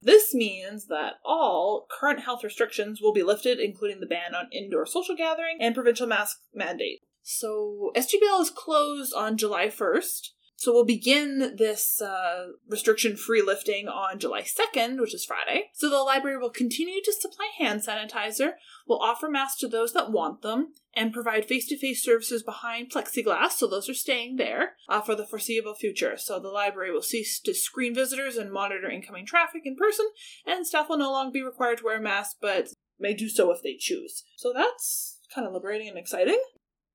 This 0.00 0.34
means 0.34 0.86
that 0.86 1.14
all 1.24 1.86
current 1.90 2.20
health 2.20 2.42
restrictions 2.42 3.00
will 3.02 3.12
be 3.12 3.22
lifted, 3.22 3.60
including 3.60 4.00
the 4.00 4.06
ban 4.06 4.34
on 4.34 4.48
indoor 4.52 4.86
social 4.86 5.16
gathering 5.16 5.58
and 5.60 5.74
provincial 5.74 6.06
mask 6.06 6.38
mandate. 6.54 7.00
So 7.22 7.92
SGPL 7.96 8.40
is 8.40 8.50
closed 8.50 9.14
on 9.14 9.36
July 9.36 9.66
1st. 9.66 10.30
So 10.60 10.74
we'll 10.74 10.84
begin 10.84 11.56
this 11.56 12.02
uh, 12.02 12.48
restriction-free 12.68 13.40
lifting 13.40 13.88
on 13.88 14.18
July 14.18 14.42
2nd, 14.42 15.00
which 15.00 15.14
is 15.14 15.24
Friday. 15.24 15.70
So 15.72 15.88
the 15.88 15.96
library 16.02 16.36
will 16.36 16.50
continue 16.50 17.00
to 17.02 17.14
supply 17.14 17.48
hand 17.56 17.80
sanitizer, 17.80 18.50
will 18.86 19.00
offer 19.00 19.30
masks 19.30 19.58
to 19.60 19.68
those 19.68 19.94
that 19.94 20.12
want 20.12 20.42
them, 20.42 20.74
and 20.94 21.14
provide 21.14 21.46
face-to-face 21.46 22.04
services 22.04 22.42
behind 22.42 22.92
plexiglass, 22.92 23.52
so 23.52 23.66
those 23.66 23.88
are 23.88 23.94
staying 23.94 24.36
there 24.36 24.72
uh, 24.86 25.00
for 25.00 25.14
the 25.14 25.24
foreseeable 25.24 25.74
future. 25.74 26.18
So 26.18 26.38
the 26.38 26.48
library 26.48 26.92
will 26.92 27.00
cease 27.00 27.40
to 27.40 27.54
screen 27.54 27.94
visitors 27.94 28.36
and 28.36 28.52
monitor 28.52 28.90
incoming 28.90 29.24
traffic 29.24 29.62
in 29.64 29.76
person, 29.76 30.10
and 30.44 30.66
staff 30.66 30.90
will 30.90 30.98
no 30.98 31.10
longer 31.10 31.32
be 31.32 31.42
required 31.42 31.78
to 31.78 31.84
wear 31.84 31.96
a 31.96 32.02
mask, 32.02 32.36
but 32.38 32.68
may 32.98 33.14
do 33.14 33.30
so 33.30 33.50
if 33.50 33.62
they 33.62 33.76
choose. 33.78 34.24
So 34.36 34.52
that's 34.54 35.20
kind 35.34 35.46
of 35.46 35.54
liberating 35.54 35.88
and 35.88 35.96
exciting. 35.96 36.42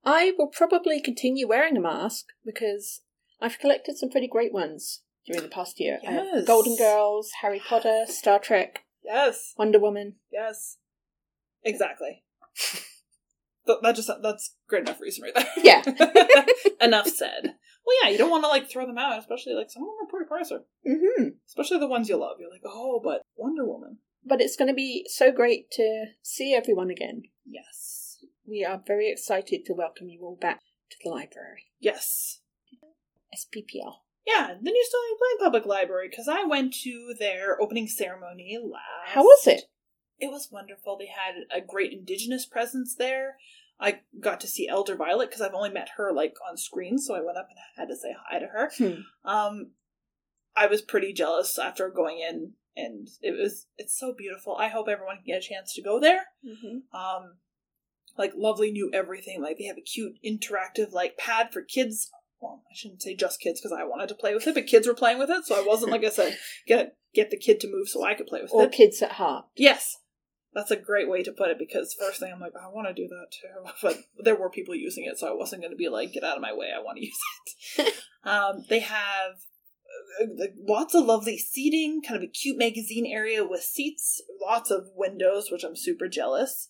I 0.06 0.32
will 0.38 0.46
probably 0.46 1.00
continue 1.00 1.48
wearing 1.48 1.76
a 1.76 1.80
mask 1.80 2.26
because 2.44 3.02
I've 3.40 3.58
collected 3.58 3.98
some 3.98 4.08
pretty 4.08 4.28
great 4.28 4.52
ones 4.52 5.02
during 5.26 5.42
the 5.42 5.48
past 5.48 5.80
year. 5.80 5.98
Yes. 6.02 6.46
Golden 6.46 6.76
Girls, 6.76 7.30
Harry 7.42 7.60
Potter, 7.68 8.04
Star 8.06 8.38
Trek, 8.38 8.84
Yes. 9.04 9.52
Wonder 9.58 9.78
Woman. 9.80 10.14
Yes. 10.32 10.78
Exactly. 11.64 12.22
Th- 13.66 13.78
that 13.82 13.96
just 13.96 14.10
that's 14.22 14.54
great 14.68 14.82
enough 14.82 15.00
reason 15.00 15.24
right 15.24 15.34
there. 15.34 15.46
Yeah. 15.56 15.82
enough 16.80 17.08
said. 17.08 17.54
Well, 17.84 17.96
yeah, 18.02 18.08
you 18.10 18.18
don't 18.18 18.30
want 18.30 18.44
to 18.44 18.48
like 18.48 18.68
throw 18.70 18.86
them 18.86 18.98
out, 18.98 19.18
especially 19.18 19.54
like 19.54 19.70
some 19.70 19.82
of 19.82 19.88
them 19.88 20.06
are 20.06 20.10
pretty 20.10 20.28
pricey. 20.28 20.60
hmm 20.84 21.28
Especially 21.48 21.78
the 21.78 21.86
ones 21.88 22.08
you 22.08 22.16
love. 22.16 22.36
You're 22.40 22.50
like, 22.50 22.62
oh, 22.64 23.00
but 23.02 23.22
Wonder 23.36 23.64
Woman. 23.66 23.98
But 24.24 24.40
it's 24.40 24.56
going 24.56 24.68
to 24.68 24.74
be 24.74 25.04
so 25.08 25.30
great 25.32 25.70
to 25.72 26.06
see 26.22 26.52
everyone 26.54 26.90
again. 26.90 27.22
Yes. 27.44 27.95
We 28.46 28.64
are 28.64 28.80
very 28.86 29.10
excited 29.10 29.64
to 29.66 29.74
welcome 29.74 30.08
you 30.08 30.20
all 30.22 30.38
back 30.40 30.60
to 30.90 30.96
the 31.02 31.10
library. 31.10 31.64
Yes. 31.80 32.40
SPPL. 33.34 33.94
Yeah, 34.26 34.54
the 34.60 34.70
new 34.70 34.84
Stony 34.84 35.18
Plain 35.18 35.44
Public 35.44 35.66
Library 35.66 36.08
because 36.08 36.28
I 36.28 36.44
went 36.44 36.74
to 36.82 37.14
their 37.18 37.60
opening 37.60 37.86
ceremony 37.86 38.58
last. 38.62 39.14
How 39.14 39.22
was 39.22 39.46
it? 39.46 39.64
It 40.18 40.30
was 40.30 40.48
wonderful. 40.50 40.96
They 40.96 41.06
had 41.06 41.44
a 41.54 41.64
great 41.64 41.92
Indigenous 41.92 42.46
presence 42.46 42.94
there. 42.94 43.36
I 43.78 44.00
got 44.18 44.40
to 44.40 44.46
see 44.46 44.68
Elder 44.68 44.96
Violet 44.96 45.28
because 45.28 45.42
I've 45.42 45.54
only 45.54 45.70
met 45.70 45.90
her 45.96 46.12
like 46.12 46.34
on 46.48 46.56
screen, 46.56 46.98
so 46.98 47.14
I 47.14 47.20
went 47.20 47.36
up 47.36 47.48
and 47.50 47.58
had 47.76 47.92
to 47.92 47.96
say 47.96 48.16
hi 48.28 48.38
to 48.38 48.46
her. 48.46 48.70
Hmm. 48.78 49.28
Um, 49.28 49.70
I 50.56 50.66
was 50.66 50.80
pretty 50.80 51.12
jealous 51.12 51.58
after 51.58 51.90
going 51.90 52.18
in, 52.18 52.52
and 52.74 53.08
it 53.20 53.32
was 53.32 53.66
it's 53.76 53.96
so 53.96 54.14
beautiful. 54.16 54.56
I 54.56 54.68
hope 54.68 54.88
everyone 54.88 55.16
can 55.16 55.26
get 55.26 55.38
a 55.38 55.46
chance 55.46 55.74
to 55.74 55.82
go 55.82 56.00
there. 56.00 56.24
Mm-hmm. 56.44 56.96
Um, 56.96 57.34
like 58.18 58.32
Lovely 58.36 58.70
new 58.70 58.90
everything. 58.92 59.42
Like 59.42 59.58
they 59.58 59.64
have 59.64 59.78
a 59.78 59.82
cute 59.82 60.14
interactive 60.24 60.92
like 60.92 61.16
pad 61.16 61.52
for 61.52 61.62
kids. 61.62 62.10
Well, 62.40 62.62
I 62.70 62.74
shouldn't 62.74 63.02
say 63.02 63.16
just 63.16 63.40
kids 63.40 63.60
because 63.60 63.76
I 63.76 63.84
wanted 63.84 64.08
to 64.08 64.14
play 64.14 64.34
with 64.34 64.46
it, 64.46 64.54
but 64.54 64.66
kids 64.66 64.86
were 64.86 64.94
playing 64.94 65.18
with 65.18 65.30
it, 65.30 65.46
so 65.46 65.58
I 65.58 65.66
wasn't 65.66 65.90
like 65.90 66.04
I 66.04 66.10
said, 66.10 66.36
get 66.66 66.96
get 67.14 67.30
the 67.30 67.38
kid 67.38 67.60
to 67.60 67.70
move 67.70 67.88
so 67.88 68.04
I 68.04 68.14
could 68.14 68.26
play 68.26 68.42
with 68.42 68.52
Or 68.52 68.64
it. 68.64 68.66
Or 68.66 68.70
kids 68.70 69.00
at 69.02 69.12
heart. 69.12 69.46
Yes. 69.56 69.96
That's 70.54 70.70
a 70.70 70.76
great 70.76 71.10
way 71.10 71.22
to 71.22 71.32
put 71.32 71.50
it 71.50 71.58
because 71.58 71.94
first 71.98 72.18
thing 72.18 72.32
I'm 72.32 72.40
like, 72.40 72.54
I 72.56 72.68
want 72.68 72.88
to 72.88 72.94
do 72.94 73.08
that 73.08 73.26
too. 73.30 73.70
But 73.82 73.98
there 74.24 74.36
were 74.36 74.48
people 74.48 74.74
using 74.74 75.04
it, 75.04 75.18
so 75.18 75.28
I 75.28 75.34
wasn't 75.34 75.60
going 75.60 75.72
to 75.72 75.76
be 75.76 75.90
like, 75.90 76.12
get 76.12 76.24
out 76.24 76.36
of 76.36 76.42
my 76.42 76.54
way, 76.54 76.68
I 76.74 76.82
want 76.82 76.96
to 76.96 77.04
use 77.04 77.18
it. 77.78 77.94
um, 78.24 78.64
they 78.70 78.80
have 78.80 79.32
uh, 80.18 80.44
uh, 80.44 80.46
lots 80.66 80.94
of 80.94 81.04
lovely 81.04 81.36
seating, 81.36 82.00
kind 82.00 82.16
of 82.16 82.22
a 82.22 82.32
cute 82.32 82.56
magazine 82.58 83.04
area 83.06 83.46
with 83.46 83.60
seats, 83.60 84.22
lots 84.40 84.70
of 84.70 84.86
windows, 84.94 85.50
which 85.50 85.62
I'm 85.62 85.76
super 85.76 86.08
jealous. 86.08 86.68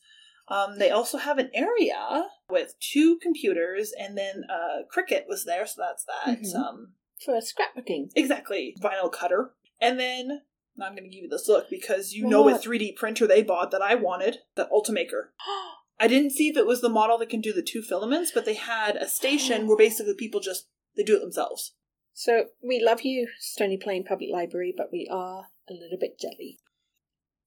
Um, 0.48 0.78
they 0.78 0.90
also 0.90 1.18
have 1.18 1.38
an 1.38 1.50
area 1.54 2.26
with 2.48 2.74
two 2.80 3.18
computers, 3.20 3.92
and 3.98 4.16
then 4.16 4.44
uh, 4.50 4.82
Cricut 4.94 5.26
was 5.28 5.44
there, 5.44 5.66
so 5.66 5.82
that's 5.82 6.04
that. 6.04 6.40
Mhm. 6.40 6.54
Um, 6.54 6.92
For 7.24 7.34
scrapbooking. 7.40 8.10
Exactly. 8.14 8.76
Vinyl 8.80 9.10
cutter. 9.10 9.54
And 9.80 9.98
then 9.98 10.42
I'm 10.80 10.92
going 10.92 11.04
to 11.04 11.14
give 11.14 11.24
you 11.24 11.28
this 11.28 11.48
look 11.48 11.68
because 11.70 12.12
you 12.12 12.26
know 12.26 12.42
what 12.42 12.54
What? 12.54 12.62
3D 12.62 12.94
printer 12.96 13.26
they 13.26 13.42
bought 13.42 13.70
that 13.72 13.82
I 13.82 13.94
wanted, 13.94 14.38
the 14.54 14.68
Ultimaker. 14.72 15.28
I 15.98 16.08
didn't 16.08 16.32
see 16.32 16.48
if 16.48 16.56
it 16.58 16.66
was 16.66 16.82
the 16.82 16.90
model 16.90 17.16
that 17.18 17.30
can 17.30 17.40
do 17.40 17.52
the 17.54 17.62
two 17.62 17.80
filaments, 17.82 18.30
but 18.32 18.44
they 18.44 18.54
had 18.54 18.96
a 18.96 19.08
station 19.08 19.66
where 19.66 19.76
basically 19.78 20.14
people 20.14 20.40
just 20.40 20.68
they 20.94 21.02
do 21.02 21.16
it 21.16 21.20
themselves. 21.20 21.74
So 22.12 22.46
we 22.62 22.80
love 22.82 23.00
you, 23.02 23.28
Stony 23.38 23.78
Plain 23.78 24.04
Public 24.04 24.28
Library, 24.30 24.74
but 24.76 24.90
we 24.92 25.08
are 25.10 25.46
a 25.68 25.72
little 25.72 25.98
bit 25.98 26.18
jelly. 26.18 26.58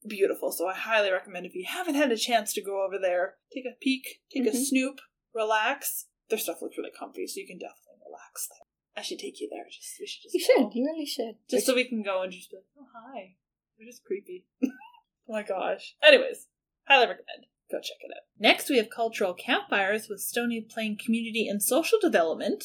Beautiful. 0.07 0.51
So 0.51 0.67
I 0.67 0.73
highly 0.73 1.12
recommend 1.12 1.45
if 1.45 1.55
you 1.55 1.65
haven't 1.67 1.95
had 1.95 2.12
a 2.12 2.17
chance 2.17 2.53
to 2.53 2.62
go 2.63 2.83
over 2.85 2.97
there, 2.99 3.35
take 3.53 3.65
a 3.65 3.75
peek, 3.81 4.21
take 4.31 4.45
a 4.47 4.51
Mhm. 4.51 4.65
snoop, 4.65 4.99
relax. 5.33 6.07
Their 6.29 6.39
stuff 6.39 6.62
looks 6.62 6.77
really 6.77 6.91
comfy, 6.91 7.27
so 7.27 7.39
you 7.39 7.47
can 7.47 7.57
definitely 7.57 7.99
relax 8.05 8.47
there. 8.47 8.65
I 8.95 9.01
should 9.01 9.19
take 9.19 9.39
you 9.39 9.49
there. 9.49 9.65
Just 9.69 9.99
we 9.99 10.05
should 10.07 10.23
just 10.23 10.35
You 10.35 10.39
go. 10.41 10.45
should. 10.69 10.75
You 10.75 10.85
really 10.85 11.05
should. 11.05 11.35
Just 11.49 11.65
so 11.65 11.75
we 11.75 11.85
can 11.85 12.01
go 12.03 12.21
and 12.21 12.31
just 12.31 12.49
be 12.49 12.57
like, 12.57 12.65
oh, 12.79 12.88
hi. 12.93 13.35
They're 13.77 13.88
just 13.88 14.03
creepy. 14.03 14.45
oh 14.63 14.69
my 15.27 15.43
gosh. 15.43 15.95
Anyways, 16.01 16.47
highly 16.88 17.07
recommend. 17.07 17.45
Go 17.71 17.79
check 17.79 17.97
it 18.01 18.12
out. 18.15 18.23
Next, 18.39 18.69
we 18.69 18.77
have 18.77 18.89
cultural 18.89 19.33
campfires 19.33 20.09
with 20.09 20.21
Stony 20.21 20.62
Plain 20.62 20.97
Community 20.97 21.47
and 21.47 21.62
Social 21.62 21.99
Development. 21.99 22.63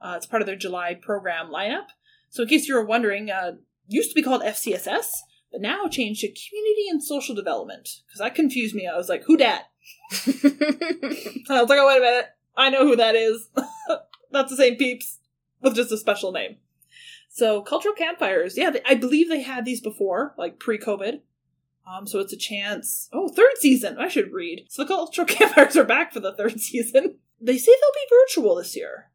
Uh, 0.00 0.14
it's 0.16 0.26
part 0.26 0.42
of 0.42 0.46
their 0.46 0.56
July 0.56 0.94
program 0.94 1.50
lineup. 1.50 1.86
So, 2.30 2.42
in 2.42 2.48
case 2.48 2.66
you 2.66 2.74
were 2.74 2.84
wondering, 2.84 3.30
uh, 3.30 3.56
used 3.86 4.10
to 4.10 4.14
be 4.14 4.22
called 4.22 4.42
FCSS, 4.42 5.20
but 5.52 5.60
now 5.60 5.86
changed 5.88 6.20
to 6.20 6.28
Community 6.28 6.88
and 6.88 7.02
Social 7.02 7.34
Development. 7.34 7.88
Because 8.06 8.20
that 8.20 8.34
confused 8.34 8.74
me. 8.74 8.86
I 8.86 8.96
was 8.96 9.08
like, 9.08 9.24
who 9.24 9.36
dat? 9.36 9.70
I 10.12 11.60
was 11.60 11.68
like, 11.68 11.78
oh, 11.78 11.86
wait 11.86 11.98
a 11.98 12.00
minute. 12.00 12.26
I 12.56 12.70
know 12.70 12.86
who 12.86 12.96
that 12.96 13.16
is. 13.16 13.48
That's 14.30 14.50
the 14.50 14.56
same 14.56 14.76
peeps 14.76 15.18
with 15.60 15.74
just 15.74 15.92
a 15.92 15.96
special 15.96 16.32
name. 16.32 16.56
So 17.28 17.62
cultural 17.62 17.94
campfires, 17.94 18.56
yeah, 18.56 18.70
they, 18.70 18.80
I 18.86 18.94
believe 18.94 19.28
they 19.28 19.42
had 19.42 19.64
these 19.64 19.80
before, 19.80 20.34
like 20.36 20.58
pre-COVID. 20.58 21.20
Um, 21.86 22.06
so 22.06 22.18
it's 22.18 22.32
a 22.32 22.36
chance. 22.36 23.08
Oh, 23.12 23.28
third 23.28 23.56
season. 23.56 23.98
I 23.98 24.08
should 24.08 24.32
read. 24.32 24.66
So 24.68 24.82
the 24.82 24.88
cultural 24.88 25.26
campfires 25.28 25.76
are 25.76 25.84
back 25.84 26.12
for 26.12 26.20
the 26.20 26.34
third 26.34 26.60
season. 26.60 27.18
They 27.40 27.56
say 27.56 27.72
they'll 27.72 28.04
be 28.04 28.16
virtual 28.26 28.56
this 28.56 28.76
year. 28.76 29.10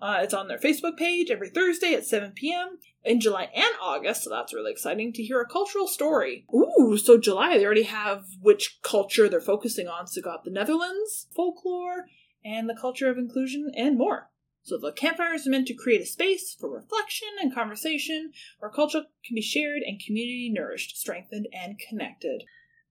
Uh, 0.00 0.20
it's 0.22 0.34
on 0.34 0.48
their 0.48 0.58
Facebook 0.58 0.96
page 0.96 1.30
every 1.30 1.50
Thursday 1.50 1.94
at 1.94 2.06
7 2.06 2.32
p.m. 2.32 2.78
in 3.04 3.20
July 3.20 3.50
and 3.54 3.74
August, 3.82 4.24
so 4.24 4.30
that's 4.30 4.54
really 4.54 4.72
exciting 4.72 5.12
to 5.12 5.22
hear 5.22 5.40
a 5.40 5.46
cultural 5.46 5.86
story. 5.86 6.46
Ooh, 6.54 6.96
so 6.96 7.18
July, 7.18 7.58
they 7.58 7.64
already 7.64 7.82
have 7.82 8.24
which 8.40 8.78
culture 8.82 9.28
they're 9.28 9.40
focusing 9.40 9.88
on. 9.88 10.06
So 10.06 10.22
got 10.22 10.44
the 10.44 10.50
Netherlands, 10.50 11.26
folklore, 11.34 12.06
and 12.44 12.68
the 12.68 12.76
culture 12.80 13.10
of 13.10 13.18
inclusion, 13.18 13.70
and 13.76 13.98
more. 13.98 14.30
So 14.62 14.78
the 14.78 14.92
campfire 14.92 15.34
is 15.34 15.46
meant 15.46 15.66
to 15.68 15.74
create 15.74 16.02
a 16.02 16.06
space 16.06 16.54
for 16.58 16.70
reflection 16.70 17.28
and 17.40 17.54
conversation 17.54 18.32
where 18.58 18.70
culture 18.70 19.02
can 19.24 19.34
be 19.34 19.42
shared 19.42 19.82
and 19.86 20.00
community 20.00 20.50
nourished, 20.52 20.96
strengthened, 20.96 21.48
and 21.52 21.78
connected. 21.78 22.44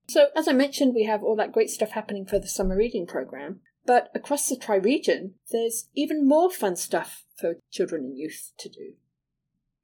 So, 0.08 0.26
as 0.34 0.48
I 0.48 0.52
mentioned, 0.52 0.94
we 0.94 1.04
have 1.04 1.22
all 1.22 1.36
that 1.36 1.52
great 1.52 1.70
stuff 1.70 1.90
happening 1.90 2.26
for 2.26 2.40
the 2.40 2.48
summer 2.48 2.76
reading 2.76 3.06
program. 3.06 3.60
But 3.86 4.10
across 4.14 4.48
the 4.48 4.56
Tri 4.56 4.76
region, 4.76 5.34
there's 5.50 5.88
even 5.94 6.28
more 6.28 6.50
fun 6.50 6.76
stuff 6.76 7.24
for 7.36 7.56
children 7.70 8.04
and 8.04 8.18
youth 8.18 8.52
to 8.58 8.68
do. 8.68 8.94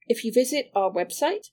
If 0.06 0.24
you 0.24 0.32
visit 0.32 0.70
our 0.74 0.90
website, 0.90 1.50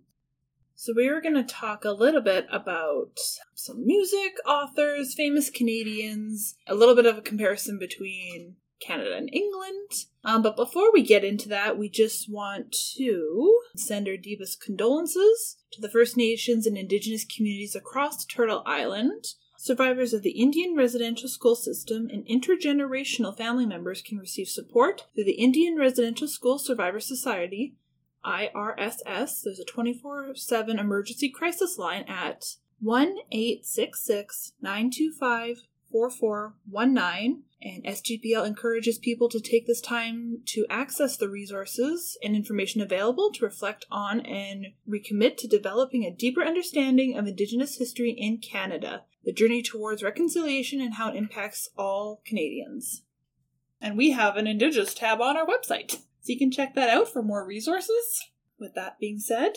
So 0.75 0.95
we 0.97 1.09
are 1.09 1.21
going 1.21 1.35
to 1.35 1.45
talk 1.45 1.85
a 1.85 1.93
little 1.93 2.23
bit 2.23 2.47
about 2.51 3.21
some 3.55 3.87
music, 3.87 4.33
authors, 4.47 5.15
famous 5.15 5.49
Canadians, 5.49 6.57
a 6.67 6.75
little 6.75 6.97
bit 6.97 7.07
of 7.07 7.17
a 7.19 7.23
comparison 7.23 7.79
between 7.79 8.57
Canada 8.85 9.17
and 9.17 9.33
England. 9.33 10.07
Um, 10.25 10.43
but 10.43 10.57
before 10.57 10.93
we 10.93 11.03
get 11.03 11.25
into 11.25 11.49
that, 11.49 11.79
we 11.79 11.89
just 11.89 12.31
want 12.31 12.73
to 12.97 13.61
send 13.77 14.09
our 14.09 14.17
deepest 14.17 14.61
condolences 14.61 15.57
to 15.73 15.81
the 15.81 15.89
First 15.89 16.17
Nations 16.17 16.67
and 16.67 16.77
Indigenous 16.77 17.25
communities 17.25 17.75
across 17.75 18.25
Turtle 18.25 18.63
Island. 18.67 19.35
Survivors 19.57 20.13
of 20.13 20.23
the 20.23 20.31
Indian 20.31 20.75
residential 20.77 21.29
school 21.29 21.55
system 21.55 22.09
and 22.11 22.27
intergenerational 22.27 23.37
family 23.37 23.65
members 23.65 24.03
can 24.03 24.19
receive 24.19 24.49
support 24.49 25.07
through 25.15 25.25
the 25.25 25.41
Indian 25.41 25.77
Residential 25.77 26.27
School 26.27 26.59
Survivor 26.59 26.99
Society 26.99 27.77
IRSS. 28.25 29.43
There's 29.43 29.61
a 29.61 29.65
24 29.65 30.35
7 30.35 30.79
emergency 30.79 31.29
crisis 31.29 31.79
line 31.79 32.05
at 32.09 32.57
1 32.81 33.17
866 33.31 34.53
925 34.61 35.63
4419. 35.91 37.43
And 37.65 37.85
SGPL 37.85 38.45
encourages 38.45 38.99
people 38.99 39.29
to 39.29 39.41
take 39.41 39.69
this 39.69 39.81
time 39.81 40.39
to 40.47 40.67
access 40.69 41.17
the 41.17 41.29
resources 41.29 42.19
and 42.21 42.35
information 42.35 42.81
available 42.81 43.31
to 43.33 43.45
reflect 43.45 43.87
on 43.89 44.19
and 44.21 44.67
recommit 44.89 45.37
to 45.39 45.47
developing 45.47 46.05
a 46.05 46.11
deeper 46.11 46.43
understanding 46.43 47.17
of 47.17 47.29
Indigenous 47.29 47.77
history 47.77 48.11
in 48.19 48.39
Canada, 48.39 49.05
the 49.25 49.33
journey 49.33 49.63
towards 49.63 50.03
reconciliation 50.03 50.81
and 50.81 50.95
how 50.95 51.11
it 51.11 51.17
impacts 51.17 51.69
all 51.79 52.21
Canadians. 52.27 53.03
And 53.81 53.97
we 53.97 54.11
have 54.11 54.37
an 54.37 54.49
Indigenous 54.49 54.93
tab 54.93 55.21
on 55.21 55.37
our 55.37 55.47
website. 55.47 55.93
So 55.93 56.33
you 56.33 56.39
can 56.39 56.51
check 56.51 56.75
that 56.75 56.91
out 56.91 57.09
for 57.09 57.23
more 57.23 57.47
resources. 57.47 58.23
With 58.59 58.75
that 58.75 58.99
being 58.99 59.21
said, 59.21 59.53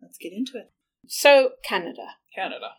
let's 0.00 0.18
get 0.18 0.32
into 0.32 0.56
it. 0.56 0.70
So, 1.06 1.50
Canada. 1.64 2.16
Canada. 2.34 2.70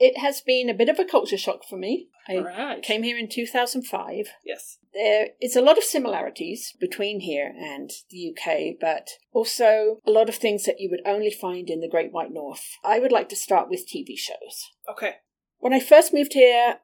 It 0.00 0.18
has 0.18 0.40
been 0.40 0.70
a 0.70 0.74
bit 0.74 0.88
of 0.88 0.98
a 0.98 1.04
culture 1.04 1.36
shock 1.36 1.62
for 1.68 1.76
me. 1.76 2.08
I 2.26 2.38
right. 2.38 2.82
came 2.82 3.02
here 3.02 3.18
in 3.18 3.28
2005. 3.28 4.28
Yes. 4.44 4.78
There 4.94 5.28
is 5.42 5.56
a 5.56 5.60
lot 5.60 5.76
of 5.76 5.84
similarities 5.84 6.74
between 6.80 7.20
here 7.20 7.52
and 7.54 7.90
the 8.10 8.34
UK, 8.34 8.80
but 8.80 9.10
also 9.32 10.00
a 10.06 10.10
lot 10.10 10.30
of 10.30 10.36
things 10.36 10.64
that 10.64 10.80
you 10.80 10.88
would 10.90 11.02
only 11.04 11.30
find 11.30 11.68
in 11.68 11.80
the 11.80 11.88
Great 11.88 12.12
White 12.12 12.32
North. 12.32 12.78
I 12.82 12.98
would 12.98 13.12
like 13.12 13.28
to 13.28 13.36
start 13.36 13.68
with 13.68 13.86
TV 13.86 14.16
shows. 14.16 14.70
Okay. 14.90 15.16
When 15.58 15.74
I 15.74 15.80
first 15.80 16.14
moved 16.14 16.32
here, 16.32 16.78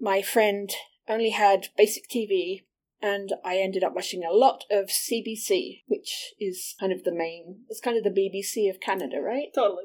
my 0.00 0.20
friend 0.20 0.72
only 1.08 1.30
had 1.30 1.68
basic 1.76 2.08
TV, 2.08 2.64
and 3.00 3.32
I 3.44 3.58
ended 3.58 3.84
up 3.84 3.94
watching 3.94 4.24
a 4.24 4.32
lot 4.32 4.64
of 4.70 4.86
CBC, 4.86 5.82
which 5.86 6.34
is 6.40 6.74
kind 6.80 6.92
of 6.92 7.04
the 7.04 7.14
main, 7.14 7.60
it's 7.68 7.80
kind 7.80 7.96
of 7.96 8.02
the 8.04 8.10
BBC 8.10 8.68
of 8.68 8.80
Canada, 8.80 9.20
right? 9.20 9.48
Totally. 9.54 9.84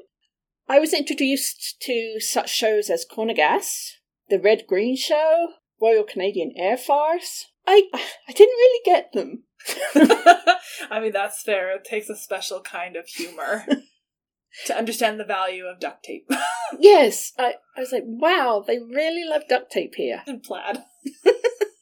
I 0.68 0.78
was 0.80 0.92
introduced 0.92 1.76
to 1.82 2.18
such 2.20 2.50
shows 2.50 2.90
as 2.90 3.04
Corner 3.04 3.34
Gas, 3.34 3.92
The 4.28 4.38
Red 4.40 4.64
Green 4.66 4.96
Show, 4.96 5.48
Royal 5.80 6.04
Canadian 6.04 6.52
Air 6.56 6.76
Farce. 6.76 7.46
I 7.66 7.84
I 7.92 8.32
didn't 8.32 8.56
really 8.56 8.80
get 8.84 9.12
them. 9.12 9.44
I 10.90 11.00
mean, 11.00 11.12
that's 11.12 11.42
fair. 11.42 11.74
It 11.74 11.84
takes 11.84 12.08
a 12.08 12.16
special 12.16 12.60
kind 12.60 12.96
of 12.96 13.06
humor 13.08 13.66
to 14.66 14.76
understand 14.76 15.18
the 15.20 15.24
value 15.24 15.64
of 15.66 15.80
duct 15.80 16.04
tape 16.04 16.28
yes, 16.78 17.32
I, 17.38 17.54
I 17.76 17.80
was 17.80 17.92
like, 17.92 18.04
wow, 18.06 18.64
they 18.66 18.78
really 18.78 19.24
love 19.28 19.42
duct 19.48 19.70
tape 19.70 19.94
here. 19.96 20.22
and 20.26 20.42
plaid. 20.42 20.82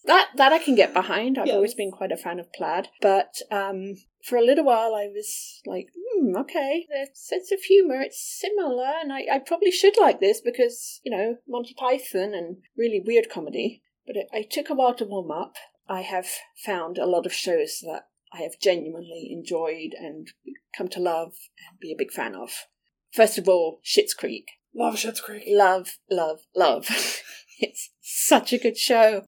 That 0.06 0.28
that 0.36 0.52
I 0.52 0.58
can 0.58 0.74
get 0.74 0.92
behind. 0.92 1.38
I've 1.38 1.46
Yes. 1.46 1.54
always 1.54 1.74
been 1.74 1.90
quite 1.90 2.12
a 2.12 2.16
fan 2.18 2.38
of 2.38 2.52
plaid, 2.52 2.88
but 3.00 3.34
um, 3.50 3.94
for 4.24 4.36
a 4.36 4.44
little 4.44 4.64
while 4.64 4.94
I 4.94 5.06
was 5.06 5.60
like, 5.66 5.88
hmm, 5.94 6.34
okay, 6.38 6.86
the 6.88 7.08
sense 7.12 7.52
of 7.52 7.60
humour 7.60 8.00
it's 8.00 8.20
similar, 8.40 8.92
and 9.00 9.12
I, 9.12 9.26
I 9.30 9.38
probably 9.38 9.70
should 9.70 9.98
like 10.00 10.18
this 10.18 10.40
because 10.40 11.00
you 11.04 11.14
know 11.14 11.36
Monty 11.46 11.74
Python 11.74 12.34
and 12.34 12.56
really 12.76 13.02
weird 13.04 13.28
comedy. 13.30 13.82
But 14.06 14.16
it, 14.16 14.26
it 14.32 14.50
took 14.50 14.70
a 14.70 14.74
while 14.74 14.94
to 14.94 15.04
warm 15.04 15.30
up. 15.30 15.56
I 15.88 16.00
have 16.00 16.26
found 16.64 16.98
a 16.98 17.06
lot 17.06 17.26
of 17.26 17.32
shows 17.34 17.80
that 17.82 18.06
I 18.32 18.42
have 18.42 18.58
genuinely 18.60 19.28
enjoyed 19.30 19.92
and 19.98 20.28
come 20.76 20.88
to 20.88 21.00
love 21.00 21.34
and 21.68 21.78
be 21.78 21.92
a 21.92 21.96
big 21.96 22.10
fan 22.10 22.34
of. 22.34 22.66
First 23.12 23.38
of 23.38 23.48
all, 23.48 23.80
Schitt's 23.84 24.14
Creek. 24.14 24.48
Love 24.74 24.94
Schitt's 24.94 25.20
Creek. 25.20 25.44
Love, 25.46 25.98
love, 26.10 26.40
love. 26.56 26.86
it's 27.60 27.90
such 28.00 28.52
a 28.52 28.58
good 28.58 28.76
show. 28.76 29.26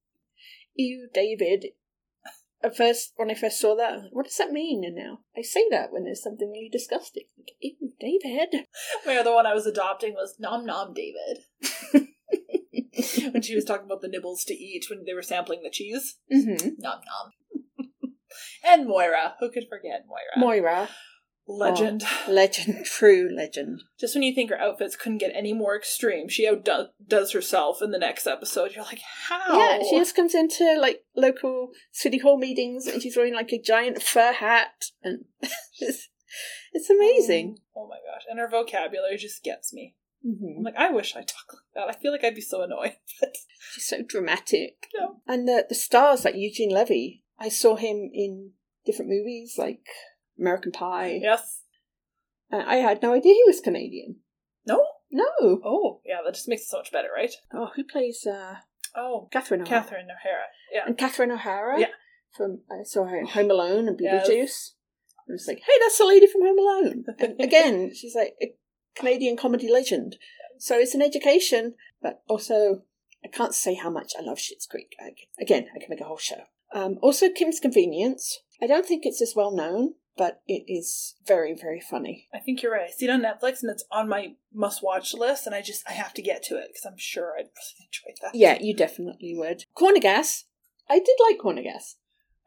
Ew, 0.75 1.09
David. 1.13 1.67
At 2.67 2.77
first, 2.77 3.13
when 3.15 3.31
I 3.31 3.35
first 3.35 3.61
saw 3.61 3.77
that, 3.77 3.93
I 3.93 3.95
was 3.95 4.03
like, 4.03 4.13
what 4.15 4.25
does 4.27 4.37
that 4.39 4.51
mean? 4.51 4.83
And 4.85 4.97
now 4.97 5.21
I 5.37 5.43
say 5.43 5.67
that 5.71 5.93
when 5.93 6.03
there's 6.03 6.23
something 6.23 6.51
really 6.51 6.69
disgusting. 6.69 7.23
Like, 7.39 7.53
ew, 7.61 7.93
David. 8.01 8.67
My 9.07 9.17
other 9.17 9.33
one 9.33 9.47
I 9.47 9.55
was 9.55 9.67
adopting 9.67 10.15
was 10.15 10.35
Nom 10.41 10.67
Nom 10.67 10.93
David. 10.93 11.45
when 13.33 13.43
she 13.43 13.55
was 13.55 13.65
talking 13.65 13.87
about 13.87 14.01
the 14.01 14.09
nibbles 14.09 14.43
to 14.47 14.55
eat 14.55 14.87
when 14.91 15.05
they 15.07 15.15
were 15.15 15.23
sampling 15.23 15.63
the 15.63 15.71
cheese. 15.71 16.17
hmm 16.29 16.57
Nom 16.79 17.01
Nom. 17.07 17.77
and 18.65 18.89
Moira. 18.89 19.37
Who 19.39 19.53
could 19.53 19.69
forget 19.69 20.05
Moira? 20.09 20.37
Moira. 20.37 20.89
Legend. 21.49 22.03
Legend. 22.29 22.85
True 22.85 23.29
legend. 23.33 23.83
Just 23.99 24.15
when 24.15 24.23
you 24.23 24.35
think 24.35 24.51
her 24.51 24.61
outfits 24.61 24.97
couldn't 24.97 25.19
get 25.19 25.33
any 25.35 25.53
more 25.53 25.77
extreme, 25.77 26.29
she 26.29 26.49
outdoes 26.49 27.33
herself 27.33 27.81
in 27.81 27.93
the 27.93 27.99
next 27.99 28.27
episode. 28.27 28.73
You're 28.75 28.85
like, 28.85 29.01
how? 29.29 29.57
Yeah, 29.59 29.79
she 29.89 29.97
just 29.99 30.17
comes 30.17 30.35
into 30.35 30.77
like 30.81 31.05
local 31.15 31.71
city 31.93 32.19
hall 32.19 32.37
meetings 32.37 32.87
and 32.87 33.01
she's 33.01 33.17
wearing 33.17 33.35
like 33.35 33.53
a 33.53 33.61
giant 33.63 34.03
fur 34.03 34.33
hat 34.33 34.87
and 35.03 35.25
it's, 35.81 36.09
it's 36.73 36.91
amazing. 36.91 37.59
Oh 37.77 37.87
my 37.89 37.97
gosh. 38.13 38.25
And 38.29 38.41
her 38.41 38.49
vocabulary 38.49 39.17
just 39.17 39.45
gets 39.45 39.73
me. 39.73 39.95
hmm 40.25 40.59
I'm 40.59 40.65
like, 40.65 40.77
I 40.77 40.91
wish 40.91 41.15
I 41.15 41.21
talked 41.21 41.53
like 41.55 41.63
that. 41.77 41.89
I 41.89 41.93
feel 42.01 42.11
like 42.11 42.25
I'd 42.25 42.35
be 42.35 42.41
so 42.41 42.63
annoyed. 42.63 42.97
She's 43.73 43.87
so 43.87 44.03
dramatic. 44.03 44.89
Yeah. 44.99 45.09
And 45.29 45.47
the, 45.47 45.65
the 45.69 45.75
stars 45.77 46.25
like 46.25 46.35
Eugene 46.35 46.71
Levy, 46.71 47.23
I 47.39 47.51
saw 47.51 47.77
him 47.77 48.11
in 48.13 48.53
different 48.85 49.11
movies 49.11 49.55
like 49.59 49.87
American 50.39 50.73
Pie. 50.73 51.19
yes. 51.23 51.63
And 52.51 52.63
I 52.63 52.77
had 52.77 53.03
no 53.03 53.13
idea 53.13 53.35
he 53.35 53.43
was 53.47 53.61
Canadian. 53.61 54.17
No? 54.67 54.85
No. 55.11 55.25
Oh, 55.65 56.01
yeah, 56.05 56.19
that 56.25 56.35
just 56.35 56.49
makes 56.49 56.63
it 56.63 56.69
so 56.69 56.79
much 56.79 56.93
better, 56.93 57.09
right? 57.15 57.33
Oh, 57.53 57.71
who 57.75 57.83
plays 57.85 58.25
uh, 58.27 58.57
Oh, 58.95 59.29
Catherine 59.33 59.63
O'Hara? 59.63 59.83
Catherine 59.83 60.07
O'Hara. 60.11 60.45
Yeah. 60.73 60.83
And 60.87 60.97
Catherine 60.97 61.31
O'Hara. 61.33 61.81
Yeah. 61.81 61.87
From 62.37 62.61
I 62.71 62.83
saw 62.85 63.05
her 63.07 63.19
in 63.19 63.27
Home 63.27 63.51
Alone 63.51 63.89
and 63.89 63.99
Yes. 64.01 64.29
Beetlejuice. 64.29 64.71
I 65.29 65.33
was 65.33 65.47
like, 65.49 65.59
hey, 65.59 65.73
that's 65.81 65.99
the 65.99 66.05
lady 66.07 66.27
from 66.27 66.43
Home 66.43 66.59
Alone. 66.59 67.05
And 67.19 67.41
again, 67.41 67.93
she's 67.95 68.15
like 68.15 68.35
a 68.43 68.55
Canadian 68.95 69.37
comedy 69.37 69.71
legend. 69.71 70.17
So 70.59 70.79
it's 70.79 70.95
an 70.95 71.03
education, 71.03 71.75
but 72.01 72.23
also 72.29 72.83
I 73.25 73.29
can't 73.29 73.55
say 73.55 73.75
how 73.75 73.91
much 73.91 74.13
I 74.19 74.23
love 74.23 74.39
Schitt's 74.39 74.67
Creek. 74.67 74.95
I, 75.01 75.15
again, 75.41 75.67
I 75.75 75.79
can 75.81 75.89
make 75.91 76.01
a 76.01 76.05
whole 76.05 76.17
show. 76.19 76.43
Um, 76.73 76.99
also, 77.03 77.29
Kim's 77.31 77.59
Convenience. 77.61 78.39
I 78.63 78.67
don't 78.67 78.87
think 78.87 79.05
it's 79.05 79.21
as 79.23 79.35
well 79.37 79.51
known, 79.55 79.95
but 80.17 80.43
it 80.47 80.65
is 80.67 81.15
very, 81.27 81.55
very 81.55 81.81
funny. 81.81 82.29
I 82.33 82.39
think 82.39 82.63
you're 82.63 82.73
right. 82.73 82.89
I 82.89 82.91
see 82.91 83.07
it 83.07 83.11
on 83.11 83.23
Netflix 83.23 83.63
and 83.63 83.71
it's 83.71 83.85
on 83.91 84.09
my 84.09 84.35
must 84.53 84.83
watch 84.83 85.15
list, 85.15 85.47
and 85.47 85.55
I 85.55 85.63
just 85.63 85.89
I 85.89 85.93
have 85.93 86.15
to 86.15 86.23
get 86.23 86.43
to 86.45 86.57
it 86.57 86.69
because 86.69 86.87
I'm 86.87 86.99
sure 86.99 87.35
I'd 87.39 87.43
really 87.47 87.87
enjoy 87.87 88.21
that. 88.23 88.35
Yeah, 88.35 88.59
you 88.61 88.75
definitely 88.75 89.35
would. 89.37 89.65
Corner 89.75 90.01
Gas. 90.01 90.45
I 90.89 90.99
did 90.99 91.17
like 91.29 91.39
Corner 91.39 91.63
Gas. 91.63 91.97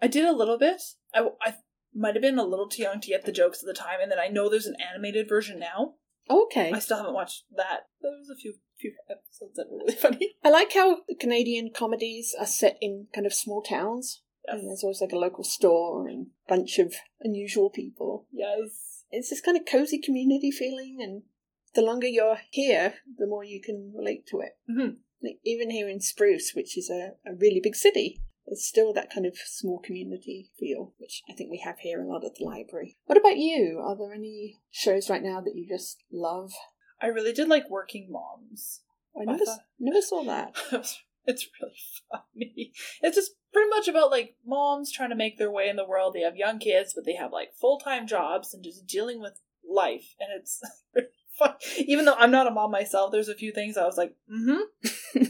I 0.01 0.07
did 0.07 0.25
a 0.25 0.31
little 0.31 0.57
bit. 0.57 0.81
I, 1.13 1.27
I 1.41 1.55
might 1.93 2.15
have 2.15 2.21
been 2.21 2.39
a 2.39 2.43
little 2.43 2.69
too 2.69 2.83
young 2.83 3.01
to 3.01 3.07
get 3.07 3.25
the 3.25 3.31
jokes 3.31 3.61
at 3.61 3.67
the 3.67 3.73
time, 3.73 3.99
and 4.01 4.11
then 4.11 4.19
I 4.19 4.27
know 4.27 4.49
there's 4.49 4.65
an 4.65 4.77
animated 4.89 5.27
version 5.27 5.59
now. 5.59 5.95
Okay. 6.29 6.71
I 6.71 6.79
still 6.79 6.97
haven't 6.97 7.15
watched 7.15 7.45
that. 7.57 7.87
There 8.01 8.11
was 8.11 8.29
a 8.29 8.39
few 8.39 8.55
few 8.79 8.93
episodes 9.09 9.55
that 9.55 9.67
were 9.69 9.79
really 9.79 9.95
funny. 9.95 10.35
I 10.43 10.49
like 10.49 10.73
how 10.73 10.99
the 11.07 11.15
Canadian 11.15 11.71
comedies 11.73 12.35
are 12.39 12.45
set 12.45 12.77
in 12.81 13.07
kind 13.13 13.27
of 13.27 13.33
small 13.33 13.61
towns. 13.61 14.21
Yes. 14.51 14.59
And 14.61 14.69
there's 14.69 14.83
always 14.83 15.01
like 15.01 15.11
a 15.11 15.17
local 15.17 15.43
store 15.43 16.07
and 16.07 16.27
a 16.47 16.49
bunch 16.55 16.79
of 16.79 16.93
unusual 17.21 17.69
people. 17.69 18.27
Yes. 18.31 19.05
It's 19.11 19.29
this 19.29 19.41
kind 19.41 19.57
of 19.57 19.65
cozy 19.65 19.99
community 19.99 20.51
feeling, 20.51 20.97
and 21.01 21.23
the 21.73 21.81
longer 21.81 22.07
you're 22.07 22.39
here, 22.51 22.95
the 23.17 23.25
more 23.27 23.43
you 23.43 23.61
can 23.61 23.91
relate 23.95 24.25
to 24.27 24.39
it. 24.39 24.57
Mhm. 24.69 24.97
Like, 25.21 25.39
even 25.43 25.69
here 25.71 25.89
in 25.89 25.99
Spruce, 25.99 26.53
which 26.55 26.77
is 26.77 26.89
a, 26.89 27.13
a 27.25 27.33
really 27.35 27.59
big 27.61 27.75
city, 27.75 28.21
it's 28.45 28.65
still 28.65 28.93
that 28.93 29.11
kind 29.13 29.25
of 29.25 29.35
small 29.37 29.79
community 29.79 30.49
feel, 30.59 30.93
which 30.97 31.21
I 31.29 31.33
think 31.33 31.51
we 31.51 31.57
have 31.63 31.79
here 31.79 32.01
a 32.01 32.07
lot 32.07 32.23
at 32.23 32.35
the 32.35 32.45
library. 32.45 32.97
What 33.05 33.17
about 33.17 33.37
you? 33.37 33.79
Are 33.83 33.95
there 33.97 34.13
any 34.13 34.57
shows 34.71 35.09
right 35.09 35.21
now 35.23 35.41
that 35.41 35.55
you 35.55 35.67
just 35.67 36.03
love? 36.11 36.51
I 37.01 37.07
really 37.07 37.33
did 37.33 37.47
like 37.47 37.69
Working 37.69 38.09
Moms. 38.11 38.81
I 39.15 39.21
I 39.21 39.25
never, 39.25 39.45
thought- 39.45 39.59
never 39.79 40.01
saw 40.01 40.23
that. 40.23 40.55
it's 41.25 41.47
really 41.61 41.75
funny. 42.11 42.71
It's 43.01 43.15
just 43.15 43.31
pretty 43.53 43.69
much 43.69 43.87
about 43.87 44.11
like 44.11 44.35
moms 44.45 44.91
trying 44.91 45.09
to 45.09 45.15
make 45.15 45.37
their 45.37 45.51
way 45.51 45.69
in 45.69 45.75
the 45.75 45.85
world. 45.87 46.13
They 46.13 46.21
have 46.21 46.35
young 46.35 46.59
kids, 46.59 46.93
but 46.93 47.05
they 47.05 47.15
have 47.15 47.31
like 47.31 47.53
full 47.59 47.79
time 47.79 48.07
jobs 48.07 48.53
and 48.53 48.63
just 48.63 48.85
dealing 48.87 49.19
with 49.21 49.39
life. 49.69 50.15
And 50.19 50.29
it's 50.35 50.61
fun. 51.37 51.53
Even 51.77 52.05
though 52.05 52.15
I'm 52.17 52.31
not 52.31 52.47
a 52.47 52.51
mom 52.51 52.71
myself, 52.71 53.11
there's 53.11 53.29
a 53.29 53.35
few 53.35 53.51
things 53.51 53.77
I 53.77 53.85
was 53.85 53.97
like, 53.97 54.15
mm 54.31 54.57
hmm. 55.15 55.23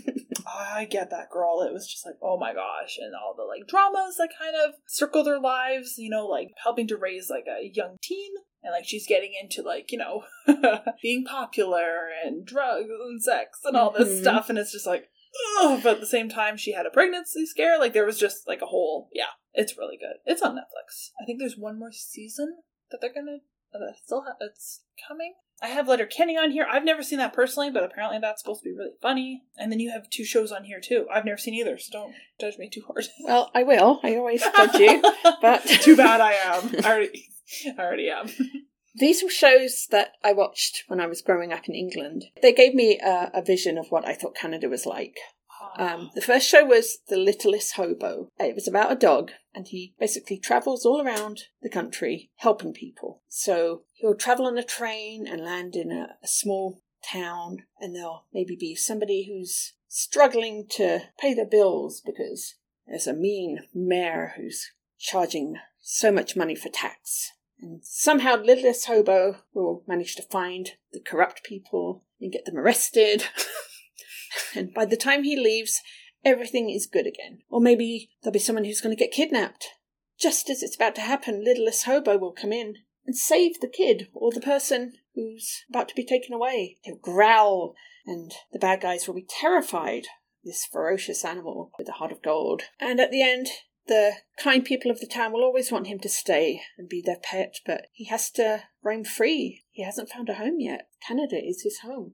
I 0.52 0.86
get 0.86 1.12
that 1.12 1.30
girl. 1.30 1.62
It 1.62 1.72
was 1.74 1.88
just 1.88 2.06
like, 2.06 2.16
oh 2.22 2.38
my 2.38 2.54
gosh, 2.54 2.98
and 3.00 3.14
all 3.14 3.36
the 3.38 3.44
like 3.44 3.68
dramas 3.68 4.16
that 4.18 4.30
kind 4.38 4.56
of 4.56 4.74
circle 4.88 5.24
their 5.24 5.40
lives, 5.40 5.96
you 5.98 6.10
know, 6.10 6.26
like 6.26 6.50
helping 6.64 6.88
to 6.88 6.98
raise 6.98 7.30
like 7.30 7.46
a 7.48 7.70
young 7.74 7.98
teen. 8.02 8.32
And 8.64 8.74
like 8.74 8.84
she's 8.86 9.08
getting 9.08 9.32
into 9.40 9.62
like, 9.62 9.92
you 9.92 9.98
know, 10.00 10.24
being 11.02 11.24
popular 11.24 12.10
and 12.26 12.46
drugs 12.46 12.90
and 12.90 13.22
sex 13.22 13.60
and 13.64 13.78
all 13.78 13.92
this 13.92 14.10
Mhm. 14.10 14.22
stuff. 14.22 14.50
And 14.50 14.58
it's 14.58 14.72
just 14.74 14.88
like, 14.88 15.10
ugh. 15.62 15.80
But 15.84 15.96
at 15.96 16.00
the 16.00 16.06
same 16.08 16.30
time, 16.30 16.58
she 16.58 16.74
had 16.74 16.86
a 16.86 16.90
pregnancy 16.92 17.46
scare. 17.46 17.78
Like 17.80 17.94
there 17.94 18.06
was 18.06 18.20
just 18.20 18.48
like 18.48 18.62
a 18.62 18.68
whole, 18.68 19.10
yeah, 19.14 19.32
it's 19.54 19.78
really 19.78 19.98
good. 19.98 20.18
It's 20.26 20.42
on 20.42 20.56
Netflix. 20.56 21.10
I 21.22 21.26
think 21.26 21.40
there's 21.40 21.58
one 21.58 21.80
more 21.80 21.92
season 21.92 22.58
that 22.92 23.00
they're 23.02 23.14
gonna, 23.14 23.38
uh, 23.74 23.80
that 23.80 23.96
still 24.04 24.22
ha- 24.22 24.36
it's 24.42 24.82
coming. 25.08 25.34
I 25.62 25.68
have 25.68 25.90
Letterkenny 25.90 26.38
on 26.38 26.52
here. 26.52 26.66
I've 26.72 26.86
never 26.86 27.04
seen 27.04 27.20
that 27.20 27.34
personally, 27.34 27.70
but 27.70 27.84
apparently 27.84 28.18
that's 28.20 28.42
supposed 28.42 28.62
to 28.64 28.70
be 28.70 28.76
really 28.76 28.94
funny. 29.02 29.44
And 29.58 29.70
then 29.72 29.80
you 29.82 29.92
have 29.92 30.10
two 30.10 30.24
shows 30.24 30.54
on 30.54 30.64
here 30.64 30.80
too. 30.82 31.06
I've 31.14 31.26
never 31.26 31.38
seen 31.38 31.54
either, 31.54 31.78
so 31.78 31.92
don't 31.92 32.16
judge 32.40 32.58
me 32.58 32.70
too 32.70 32.82
hard. 32.88 33.06
well, 33.26 33.52
I 33.54 33.64
will. 33.64 34.00
I 34.02 34.16
always 34.16 34.42
judge 34.42 34.76
you. 34.76 35.04
but- 35.42 35.64
too 35.82 35.98
bad 35.98 36.22
I 36.22 36.32
am. 36.32 36.76
I 36.84 36.90
already, 36.90 37.30
I 37.78 37.82
already 37.82 38.10
am. 38.10 38.30
These 39.00 39.24
were 39.24 39.30
shows 39.30 39.88
that 39.92 40.12
I 40.24 40.34
watched 40.34 40.84
when 40.88 41.00
I 41.00 41.08
was 41.08 41.22
growing 41.22 41.54
up 41.54 41.70
in 41.70 41.76
England. 41.76 42.26
They 42.42 42.52
gave 42.52 42.76
me 42.76 43.00
a, 43.00 43.32
a 43.34 43.42
vision 43.42 43.78
of 43.78 43.88
what 43.90 44.06
I 44.06 44.14
thought 44.14 44.36
Canada 44.36 44.68
was 44.68 44.86
like. 44.86 45.18
Um, 45.78 46.10
the 46.16 46.22
first 46.22 46.50
show 46.50 46.66
was 46.66 46.98
The 47.08 47.16
Littlest 47.16 47.76
Hobo. 47.76 48.28
It 48.38 48.56
was 48.56 48.68
about 48.68 48.92
a 48.92 48.96
dog, 48.96 49.32
and 49.56 49.68
he 49.68 49.94
basically 49.98 50.38
travels 50.38 50.86
all 50.86 51.02
around 51.02 51.44
the 51.62 51.70
country 51.70 52.32
helping 52.38 52.74
people. 52.74 53.22
So 53.30 53.84
he'll 53.94 54.16
travel 54.16 54.46
on 54.46 54.58
a 54.58 54.64
train 54.64 55.26
and 55.26 55.42
land 55.42 55.78
in 55.78 55.92
a, 55.92 56.18
a 56.22 56.28
small 56.28 56.82
town, 57.10 57.64
and 57.80 57.96
there'll 57.96 58.26
maybe 58.34 58.58
be 58.60 58.76
somebody 58.76 59.28
who's 59.30 59.74
struggling 59.88 60.68
to 60.72 61.04
pay 61.18 61.34
their 61.34 61.46
bills 61.46 62.02
because 62.06 62.56
there's 62.86 63.08
a 63.08 63.14
mean 63.14 63.60
mayor 63.74 64.34
who's 64.36 64.74
charging 65.00 65.56
so 65.80 66.12
much 66.12 66.36
money 66.36 66.56
for 66.56 66.68
tax. 66.68 67.32
And 67.62 67.84
somehow 67.84 68.38
Littlest 68.38 68.86
Hobo 68.86 69.38
will 69.54 69.84
manage 69.88 70.16
to 70.16 70.24
find 70.24 70.72
the 70.94 71.00
corrupt 71.00 71.44
people 71.44 72.04
and 72.22 72.32
get 72.32 72.46
them 72.46 72.58
arrested. 72.58 73.26
and 74.56 74.74
by 74.74 74.86
the 74.86 74.98
time 74.98 75.24
he 75.24 75.36
leaves, 75.36 75.82
everything 76.24 76.70
is 76.70 76.88
good 76.88 77.08
again. 77.08 77.40
Or 77.50 77.60
maybe 77.60 78.12
there'll 78.22 78.34
be 78.34 78.40
someone 78.40 78.66
who's 78.66 78.82
going 78.82 78.96
to 78.96 79.04
get 79.04 79.12
kidnapped. 79.12 79.68
Just 80.20 80.50
as 80.50 80.64
it's 80.64 80.76
about 80.76 80.96
to 80.96 81.02
happen, 81.02 81.44
Littlest 81.44 81.86
Hobo 81.86 82.18
will 82.18 82.32
come 82.32 82.52
in 82.52 82.76
and 83.06 83.16
save 83.16 83.60
the 83.60 83.68
kid 83.68 84.10
or 84.14 84.32
the 84.32 84.42
person 84.42 84.94
who's 85.16 85.64
about 85.70 85.90
to 85.90 85.96
be 85.96 86.04
taken 86.04 86.34
away. 86.34 86.78
He'll 86.82 86.96
growl, 86.96 87.74
and 88.06 88.32
the 88.52 88.60
bad 88.60 88.82
guys 88.82 89.08
will 89.08 89.16
be 89.16 89.26
terrified. 89.28 90.08
This 90.44 90.66
ferocious 90.66 91.26
animal 91.26 91.72
with 91.78 91.90
a 91.90 91.94
heart 91.94 92.12
of 92.12 92.22
gold. 92.22 92.64
And 92.80 93.00
at 93.00 93.12
the 93.12 93.22
end, 93.22 93.48
the 93.90 94.14
kind 94.42 94.64
people 94.64 94.90
of 94.92 95.00
the 95.00 95.08
town 95.08 95.34
will 95.34 95.44
always 95.44 95.72
want 95.72 95.88
him 95.88 96.00
to 96.00 96.08
stay 96.08 96.62
and 96.78 96.88
be 96.88 97.02
their 97.06 97.20
pet, 97.22 97.56
but 97.66 97.88
he 97.92 98.06
has 98.06 98.30
to 98.32 98.64
roam 98.82 99.04
free. 99.04 99.64
He 99.72 99.84
hasn't 99.84 100.10
found 100.10 100.30
a 100.30 100.36
home 100.36 100.60
yet. 100.60 100.88
Canada 101.06 101.36
is 101.36 101.64
his 101.64 101.80
home. 101.80 102.14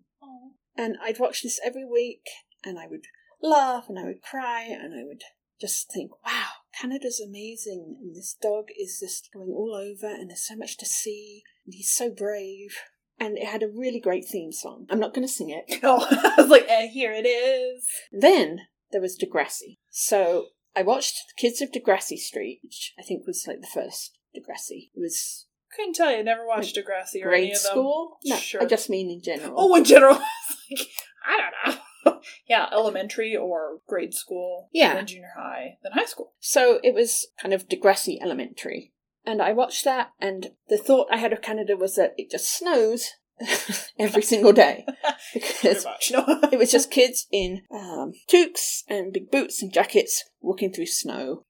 And 0.77 0.97
I'd 1.01 1.19
watch 1.19 1.43
this 1.43 1.59
every 1.63 1.85
week, 1.85 2.23
and 2.63 2.79
I 2.79 2.87
would 2.87 3.05
laugh, 3.41 3.85
and 3.87 3.99
I 3.99 4.05
would 4.05 4.21
cry, 4.21 4.63
and 4.63 4.93
I 4.93 5.03
would 5.05 5.21
just 5.59 5.91
think, 5.91 6.11
wow, 6.25 6.49
Canada's 6.79 7.21
amazing, 7.25 7.97
and 8.01 8.15
this 8.15 8.35
dog 8.41 8.65
is 8.77 8.99
just 8.99 9.29
going 9.33 9.51
all 9.51 9.73
over, 9.73 10.13
and 10.13 10.29
there's 10.29 10.45
so 10.45 10.55
much 10.55 10.77
to 10.77 10.85
see, 10.85 11.43
and 11.65 11.73
he's 11.73 11.91
so 11.91 12.09
brave. 12.09 12.77
And 13.17 13.37
it 13.37 13.47
had 13.47 13.63
a 13.63 13.69
really 13.69 14.01
great 14.01 14.25
theme 14.25 14.51
song. 14.51 14.87
I'm 14.89 14.99
not 14.99 15.13
going 15.13 15.25
to 15.25 15.33
sing 15.33 15.49
it. 15.49 15.79
Oh, 15.83 16.05
I 16.37 16.41
was 16.41 16.49
like, 16.49 16.67
and 16.69 16.89
here 16.89 17.13
it 17.13 17.25
is. 17.25 17.85
Then 18.11 18.61
there 18.91 19.01
was 19.01 19.17
Degrassi. 19.17 19.77
So 19.89 20.47
I 20.75 20.81
watched 20.83 21.33
Kids 21.37 21.61
of 21.61 21.71
Degrassi 21.71 22.17
Street, 22.17 22.59
which 22.63 22.93
I 22.99 23.01
think 23.01 23.25
was 23.25 23.45
like 23.47 23.61
the 23.61 23.67
first 23.67 24.17
Degrassi. 24.35 24.89
It 24.93 24.99
was 24.99 25.45
Couldn't 25.75 25.93
tell 25.95 26.11
you. 26.15 26.23
Never 26.23 26.45
watched 26.45 26.75
Degrassi 26.75 27.23
or 27.23 27.31
any 27.33 27.51
of 27.53 27.61
them. 27.63 27.71
school. 27.71 28.17
No, 28.25 28.35
Sure. 28.35 28.61
I 28.61 28.65
just 28.65 28.89
mean 28.89 29.09
in 29.09 29.21
general. 29.21 29.53
Oh, 29.57 29.75
in 29.75 29.83
general, 29.83 30.15
like, 30.71 30.87
I 31.25 31.37
don't 31.37 31.75
know. 31.75 32.21
yeah, 32.47 32.67
elementary 32.71 33.35
or 33.35 33.79
grade 33.87 34.13
school. 34.13 34.69
Yeah. 34.73 34.95
Then 34.95 35.07
junior 35.07 35.31
high. 35.37 35.77
Then 35.83 35.93
high 35.93 36.05
school. 36.05 36.33
So 36.39 36.79
it 36.83 36.93
was 36.93 37.27
kind 37.41 37.53
of 37.53 37.67
Degrassi 37.67 38.21
Elementary. 38.21 38.91
And 39.25 39.41
I 39.41 39.53
watched 39.53 39.83
that, 39.85 40.11
and 40.21 40.51
the 40.69 40.77
thought 40.77 41.07
I 41.11 41.17
had 41.17 41.33
of 41.33 41.41
Canada 41.41 41.75
was 41.75 41.95
that 41.95 42.13
it 42.15 42.29
just 42.29 42.47
snows 42.47 43.09
every 43.99 44.21
single 44.21 44.53
day. 44.53 44.85
Because 45.33 45.85
it 46.51 46.57
was 46.57 46.71
just 46.71 46.91
kids 46.91 47.27
in 47.31 47.63
um, 47.71 48.13
toques 48.29 48.83
and 48.87 49.11
big 49.11 49.29
boots 49.31 49.61
and 49.61 49.73
jackets 49.73 50.23
walking 50.39 50.71
through 50.71 50.85
snow. 50.85 51.45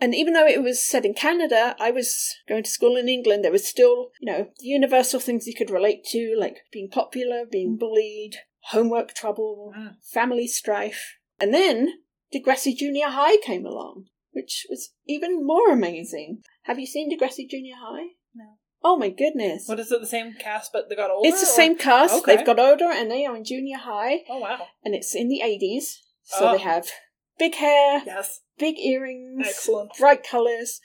and 0.00 0.14
even 0.14 0.32
though 0.32 0.46
it 0.46 0.62
was 0.62 0.82
set 0.84 1.04
in 1.04 1.14
Canada, 1.14 1.76
I 1.78 1.90
was 1.90 2.34
going 2.48 2.64
to 2.64 2.70
school 2.70 2.96
in 2.96 3.08
England. 3.08 3.44
There 3.44 3.52
was 3.52 3.66
still, 3.66 4.10
you 4.20 4.32
know, 4.32 4.48
universal 4.58 5.20
things 5.20 5.46
you 5.46 5.54
could 5.54 5.70
relate 5.70 6.04
to, 6.06 6.34
like 6.36 6.56
being 6.72 6.88
popular, 6.90 7.44
being 7.50 7.76
bullied, 7.76 8.36
homework 8.70 9.14
trouble, 9.14 9.72
Mm. 9.76 9.96
family 10.02 10.48
strife. 10.48 11.16
And 11.40 11.54
then 11.54 12.00
Degrassi 12.34 12.76
Junior 12.76 13.08
High 13.08 13.36
came 13.38 13.64
along, 13.64 14.06
which 14.32 14.66
was 14.68 14.92
even 15.06 15.46
more 15.46 15.70
amazing. 15.70 16.42
Have 16.62 16.78
you 16.80 16.86
seen 16.86 17.10
Degrassi 17.10 17.48
Junior 17.48 17.76
High? 17.76 18.08
No. 18.34 18.58
Oh 18.82 18.96
my 18.96 19.08
goodness. 19.10 19.66
What 19.66 19.80
is 19.80 19.90
it? 19.90 20.00
The 20.00 20.06
same 20.06 20.34
cast, 20.34 20.72
but 20.72 20.88
they 20.88 20.96
got 20.96 21.10
older. 21.10 21.28
It's 21.28 21.40
the 21.40 21.46
or- 21.46 21.56
same 21.56 21.76
cast. 21.76 22.14
Okay. 22.14 22.36
They've 22.36 22.46
got 22.46 22.58
older 22.58 22.90
and 22.90 23.10
they 23.10 23.24
are 23.26 23.36
in 23.36 23.44
junior 23.44 23.78
high, 23.78 24.20
Oh 24.28 24.38
wow. 24.38 24.66
and 24.84 24.94
it's 24.94 25.14
in 25.14 25.28
the 25.28 25.40
80s. 25.42 25.98
So 26.24 26.48
Oh. 26.48 26.52
they 26.52 26.62
have 26.62 26.90
big 27.38 27.54
hair, 27.56 28.02
Yes. 28.06 28.42
big 28.58 28.78
earrings, 28.78 29.46
Excellent. 29.46 29.92
bright 29.98 30.24
colours. 30.24 30.80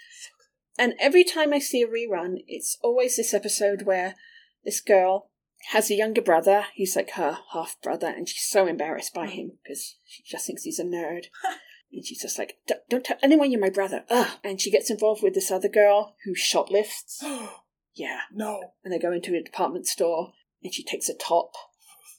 And 0.77 0.93
every 0.99 1.23
time 1.23 1.53
I 1.53 1.59
see 1.59 1.81
a 1.81 1.87
rerun, 1.87 2.43
it's 2.47 2.77
always 2.81 3.17
this 3.17 3.33
episode 3.33 3.83
where 3.83 4.15
this 4.63 4.79
girl 4.81 5.29
has 5.69 5.91
a 5.91 5.95
younger 5.95 6.21
brother. 6.21 6.65
He's 6.73 6.95
like 6.95 7.11
her 7.11 7.37
half 7.53 7.79
brother, 7.83 8.07
and 8.07 8.27
she's 8.27 8.47
so 8.47 8.67
embarrassed 8.67 9.13
by 9.13 9.27
hmm. 9.27 9.31
him 9.33 9.51
because 9.63 9.97
she 10.05 10.23
just 10.23 10.47
thinks 10.47 10.63
he's 10.63 10.79
a 10.79 10.83
nerd. 10.85 11.25
And 11.93 12.05
she's 12.05 12.21
just 12.21 12.39
like, 12.39 12.57
"Don't- 12.67 12.87
don't 12.87 13.03
tell 13.03 13.17
anyone 13.21 13.51
you're 13.51 13.59
my 13.59 13.69
brother. 13.69 14.05
Ugh. 14.09 14.37
And 14.45 14.61
she 14.61 14.71
gets 14.71 14.89
involved 14.89 15.21
with 15.21 15.33
this 15.33 15.51
other 15.51 15.67
girl 15.67 16.15
who 16.23 16.33
shoplifts. 16.33 17.21
Yeah. 17.95 18.21
no. 18.33 18.73
And 18.83 18.93
they 18.93 18.99
go 18.99 19.11
into 19.11 19.35
a 19.35 19.43
department 19.43 19.87
store, 19.87 20.33
and 20.63 20.73
she 20.73 20.83
takes 20.83 21.09
a 21.09 21.13
top, 21.13 21.51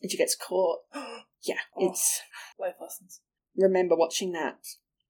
and 0.01 0.11
she 0.11 0.17
gets 0.17 0.37
caught. 0.37 0.81
Yeah, 1.45 1.57
Oh. 1.77 1.89
it's 1.91 2.21
Life 2.57 2.77
lessons. 2.81 3.21
remember 3.57 3.97
watching 3.97 4.31
that 4.31 4.59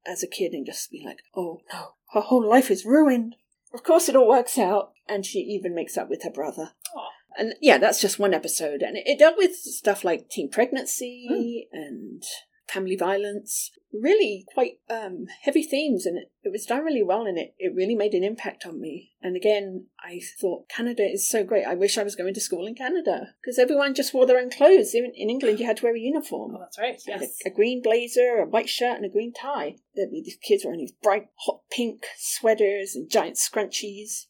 as 0.06 0.22
a 0.22 0.26
kid 0.26 0.54
and 0.54 0.64
just 0.64 0.90
being 0.90 1.04
like, 1.06 1.18
oh 1.36 1.60
no, 1.70 1.96
her 2.14 2.22
whole 2.22 2.48
life 2.48 2.70
is 2.70 2.86
ruined. 2.86 3.36
Of 3.74 3.82
course, 3.82 4.08
it 4.08 4.16
all 4.16 4.26
works 4.28 4.56
out, 4.56 4.92
and 5.06 5.26
she 5.26 5.40
even 5.40 5.74
makes 5.74 5.98
up 5.98 6.08
with 6.08 6.22
her 6.22 6.30
brother. 6.30 6.72
Aw. 6.96 7.08
And 7.36 7.54
yeah, 7.60 7.76
that's 7.76 8.00
just 8.00 8.18
one 8.18 8.32
episode, 8.32 8.80
and 8.80 8.96
it, 8.96 9.02
it 9.06 9.18
dealt 9.18 9.36
with 9.36 9.56
stuff 9.56 10.04
like 10.04 10.30
teen 10.30 10.48
pregnancy 10.50 11.26
hmm. 11.70 11.76
and 11.76 12.22
family 12.68 12.96
violence, 12.96 13.70
really 13.92 14.44
quite 14.54 14.78
um, 14.88 15.26
heavy 15.42 15.62
themes, 15.62 16.06
and 16.06 16.16
it, 16.16 16.30
it 16.42 16.50
was 16.50 16.64
done 16.64 16.84
really 16.84 17.02
well 17.02 17.26
and 17.26 17.38
it. 17.38 17.54
It 17.58 17.74
really 17.74 17.94
made 17.94 18.14
an 18.14 18.24
impact 18.24 18.64
on 18.66 18.80
me. 18.80 19.12
And 19.22 19.36
again, 19.36 19.86
I 20.00 20.20
thought 20.40 20.68
Canada 20.68 21.02
is 21.02 21.28
so 21.28 21.44
great. 21.44 21.66
I 21.66 21.74
wish 21.74 21.98
I 21.98 22.02
was 22.02 22.16
going 22.16 22.34
to 22.34 22.40
school 22.40 22.66
in 22.66 22.74
Canada 22.74 23.34
because 23.40 23.58
everyone 23.58 23.94
just 23.94 24.14
wore 24.14 24.26
their 24.26 24.38
own 24.38 24.50
clothes. 24.50 24.94
In, 24.94 25.12
in 25.14 25.30
England, 25.30 25.60
you 25.60 25.66
had 25.66 25.76
to 25.78 25.84
wear 25.84 25.96
a 25.96 26.00
uniform. 26.00 26.54
Oh, 26.56 26.60
that's 26.60 26.78
right. 26.78 27.00
Yes. 27.06 27.38
a, 27.44 27.48
a 27.48 27.52
green 27.52 27.82
blazer, 27.82 28.38
a 28.38 28.46
white 28.46 28.68
shirt, 28.68 28.96
and 28.96 29.04
a 29.04 29.10
green 29.10 29.32
tie. 29.32 29.76
There'd 29.94 30.10
be 30.10 30.22
these 30.24 30.38
kids 30.42 30.64
wearing 30.64 30.80
these 30.80 30.94
bright, 31.02 31.26
hot 31.46 31.60
pink 31.70 32.04
sweaters 32.18 32.94
and 32.94 33.10
giant 33.10 33.36
scrunchies. 33.36 34.26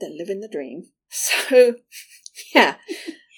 They're 0.00 0.10
living 0.10 0.40
the 0.40 0.48
dream. 0.48 0.88
So, 1.16 1.76
yeah, 2.52 2.74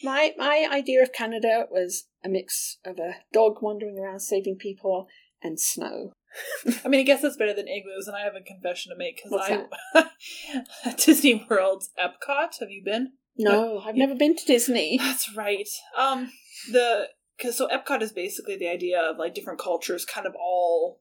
my 0.03 0.33
my 0.37 0.69
idea 0.71 1.03
of 1.03 1.13
Canada 1.13 1.67
was 1.71 2.09
a 2.25 2.29
mix 2.29 2.79
of 2.85 2.99
a 2.99 3.17
dog 3.33 3.63
wandering 3.63 3.99
around 3.99 4.21
saving 4.21 4.57
people 4.57 5.09
and 5.43 5.61
snow. 5.61 6.13
I 6.85 6.89
mean, 6.89 7.01
I 7.01 7.05
guess 7.05 7.23
that's 7.23 7.37
better 7.37 7.55
than 7.55 7.69
igloos, 7.69 8.07
and 8.07 8.17
I 8.17 8.21
have 8.21 8.35
a 8.35 8.41
confession 8.41 8.93
to 8.93 8.99
make 8.99 9.23
because 9.23 9.67
I 9.95 10.95
Disney 10.97 11.47
World's 11.49 11.91
Epcot. 11.99 12.61
Have 12.61 12.71
you 12.71 12.83
been? 12.85 13.13
No, 13.39 13.81
I've 13.81 13.97
never 13.97 14.15
been 14.15 14.37
to 14.37 14.47
Disney. 14.47 14.99
That's 15.03 15.35
right. 15.35 15.69
Um, 15.97 16.33
the 16.73 17.09
because 17.37 17.57
so 17.57 17.69
Epcot 17.69 18.01
is 18.01 18.13
basically 18.13 18.57
the 18.57 18.69
idea 18.69 19.01
of 19.01 19.19
like 19.19 19.35
different 19.35 19.59
cultures, 19.59 20.05
kind 20.07 20.27
of 20.27 20.35
all 20.35 21.01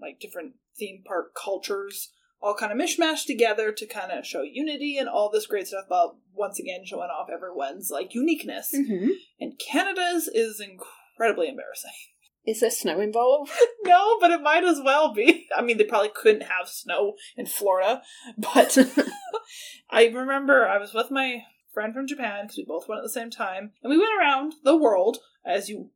like 0.00 0.18
different 0.18 0.54
theme 0.78 1.02
park 1.06 1.34
cultures, 1.34 2.10
all 2.40 2.54
kind 2.54 2.72
of 2.72 2.78
mishmashed 2.78 3.26
together 3.26 3.72
to 3.72 3.86
kind 3.86 4.12
of 4.12 4.26
show 4.26 4.42
unity 4.42 4.96
and 4.98 5.08
all 5.08 5.30
this 5.30 5.46
great 5.46 5.66
stuff. 5.66 5.86
About 5.86 6.16
once 6.34 6.58
again 6.58 6.84
showing 6.84 7.10
off 7.10 7.28
everyone's 7.32 7.90
like 7.90 8.14
uniqueness. 8.14 8.74
hmm 8.74 9.08
And 9.40 9.58
Canada's 9.58 10.28
is 10.28 10.60
incredibly 10.60 11.48
embarrassing. 11.48 11.90
Is 12.46 12.60
there 12.60 12.70
snow 12.70 12.98
involved? 13.00 13.50
no, 13.84 14.18
but 14.20 14.30
it 14.30 14.40
might 14.40 14.64
as 14.64 14.80
well 14.82 15.12
be. 15.12 15.46
I 15.54 15.60
mean, 15.60 15.76
they 15.76 15.84
probably 15.84 16.08
couldn't 16.14 16.44
have 16.44 16.66
snow 16.66 17.14
in 17.36 17.44
Florida, 17.44 18.00
but 18.38 18.78
I 19.90 20.06
remember 20.06 20.66
I 20.66 20.78
was 20.78 20.94
with 20.94 21.10
my 21.10 21.42
friend 21.74 21.92
from 21.92 22.06
Japan 22.06 22.44
because 22.44 22.56
we 22.56 22.64
both 22.64 22.88
went 22.88 23.00
at 23.00 23.02
the 23.02 23.10
same 23.10 23.28
time, 23.28 23.72
and 23.82 23.90
we 23.90 23.98
went 23.98 24.18
around 24.18 24.54
the 24.64 24.76
world 24.76 25.18
as 25.44 25.68
you 25.68 25.90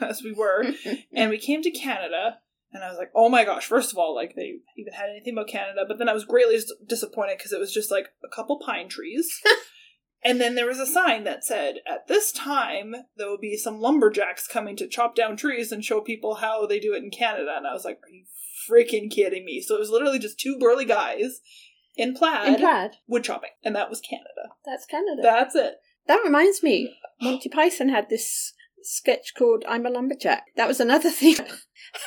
as 0.00 0.22
we 0.22 0.32
were, 0.32 0.66
and 1.12 1.30
we 1.30 1.38
came 1.38 1.62
to 1.62 1.70
Canada. 1.72 2.38
And 2.72 2.84
I 2.84 2.88
was 2.90 2.98
like, 2.98 3.10
oh 3.14 3.28
my 3.28 3.44
gosh, 3.44 3.66
first 3.66 3.92
of 3.92 3.98
all, 3.98 4.14
like 4.14 4.34
they 4.36 4.56
even 4.76 4.92
had 4.92 5.08
anything 5.10 5.32
about 5.34 5.48
Canada, 5.48 5.84
but 5.88 5.98
then 5.98 6.08
I 6.08 6.12
was 6.12 6.24
greatly 6.24 6.58
disappointed 6.86 7.38
because 7.38 7.52
it 7.52 7.60
was 7.60 7.72
just 7.72 7.90
like 7.90 8.08
a 8.24 8.34
couple 8.34 8.60
pine 8.64 8.88
trees. 8.88 9.26
and 10.24 10.40
then 10.40 10.54
there 10.54 10.66
was 10.66 10.78
a 10.78 10.86
sign 10.86 11.24
that 11.24 11.44
said, 11.44 11.76
at 11.90 12.08
this 12.08 12.30
time, 12.30 12.94
there 13.16 13.28
will 13.28 13.38
be 13.38 13.56
some 13.56 13.80
lumberjacks 13.80 14.46
coming 14.46 14.76
to 14.76 14.86
chop 14.88 15.14
down 15.14 15.36
trees 15.36 15.72
and 15.72 15.82
show 15.84 16.00
people 16.02 16.36
how 16.36 16.66
they 16.66 16.78
do 16.78 16.92
it 16.94 17.02
in 17.02 17.10
Canada. 17.10 17.54
And 17.56 17.66
I 17.66 17.72
was 17.72 17.84
like, 17.86 17.98
are 18.04 18.10
you 18.10 18.26
freaking 18.70 19.10
kidding 19.10 19.46
me? 19.46 19.62
So 19.62 19.74
it 19.74 19.80
was 19.80 19.90
literally 19.90 20.18
just 20.18 20.38
two 20.38 20.58
burly 20.58 20.84
guys 20.84 21.40
in 21.96 22.14
plaid, 22.14 22.48
In 22.54 22.56
plaid. 22.60 22.92
wood 23.06 23.24
chopping. 23.24 23.50
And 23.64 23.74
that 23.76 23.88
was 23.88 24.00
Canada. 24.00 24.54
That's 24.66 24.84
Canada. 24.84 25.22
That's 25.22 25.54
it. 25.54 25.76
That 26.06 26.22
reminds 26.22 26.62
me, 26.62 26.94
Monty 27.20 27.48
Python 27.48 27.88
had 27.88 28.08
this 28.08 28.52
sketch 28.82 29.32
called 29.36 29.64
I'm 29.68 29.86
a 29.86 29.90
Lumberjack. 29.90 30.44
That 30.56 30.68
was 30.68 30.80
another 30.80 31.10
thing 31.10 31.36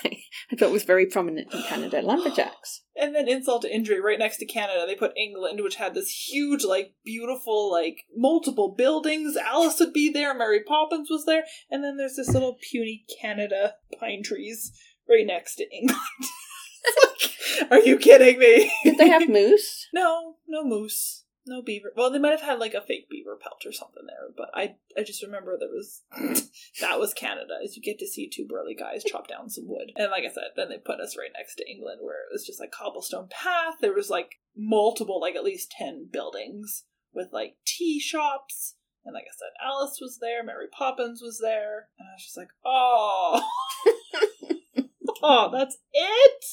I 0.03 0.55
thought 0.57 0.71
was 0.71 0.83
very 0.83 1.05
prominent 1.05 1.53
in 1.53 1.63
Canada. 1.63 2.01
Lumberjacks. 2.03 2.83
And 2.95 3.15
then 3.15 3.27
insult 3.27 3.63
to 3.63 3.73
injury, 3.73 4.01
right 4.01 4.19
next 4.19 4.37
to 4.37 4.45
Canada, 4.45 4.85
they 4.85 4.95
put 4.95 5.17
England, 5.17 5.61
which 5.63 5.75
had 5.75 5.93
this 5.93 6.27
huge, 6.29 6.63
like, 6.63 6.93
beautiful, 7.05 7.71
like, 7.71 8.03
multiple 8.15 8.75
buildings. 8.77 9.37
Alice 9.37 9.79
would 9.79 9.93
be 9.93 10.11
there, 10.11 10.33
Mary 10.33 10.61
Poppins 10.61 11.09
was 11.09 11.25
there, 11.25 11.43
and 11.69 11.83
then 11.83 11.97
there's 11.97 12.17
this 12.17 12.29
little 12.29 12.57
puny 12.69 13.05
Canada 13.21 13.75
pine 13.99 14.21
trees 14.23 14.71
right 15.09 15.25
next 15.25 15.55
to 15.55 15.65
England. 15.71 15.99
Like, 17.69 17.71
are 17.71 17.79
you 17.85 17.97
kidding 17.97 18.39
me? 18.39 18.71
Did 18.83 18.97
they 18.97 19.09
have 19.09 19.29
moose? 19.29 19.87
no, 19.93 20.37
no 20.47 20.63
moose, 20.63 21.20
no 21.45 21.61
beaver. 21.61 21.91
Well, 21.95 22.11
they 22.11 22.19
might 22.19 22.31
have 22.31 22.41
had 22.41 22.59
like 22.59 22.73
a 22.73 22.81
fake 22.81 23.09
beaver 23.09 23.35
pelt 23.35 23.63
or 23.65 23.71
something 23.71 24.03
there, 24.05 24.29
but 24.35 24.49
I, 24.53 24.75
I 24.97 25.03
just 25.03 25.23
remember 25.23 25.57
there 25.57 25.69
was 25.69 26.01
that 26.81 26.99
was 26.99 27.13
Canada. 27.13 27.55
Is 27.63 27.75
you 27.75 27.81
get 27.81 27.99
to 27.99 28.07
see 28.07 28.29
two 28.29 28.45
burly 28.45 28.75
guys 28.75 29.03
chop 29.03 29.27
down 29.27 29.49
some 29.49 29.67
wood, 29.67 29.91
and 29.95 30.11
like 30.11 30.23
I 30.23 30.33
said, 30.33 30.51
then 30.55 30.69
they 30.69 30.77
put 30.77 30.99
us 30.99 31.17
right 31.17 31.31
next 31.35 31.55
to 31.55 31.69
England, 31.69 31.99
where 32.01 32.21
it 32.21 32.31
was 32.31 32.45
just 32.45 32.59
like 32.59 32.71
cobblestone 32.71 33.27
path. 33.29 33.75
There 33.81 33.93
was 33.93 34.09
like 34.09 34.39
multiple, 34.55 35.19
like 35.19 35.35
at 35.35 35.43
least 35.43 35.71
ten 35.71 36.07
buildings 36.11 36.83
with 37.13 37.29
like 37.31 37.55
tea 37.65 37.99
shops. 37.99 38.75
And 39.03 39.15
like 39.15 39.23
I 39.23 39.33
said, 39.35 39.49
Alice 39.65 39.97
was 39.99 40.19
there, 40.21 40.43
Mary 40.43 40.67
Poppins 40.71 41.21
was 41.23 41.39
there, 41.41 41.87
and 41.97 42.07
I 42.07 42.13
was 42.13 42.23
just 42.23 42.37
like, 42.37 42.49
oh, 42.63 43.41
oh, 45.23 45.49
that's 45.51 45.77
it. 45.91 46.45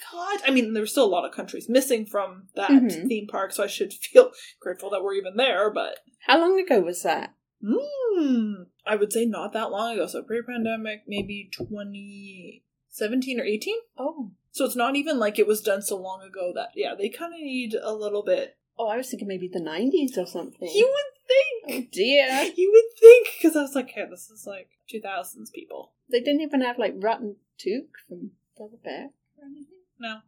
That's 0.00 0.12
all 0.14 0.26
we 0.28 0.38
got. 0.38 0.48
I 0.48 0.52
mean, 0.52 0.72
there 0.72 0.82
were 0.82 0.86
still 0.86 1.04
a 1.04 1.06
lot 1.06 1.24
of 1.24 1.32
countries 1.34 1.68
missing 1.68 2.06
from 2.06 2.48
that 2.54 2.70
Mhm. 2.70 3.08
theme 3.08 3.26
park, 3.26 3.52
so 3.52 3.62
I 3.64 3.66
should 3.66 3.92
feel 3.94 4.32
grateful 4.60 4.90
that 4.90 5.02
we're 5.02 5.14
even 5.14 5.36
there. 5.36 5.70
But 5.70 5.98
How 6.26 6.38
long 6.40 6.58
ago 6.60 6.80
was 6.80 7.02
that? 7.02 7.34
mm, 7.62 8.66
I 8.86 8.96
would 8.96 9.12
say 9.12 9.24
not 9.26 9.52
that 9.52 9.70
long 9.70 9.94
ago. 9.94 10.06
So 10.06 10.22
pre-pandemic, 10.22 11.02
maybe 11.06 11.50
twenty 11.52 12.64
seventeen 12.88 13.40
or 13.40 13.44
eighteen. 13.44 13.78
Oh. 13.96 14.30
So 14.50 14.64
it's 14.64 14.76
not 14.76 14.96
even 14.96 15.18
like 15.18 15.38
it 15.38 15.46
was 15.46 15.60
done 15.60 15.82
so 15.82 15.96
long 15.96 16.22
ago 16.22 16.52
that 16.54 16.70
yeah, 16.74 16.94
they 16.96 17.08
kind 17.08 17.34
of 17.34 17.40
need 17.40 17.74
a 17.80 17.92
little 17.94 18.22
bit. 18.24 18.56
Oh, 18.78 18.86
I 18.88 18.96
was 18.96 19.10
thinking 19.10 19.26
maybe 19.26 19.48
the 19.48 19.58
90s 19.60 20.16
or 20.16 20.24
something. 20.24 20.68
You 20.72 20.86
would 20.86 21.64
oh 21.64 21.66
think. 21.72 21.90
dear. 21.90 22.50
You 22.56 22.70
would 22.72 22.98
think 23.00 23.28
because 23.36 23.56
I 23.56 23.62
was 23.62 23.74
like, 23.74 23.90
hey, 23.90 24.04
this 24.08 24.30
is 24.30 24.46
like 24.46 24.68
two 24.88 25.00
thousands 25.00 25.50
people. 25.50 25.92
They 26.10 26.20
didn't 26.20 26.42
even 26.42 26.60
have 26.60 26.78
like 26.78 26.94
Rotten 26.96 27.36
Took 27.58 27.86
from 28.08 28.30
Brother 28.56 28.76
Bear 28.82 29.10
or 29.36 29.44
anything. 29.46 29.77
No. 30.00 30.08
Wow. 30.08 30.20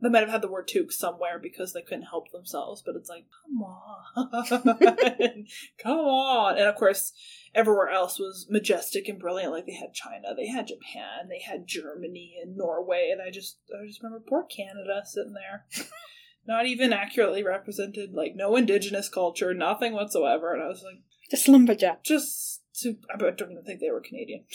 They 0.00 0.08
might 0.08 0.20
have 0.20 0.28
had 0.30 0.42
the 0.42 0.50
word 0.50 0.68
toque 0.68 0.92
somewhere 0.92 1.38
because 1.40 1.72
they 1.72 1.82
couldn't 1.82 2.04
help 2.04 2.30
themselves, 2.30 2.82
but 2.86 2.94
it's 2.94 3.08
like, 3.08 3.24
come 3.44 3.62
on. 3.62 5.44
come 5.82 5.98
on. 5.98 6.56
And 6.56 6.66
of 6.68 6.76
course, 6.76 7.12
everywhere 7.54 7.88
else 7.88 8.18
was 8.18 8.46
majestic 8.48 9.08
and 9.08 9.18
brilliant. 9.18 9.52
Like 9.52 9.66
they 9.66 9.74
had 9.74 9.94
China, 9.94 10.34
they 10.36 10.46
had 10.46 10.68
Japan, 10.68 11.28
they 11.28 11.40
had 11.40 11.66
Germany 11.66 12.36
and 12.42 12.56
Norway, 12.56 13.10
and 13.12 13.20
I 13.20 13.30
just 13.30 13.58
I 13.72 13.86
just 13.86 14.02
remember 14.02 14.24
poor 14.28 14.44
Canada 14.44 15.02
sitting 15.04 15.34
there. 15.34 15.66
Not 16.46 16.66
even 16.66 16.92
accurately 16.94 17.42
represented, 17.42 18.14
like 18.14 18.32
no 18.34 18.56
indigenous 18.56 19.08
culture, 19.08 19.52
nothing 19.52 19.92
whatsoever. 19.92 20.54
And 20.54 20.62
I 20.62 20.68
was 20.68 20.82
like, 20.82 21.02
Just 21.30 21.48
lumberjack. 21.48 22.04
just 22.04 22.62
to 22.82 22.96
I 23.12 23.18
don't 23.18 23.50
even 23.50 23.64
think 23.64 23.80
they 23.80 23.90
were 23.90 24.00
Canadian. 24.00 24.44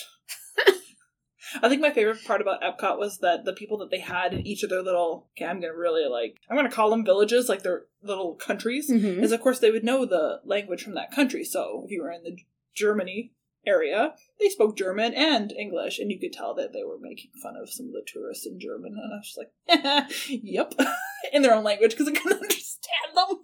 I 1.62 1.70
think 1.70 1.82
my 1.82 1.91
favorite 1.91 2.24
part 2.26 2.41
about 2.41 2.62
Epcot 2.62 2.97
was 2.97 3.20
that 3.20 3.45
the 3.45 3.54
people 3.54 3.78
that 3.80 3.91
they 3.91 3.99
had 3.99 4.34
in 4.34 4.45
each 4.47 4.64
of 4.64 4.70
their 4.70 4.82
little 4.82 5.28
okay, 5.38 5.45
I'm 5.45 5.60
gonna 5.62 5.74
really 5.76 6.08
like 6.10 6.38
I'm 6.49 6.56
gonna 6.56 6.70
call 6.72 6.89
them 6.89 7.06
villages, 7.06 7.49
like 7.49 7.64
their 7.64 7.86
little 8.01 8.36
countries, 8.36 8.89
Mhm. 8.91 9.22
is 9.24 9.32
of 9.32 9.41
course 9.41 9.60
they 9.60 9.72
would 9.72 9.84
know 9.84 10.06
the 10.06 10.41
language 10.45 10.84
from 10.84 10.95
that 10.95 11.12
country. 11.12 11.43
So 11.43 11.84
if 11.86 11.91
you 11.91 12.01
were 12.01 12.12
in 12.12 12.24
the 12.24 12.38
Germany 12.76 13.34
area, 13.66 14.14
they 14.39 14.49
spoke 14.49 14.76
German 14.78 15.14
and 15.14 15.51
English, 15.54 15.97
and 15.99 16.12
you 16.12 16.20
could 16.20 16.34
tell 16.34 16.54
that 16.56 16.74
they 16.74 16.84
were 16.84 16.97
making 16.99 17.32
fun 17.41 17.56
of 17.56 17.70
some 17.70 17.86
of 17.88 17.93
the 17.93 18.04
tourists 18.06 18.45
in 18.45 18.60
German. 18.60 18.93
And 18.97 19.14
I 19.14 19.18
was 19.18 19.28
just 19.28 19.38
like, 19.38 20.12
"Yep," 20.43 20.74
in 21.34 21.41
their 21.43 21.54
own 21.56 21.64
language 21.64 21.91
because 21.91 22.08
I 22.08 22.12
couldn't 22.12 22.41
understand 22.41 23.16
them. 23.16 23.39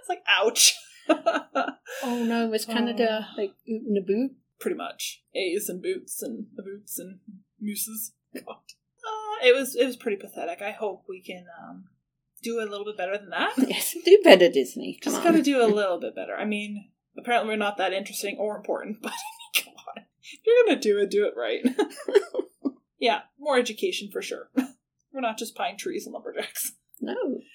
It's 0.00 0.08
like, 0.08 0.22
ouch. 0.28 0.74
Oh 1.08 2.24
no, 2.24 2.48
was 2.48 2.64
Canada 2.66 3.28
like 3.36 3.52
oot 3.68 3.82
and 3.86 3.98
a 3.98 4.00
boo? 4.00 4.30
Pretty 4.58 4.76
much 4.76 5.22
A's 5.34 5.68
and 5.68 5.82
boots 5.82 6.22
and 6.22 6.46
the 6.54 6.62
boots 6.62 6.98
and 6.98 7.20
mooses. 7.60 8.12
God. 8.34 8.44
Uh, 8.46 9.46
it 9.46 9.54
was 9.54 9.74
it 9.76 9.86
was 9.86 9.96
pretty 9.96 10.16
pathetic. 10.16 10.62
I 10.62 10.72
hope 10.72 11.04
we 11.08 11.20
can 11.22 11.46
um, 11.62 11.84
do 12.42 12.58
a 12.60 12.68
little 12.68 12.84
bit 12.84 12.96
better 12.96 13.16
than 13.16 13.30
that. 13.30 13.52
Yes, 13.68 13.94
do 14.04 14.18
better, 14.22 14.50
Disney. 14.50 14.98
Come 15.02 15.12
Just 15.12 15.24
got 15.24 15.32
to 15.32 15.42
do 15.42 15.62
a 15.62 15.66
little 15.72 16.00
bit 16.00 16.14
better. 16.14 16.34
I 16.36 16.44
mean, 16.44 16.90
apparently 17.18 17.50
we're 17.50 17.56
not 17.56 17.76
that 17.78 17.92
interesting 17.92 18.36
or 18.38 18.56
important, 18.56 18.98
but 19.02 19.12
come 19.54 19.74
on, 19.74 20.04
if 20.22 20.40
you're 20.44 20.66
gonna 20.66 20.80
do 20.80 20.98
it, 20.98 21.10
do 21.10 21.26
it 21.26 21.34
right. 21.36 21.62
yeah, 22.98 23.20
more 23.38 23.58
education 23.58 24.10
for 24.10 24.22
sure. 24.22 24.50
We're 25.12 25.20
not 25.20 25.38
just 25.38 25.54
pine 25.54 25.78
trees 25.78 26.06
and 26.06 26.12
lumberjacks. 26.12 26.72
No. 27.00 27.14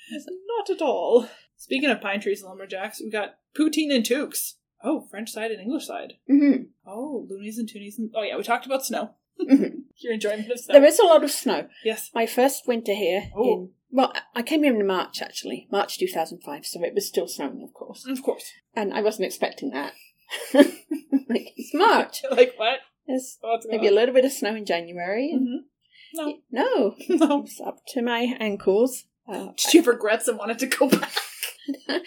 Not 0.09 0.69
at 0.69 0.81
all. 0.81 1.27
Speaking 1.57 1.89
of 1.89 2.01
pine 2.01 2.21
trees 2.21 2.41
and 2.41 2.49
lumberjacks, 2.49 3.01
we 3.01 3.09
got 3.11 3.35
poutine 3.55 3.93
and 3.93 4.03
toques. 4.03 4.55
Oh, 4.83 5.07
French 5.11 5.31
side 5.31 5.51
and 5.51 5.61
English 5.61 5.85
side. 5.87 6.13
hmm 6.27 6.63
Oh, 6.85 7.27
loonies 7.29 7.57
and 7.59 7.69
toonies 7.69 7.97
and 7.97 8.11
oh 8.15 8.23
yeah, 8.23 8.37
we 8.37 8.43
talked 8.43 8.65
about 8.65 8.85
snow. 8.85 9.11
Mhm. 9.41 9.83
Your 9.97 10.13
enjoyment 10.13 10.51
of 10.51 10.59
snow. 10.59 10.73
There 10.73 10.85
is 10.85 10.99
a 10.99 11.05
lot 11.05 11.23
of 11.23 11.31
snow. 11.31 11.67
yes. 11.83 12.11
My 12.13 12.25
first 12.27 12.67
winter 12.67 12.93
here 12.93 13.31
Oh. 13.35 13.43
in 13.53 13.69
well, 13.93 14.13
I 14.35 14.41
came 14.43 14.63
here 14.63 14.73
in 14.79 14.85
March 14.87 15.21
actually, 15.21 15.67
March 15.71 15.97
two 15.97 16.07
thousand 16.07 16.41
five, 16.43 16.65
so 16.65 16.83
it 16.83 16.93
was 16.93 17.07
still 17.07 17.27
snowing, 17.27 17.61
of 17.63 17.73
course, 17.73 18.05
Of 18.07 18.21
course. 18.23 18.51
and 18.75 18.93
I 18.93 19.01
wasn't 19.01 19.25
expecting 19.25 19.71
that. 19.71 19.93
like 20.53 21.53
it's 21.57 21.73
March. 21.73 22.21
like 22.31 22.53
what? 22.57 22.79
There's 23.07 23.37
going 23.41 23.59
maybe 23.69 23.87
a 23.87 23.91
little 23.91 24.13
bit 24.13 24.25
of 24.25 24.31
snow 24.31 24.55
in 24.55 24.65
January. 24.65 25.33
Mhm. 25.35 25.63
No. 26.13 26.25
No, 26.51 26.61
No. 26.69 26.95
it 26.99 27.19
was 27.19 27.61
up 27.65 27.79
to 27.89 28.01
my 28.01 28.35
ankles. 28.39 29.05
Uh, 29.27 29.49
Did 29.57 29.73
you 29.73 29.79
have 29.81 29.87
regrets 29.87 30.27
and 30.27 30.37
wanted 30.37 30.59
to 30.59 30.67
go 30.67 30.87
back? 30.89 31.11
I 31.89 31.97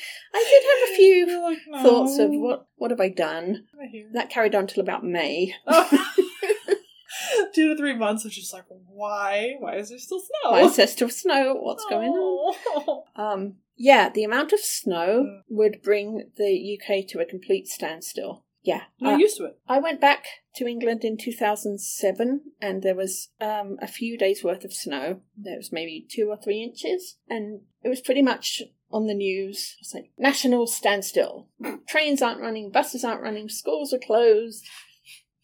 did 0.51 0.65
have 0.71 0.91
a 0.91 0.97
few 0.97 1.43
like, 1.43 1.59
no. 1.69 1.83
thoughts 1.83 2.19
of 2.19 2.31
what 2.33 2.67
what 2.77 2.91
have 2.91 3.01
I 3.01 3.09
done. 3.09 3.65
That 4.13 4.31
carried 4.31 4.55
on 4.55 4.67
till 4.67 4.83
about 4.83 5.05
May. 5.05 5.55
Oh. 5.67 7.51
two 7.55 7.69
to 7.69 7.77
three 7.77 7.95
months 7.95 8.25
of 8.25 8.33
just 8.33 8.53
like, 8.53 8.65
why? 8.69 9.55
Why 9.59 9.77
is 9.77 9.89
there 9.91 9.99
still 9.99 10.21
snow? 10.21 10.51
Why 10.51 10.61
is 10.63 10.77
there 10.77 10.87
still 10.87 11.09
snow? 11.09 11.55
What's 11.61 11.85
going 11.89 12.11
on? 12.11 12.55
on? 12.87 13.03
Um, 13.17 13.55
yeah, 13.77 14.09
the 14.09 14.25
amount 14.25 14.53
of 14.53 14.61
snow 14.61 15.25
Mm. 15.25 15.41
would 15.49 15.83
bring 15.83 16.31
the 16.37 16.79
UK 16.79 17.07
to 17.09 17.21
a 17.21 17.25
complete 17.25 17.69
standstill. 17.69 18.45
Yeah. 18.63 18.83
I'm 19.01 19.15
Uh, 19.15 19.19
used 19.19 19.37
to 19.39 19.45
it. 19.45 19.59
I 19.69 19.79
went 19.79 20.01
back 20.01 20.25
to 20.57 20.67
England 20.67 21.05
in 21.05 21.17
2007 21.17 22.41
and 22.61 22.83
there 22.83 22.95
was 22.95 23.29
um, 23.41 23.79
a 23.81 23.87
few 23.89 24.17
days 24.19 24.43
worth 24.43 24.65
of 24.65 24.73
snow. 24.73 25.21
There 25.37 25.57
was 25.57 25.71
maybe 25.73 26.07
two 26.09 26.29
or 26.31 26.37
three 26.37 26.63
inches. 26.63 27.17
And 27.29 27.63
it 27.83 27.89
was 27.89 28.01
pretty 28.01 28.23
much 28.23 28.63
on 28.95 29.07
the 29.09 29.15
news. 29.15 29.77
It's 29.81 29.93
like 29.93 30.11
national 30.17 30.69
standstill. 30.69 31.49
Trains 31.89 32.23
aren't 32.23 32.41
running, 32.41 32.71
buses 32.71 33.05
aren't 33.05 33.23
running, 33.23 33.49
schools 33.49 33.93
are 33.93 33.99
closed, 33.99 34.65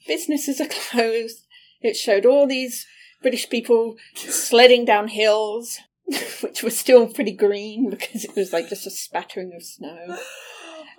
businesses 0.07 0.61
are 0.61 0.68
closed. 0.90 1.46
It 1.82 1.96
showed 1.96 2.24
all 2.24 2.46
these 2.46 2.86
British 3.22 3.51
people 3.51 3.96
sledding 4.14 4.84
down 4.84 5.09
hills, 5.09 5.80
which 6.42 6.62
were 6.62 6.70
still 6.70 7.09
pretty 7.09 7.32
green 7.32 7.90
because 7.90 8.24
it 8.24 8.36
was 8.36 8.53
like 8.53 8.68
just 8.68 8.86
a 8.86 8.90
spattering 8.90 9.53
of 9.55 9.62
snow. 9.62 10.16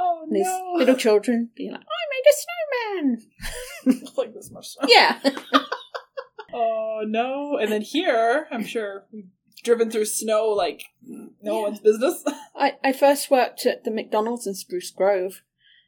Oh 0.04 0.24
And 0.24 0.36
these 0.36 0.47
no! 0.47 0.74
little 0.78 0.95
children 0.95 1.52
being 1.56 1.74
like, 1.74 1.82
I 1.82 2.02
made 2.10 2.26
a 2.32 3.93
snowman! 3.93 4.12
like 4.18 4.34
this 4.34 4.49
much 4.49 4.70
snow. 4.70 4.88
Yeah. 4.89 5.20
Oh 6.52 7.02
no! 7.06 7.58
And 7.58 7.72
then 7.72 7.82
here, 7.82 8.47
I'm 8.49 8.66
sure 8.66 9.06
we've 9.14 9.30
driven 9.64 9.89
through 9.91 10.05
snow 10.05 10.47
like 10.49 10.84
no 11.05 11.30
Yeah. 11.41 11.62
one's 11.62 11.80
business. 11.80 12.24
I, 12.55 12.78
I 12.84 12.93
first 12.93 13.32
worked 13.32 13.66
at 13.66 13.84
the 13.84 13.91
McDonald's 13.91 14.47
in 14.47 14.53
Spruce 14.55 14.91
Grove. 14.91 15.41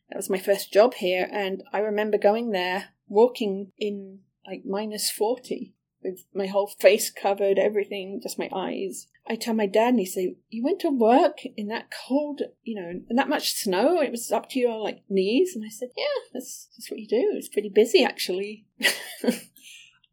That 0.09 0.17
was 0.17 0.29
my 0.29 0.39
first 0.39 0.71
job 0.71 0.95
here, 0.95 1.27
and 1.31 1.63
I 1.71 1.79
remember 1.79 2.17
going 2.17 2.51
there, 2.51 2.89
walking 3.07 3.71
in 3.79 4.19
like 4.45 4.63
minus 4.65 5.09
40, 5.09 5.73
with 6.03 6.25
my 6.33 6.47
whole 6.47 6.67
face 6.67 7.09
covered, 7.09 7.57
everything, 7.57 8.19
just 8.21 8.37
my 8.37 8.49
eyes. 8.53 9.07
I 9.25 9.35
tell 9.35 9.53
my 9.53 9.65
dad, 9.67 9.89
and 9.89 9.99
he 9.99 10.05
said, 10.05 10.35
You 10.49 10.63
went 10.63 10.81
to 10.81 10.89
work 10.89 11.37
in 11.55 11.67
that 11.67 11.89
cold, 12.07 12.41
you 12.63 12.75
know, 12.75 13.01
and 13.09 13.17
that 13.17 13.29
much 13.29 13.53
snow? 13.53 14.01
It 14.01 14.11
was 14.11 14.31
up 14.31 14.49
to 14.49 14.59
your 14.59 14.77
like 14.77 15.03
knees? 15.09 15.55
And 15.55 15.63
I 15.65 15.69
said, 15.69 15.89
Yeah, 15.95 16.03
that's, 16.33 16.67
that's 16.77 16.91
what 16.91 16.99
you 16.99 17.07
do. 17.07 17.31
It's 17.35 17.47
pretty 17.49 17.69
busy, 17.69 18.03
actually. 18.03 18.65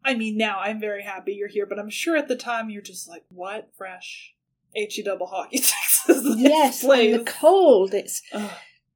I 0.04 0.14
mean, 0.14 0.36
now 0.36 0.58
I'm 0.60 0.80
very 0.80 1.02
happy 1.02 1.32
you're 1.34 1.48
here, 1.48 1.66
but 1.66 1.78
I'm 1.78 1.90
sure 1.90 2.16
at 2.16 2.28
the 2.28 2.36
time 2.36 2.70
you're 2.70 2.82
just 2.82 3.08
like, 3.08 3.24
what? 3.28 3.70
Fresh. 3.76 4.34
HE 4.74 5.02
double 5.02 5.26
hockey 5.26 5.58
this 5.58 5.74
yes, 6.06 6.84
and 6.84 7.14
the 7.14 7.24
cold. 7.26 7.92
It's 7.92 8.22
Ugh. 8.32 8.50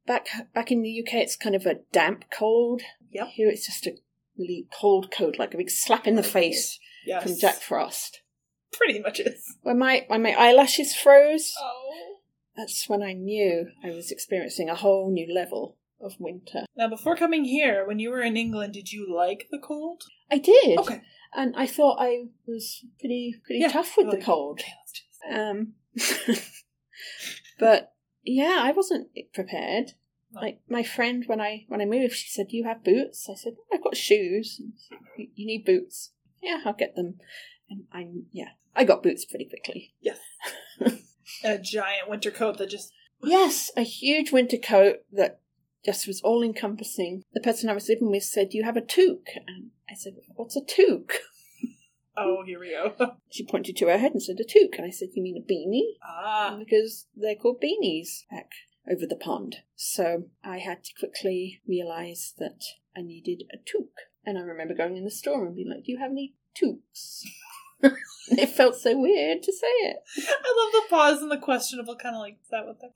back 0.07 0.29
back 0.55 0.71
in 0.71 0.83
the 0.83 1.01
UK. 1.01 1.15
It's 1.15 1.37
kind 1.37 1.57
of 1.57 1.67
a 1.67 1.81
damp 1.93 2.27
cold. 2.33 2.83
Yep. 3.11 3.27
Here 3.33 3.49
it's 3.49 3.67
just 3.67 3.87
a 3.87 3.97
really 4.39 4.67
cold 4.81 5.11
cold, 5.11 5.37
like 5.39 5.53
a 5.53 5.57
big 5.57 5.71
slap 5.71 6.07
in 6.07 6.15
the 6.15 6.23
face 6.23 6.79
Yes. 7.05 7.25
from 7.25 7.37
Jack 7.37 7.57
Frost. 7.57 8.21
Pretty 8.73 9.01
much 9.01 9.19
is. 9.21 9.57
When 9.63 9.79
my 9.79 10.05
when 10.07 10.23
my 10.23 10.33
eyelashes 10.33 10.95
froze, 10.95 11.53
Oh. 11.61 12.19
that's 12.57 12.89
when 12.89 13.03
I 13.03 13.13
knew 13.13 13.67
I 13.85 13.91
was 13.91 14.13
experiencing 14.13 14.69
a 14.71 14.75
whole 14.77 15.11
new 15.11 15.33
level 15.35 15.77
of 16.05 16.15
winter. 16.21 16.65
Now, 16.77 16.89
before 16.89 17.17
coming 17.17 17.45
here, 17.45 17.87
when 17.87 17.99
you 17.99 18.11
were 18.11 18.23
in 18.23 18.37
England, 18.37 18.75
did 18.75 18.93
you 18.93 19.13
like 19.15 19.49
the 19.51 19.59
cold? 19.59 20.03
I 20.31 20.39
did, 20.39 20.79
Okay. 20.79 21.03
and 21.35 21.55
I 21.57 21.67
thought 21.67 21.97
I 22.01 22.25
was 22.47 22.85
pretty 23.01 23.35
pretty 23.45 23.61
Yeah, 23.61 23.69
tough 23.69 23.97
with 23.97 24.07
the 24.11 24.17
like, 24.17 24.25
cold. 24.25 24.61
Okay, 24.61 24.73
let's 24.83 24.93
do 24.93 25.05
this. 25.97 26.39
Um, 26.39 26.45
but 27.59 27.95
yeah, 28.25 28.59
I 28.63 28.73
wasn't 28.73 29.09
prepared. 29.33 29.93
No. 30.33 30.41
Like 30.41 30.61
my 30.69 30.83
friend, 30.83 31.25
when 31.27 31.41
I 31.41 31.65
when 31.69 31.81
I 31.81 31.85
moved, 31.85 32.15
she 32.15 32.29
said, 32.29 32.47
you 32.51 32.65
have 32.65 32.83
boots?" 32.85 33.29
I 33.31 33.35
said, 33.35 33.55
"I've 33.73 33.83
got 33.85 33.97
shoes." 33.97 34.61
Said, 34.89 34.99
"You- 35.17 35.29
You 35.35 35.47
need 35.47 35.65
boots? 35.65 36.11
Yeah, 36.43 36.61
I'll 36.65 36.73
get 36.73 36.97
them. 36.97 37.19
And 37.71 37.85
I 37.93 38.09
yeah, 38.33 38.51
I 38.75 38.85
got 38.85 39.03
boots 39.03 39.25
pretty 39.25 39.47
quickly. 39.47 39.95
Yes. 40.01 40.19
a 41.45 41.59
giant 41.59 42.09
winter 42.09 42.31
coat 42.31 42.59
that 42.59 42.71
just. 42.71 42.93
Yes, 43.23 43.71
a 43.77 43.83
huge 43.83 44.33
winter 44.33 44.59
coat 44.59 44.97
that 45.13 45.41
just 45.85 46.07
was 46.07 46.21
all 46.23 46.43
encompassing. 46.43 47.23
The 47.33 47.41
person 47.41 47.69
I 47.69 47.75
was 47.75 47.89
living 47.89 48.11
with 48.11 48.25
said, 48.25 48.55
you 48.55 48.65
have 48.65 48.77
a 48.77 48.81
toque?" 48.81 49.37
And 49.47 49.71
I 49.89 49.95
said, 49.95 50.17
"What's 50.35 50.57
a 50.57 50.61
toque?" 50.63 51.15
Oh, 52.17 52.45
here 52.47 52.61
we 52.61 52.71
go. 52.71 53.17
She 53.29 53.45
pointed 53.45 53.77
to 53.79 53.89
her 53.89 53.99
head 53.99 54.13
and 54.13 54.23
said, 54.23 54.39
"A 54.39 54.45
toque." 54.45 54.77
And 54.79 54.87
I 54.87 54.91
said, 54.91 55.09
"You 55.15 55.23
mean 55.23 55.37
a 55.37 55.41
beanie?" 55.53 55.99
ah. 56.03 56.57
because 56.57 57.07
they're 57.17 57.35
called 57.35 57.61
beanies 57.61 58.25
back 58.31 58.53
over 58.89 59.07
the 59.07 59.17
pond. 59.17 59.57
So 59.75 60.25
I 60.45 60.59
had 60.59 60.85
to 60.85 60.93
quickly 60.99 61.61
realise 61.67 62.33
that 62.39 62.63
I 62.97 63.03
needed 63.03 63.45
a 63.53 63.57
toque. 63.57 64.09
And 64.25 64.39
I 64.39 64.43
remember 64.43 64.75
going 64.75 64.97
in 64.97 65.05
the 65.05 65.11
store 65.11 65.47
and 65.47 65.55
being 65.57 65.71
like, 65.71 65.85
Do 65.85 65.93
you 65.93 65.99
have 65.99 66.11
any 66.11 66.35
toques? 66.55 67.25
it 67.83 68.49
felt 68.51 68.77
so 68.77 68.99
weird 68.99 69.43
to 69.43 69.53
say 69.53 69.67
it. 69.67 69.97
I 70.19 70.65
love 70.65 70.73
the 70.73 70.89
pause 70.89 71.23
and 71.23 71.31
the 71.31 71.39
questionable 71.39 71.97
kind 71.97 72.15
of 72.15 72.21
like, 72.21 72.39
is 72.43 72.49
that 72.51 72.67
what 72.67 72.81
that 72.81 72.95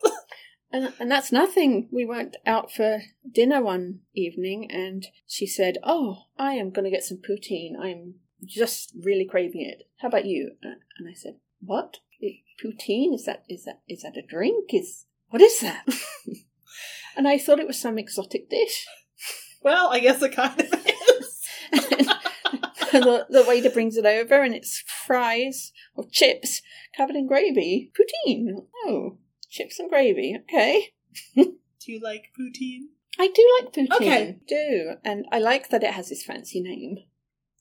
And, 0.71 0.93
and 1.01 1.11
that's 1.11 1.33
nothing. 1.33 1.89
We 1.91 2.05
went 2.05 2.37
out 2.45 2.71
for 2.71 3.01
dinner 3.31 3.63
one 3.63 4.01
evening 4.15 4.71
and 4.71 5.07
she 5.27 5.47
said, 5.47 5.79
Oh, 5.83 6.25
I 6.39 6.53
am 6.55 6.71
going 6.71 6.85
to 6.85 6.91
get 6.91 7.05
some 7.05 7.19
poutine. 7.19 7.73
I'm 7.81 8.15
just 8.45 8.93
really 9.03 9.25
craving 9.25 9.63
it. 9.63 9.89
How 9.99 10.09
about 10.09 10.27
you? 10.27 10.53
And 10.63 11.09
I 11.09 11.15
said, 11.15 11.37
What? 11.61 11.99
Poutine? 12.63 13.15
Is 13.15 13.25
that 13.25 13.45
is 13.49 13.65
that 13.65 13.83
is 13.89 14.03
that 14.03 14.17
a 14.17 14.23
drink? 14.23 14.75
Is 14.75 15.07
what 15.31 15.41
is 15.41 15.61
that? 15.61 15.87
and 17.17 17.29
I 17.29 17.39
thought 17.39 17.61
it 17.61 17.69
was 17.69 17.81
some 17.81 17.99
exotic 17.99 18.51
dish. 18.51 18.85
Well, 19.63 19.89
I 19.93 20.01
guess 20.01 20.21
it 20.23 20.33
kind 20.33 20.61
of 20.61 20.75
is. 20.75 22.09
The, 22.93 23.27
the 23.29 23.45
waiter 23.47 23.71
brings 23.71 23.97
it 23.97 24.07
over 24.07 24.43
and 24.43 24.55
it's 24.55 24.83
fries 25.07 25.73
or 25.95 26.07
chips 26.11 26.63
covered 26.97 27.17
in 27.17 27.27
gravy. 27.27 27.93
Poutine. 27.93 28.65
Oh, 28.87 29.19
chips 29.49 29.79
and 29.79 29.89
gravy. 29.89 30.37
Okay. 30.43 30.93
Do 31.37 31.53
you 31.93 32.01
like 32.01 32.31
poutine? 32.39 32.89
I 33.19 33.29
do 33.29 33.59
like 33.61 33.73
poutine. 33.73 33.97
Okay. 33.97 34.39
Do. 34.47 34.93
And 35.05 35.25
I 35.33 35.39
like 35.41 35.71
that 35.71 35.83
it 35.83 35.93
has 35.95 36.09
this 36.09 36.23
fancy 36.23 36.61
name. 36.61 36.99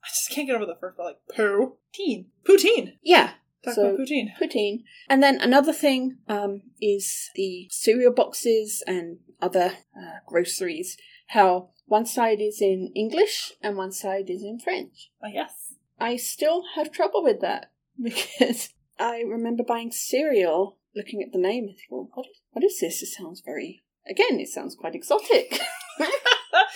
I 0.04 0.08
just 0.10 0.30
can't 0.30 0.48
get 0.48 0.56
over 0.56 0.66
the 0.66 0.78
first 0.80 0.98
part, 0.98 1.18
like, 1.30 1.36
poutine. 1.38 2.26
Poutine. 2.48 2.94
Yeah. 3.02 3.32
Talk 3.64 3.74
So- 3.74 3.86
about 3.88 4.00
poutine. 4.00 4.28
Poutine. 4.40 4.84
And 5.10 5.24
then 5.24 5.40
another 5.42 5.74
thing 5.74 6.18
um, 6.28 6.62
is 6.82 7.30
the 7.36 7.68
cereal 7.72 8.14
boxes 8.14 8.84
and 8.86 9.18
other 9.42 9.74
uh, 9.98 10.20
groceries. 10.28 10.98
How 11.30 11.70
one 11.86 12.06
side 12.06 12.40
is 12.40 12.62
in 12.62 12.92
English 12.96 13.54
and 13.62 13.76
one 13.78 13.92
side 13.92 14.30
is 14.30 14.44
in 14.44 14.60
French. 14.60 15.10
Oh, 15.24 15.28
yes. 15.28 15.74
I 16.00 16.18
still 16.18 16.64
have 16.76 16.92
trouble 16.92 17.24
with 17.24 17.42
that 17.42 17.72
because 18.02 18.70
I 19.00 19.22
remember 19.22 19.64
buying 19.64 19.92
cereal, 19.92 20.77
looking 20.98 21.22
at 21.22 21.32
the 21.32 21.38
name, 21.40 21.66
and 21.66 21.76
thinking, 21.78 21.88
well, 21.92 22.10
what, 22.14 22.26
what 22.52 22.64
is 22.66 22.80
this? 22.80 23.02
It 23.02 23.08
sounds 23.08 23.42
very, 23.46 23.84
again, 24.10 24.40
it 24.40 24.50
sounds 24.50 24.76
quite 24.76 24.96
exotic. 24.96 25.60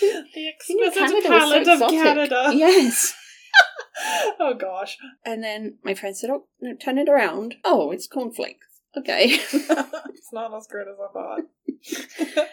the 0.00 0.48
exquisite 0.48 1.24
Canada 1.24 1.70
was 1.70 1.78
so 1.78 1.86
of. 1.86 1.90
Canada. 1.92 2.50
Yes. 2.54 3.14
oh, 4.40 4.54
gosh. 4.54 4.96
And 5.24 5.42
then 5.44 5.78
my 5.84 5.94
friend 5.94 6.16
said, 6.16 6.30
oh, 6.30 6.46
no, 6.60 6.74
turn 6.74 6.98
it 6.98 7.08
around. 7.08 7.56
Oh, 7.64 7.90
it's 7.90 8.06
cornflakes. 8.06 8.66
Okay. 8.96 9.24
it's 9.52 10.32
not 10.32 10.54
as 10.54 10.66
good 10.66 10.86
as 10.88 10.96
I 10.98 11.12
thought. 11.12 12.48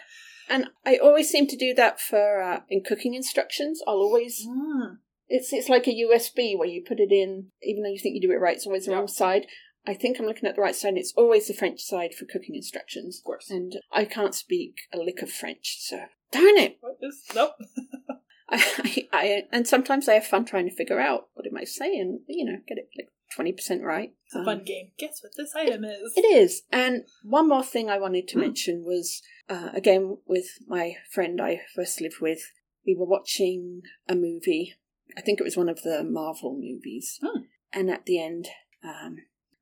and 0.48 0.66
I 0.86 0.96
always 0.96 1.28
seem 1.28 1.46
to 1.48 1.56
do 1.56 1.74
that 1.74 2.00
for 2.00 2.40
uh, 2.42 2.60
in 2.68 2.82
cooking 2.82 3.14
instructions. 3.14 3.80
I'll 3.86 3.96
always 3.96 4.46
Mm. 4.46 4.98
it's 5.28 5.52
it's 5.52 5.68
like 5.68 5.86
a 5.86 5.90
USB 5.90 6.56
where 6.58 6.68
you 6.68 6.82
put 6.86 6.98
it 6.98 7.12
in, 7.12 7.48
even 7.62 7.82
though 7.82 7.90
you 7.90 7.98
think 7.98 8.14
you 8.14 8.22
do 8.26 8.32
it 8.32 8.40
right, 8.40 8.56
it's 8.56 8.66
always 8.66 8.86
the 8.86 8.92
Yeah. 8.92 8.98
wrong 8.98 9.08
side. 9.08 9.46
I 9.86 9.94
think 9.94 10.18
I'm 10.18 10.26
looking 10.26 10.48
at 10.48 10.56
the 10.56 10.62
right 10.62 10.74
side. 10.74 10.90
and 10.90 10.98
It's 10.98 11.14
always 11.16 11.48
the 11.48 11.54
French 11.54 11.80
side 11.80 12.14
for 12.14 12.26
cooking 12.26 12.54
instructions. 12.54 13.18
Of 13.18 13.24
course. 13.24 13.50
And 13.50 13.72
I 13.92 14.04
can't 14.04 14.34
speak 14.34 14.82
a 14.92 14.98
lick 14.98 15.22
of 15.22 15.30
French, 15.32 15.76
so 15.80 15.96
darn 16.32 16.56
it. 16.58 16.76
What 16.80 16.96
is. 17.02 17.22
Nope. 17.34 17.52
I, 18.52 18.56
I, 18.82 19.06
I 19.12 19.42
and 19.52 19.66
sometimes 19.66 20.08
I 20.08 20.14
have 20.14 20.26
fun 20.26 20.44
trying 20.44 20.68
to 20.68 20.74
figure 20.74 20.98
out 21.00 21.28
what 21.34 21.46
it 21.46 21.52
might 21.52 21.68
say 21.68 21.96
and 21.96 22.20
you 22.26 22.44
know 22.44 22.58
get 22.66 22.78
it 22.78 22.88
like 22.98 23.08
twenty 23.34 23.52
percent 23.52 23.82
right. 23.84 24.12
It's 24.26 24.34
a 24.34 24.38
Um, 24.40 24.44
fun 24.44 24.64
game. 24.64 24.90
Guess 24.98 25.22
what 25.22 25.32
this 25.36 25.54
item 25.54 25.84
is? 25.84 26.12
It 26.16 26.22
is. 26.26 26.62
And 26.72 27.04
one 27.22 27.48
more 27.48 27.62
thing 27.62 27.88
I 27.88 27.98
wanted 27.98 28.26
to 28.28 28.34
Hmm. 28.34 28.40
mention 28.40 28.84
was 28.84 29.22
uh, 29.48 29.70
again 29.72 30.18
with 30.26 30.46
my 30.66 30.94
friend 31.12 31.40
I 31.40 31.60
first 31.74 32.00
lived 32.00 32.20
with. 32.20 32.40
We 32.84 32.96
were 32.98 33.06
watching 33.06 33.82
a 34.08 34.14
movie. 34.16 34.74
I 35.16 35.20
think 35.20 35.40
it 35.40 35.44
was 35.44 35.56
one 35.56 35.68
of 35.68 35.82
the 35.82 36.02
Marvel 36.02 36.54
movies. 36.60 37.18
Hmm. 37.22 37.42
And 37.72 37.88
at 37.90 38.04
the 38.06 38.20
end, 38.20 38.48
um, 38.82 39.18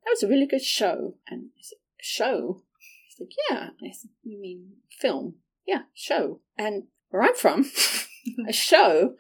that 0.09 0.13
was 0.13 0.23
a 0.23 0.29
really 0.29 0.47
good 0.47 0.63
show. 0.63 1.17
And 1.29 1.51
I 1.57 1.61
said, 1.63 1.79
show? 2.01 2.63
He's 3.07 3.21
like, 3.21 3.33
yeah. 3.51 3.71
I 3.87 3.93
said, 3.93 4.11
you 4.23 4.41
mean 4.41 4.73
film? 4.91 5.35
Yeah, 5.67 5.83
show. 5.95 6.41
And 6.57 6.85
where 7.11 7.23
I'm 7.23 7.35
from, 7.35 7.71
a 8.49 8.53
show 8.53 9.17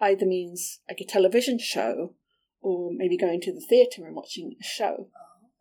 either 0.00 0.24
means 0.24 0.80
like 0.88 1.00
a 1.00 1.04
television 1.04 1.58
show 1.58 2.14
or 2.62 2.90
maybe 2.92 3.18
going 3.18 3.40
to 3.42 3.52
the 3.52 3.60
theatre 3.60 4.06
and 4.06 4.16
watching 4.16 4.56
a 4.58 4.64
show. 4.64 5.08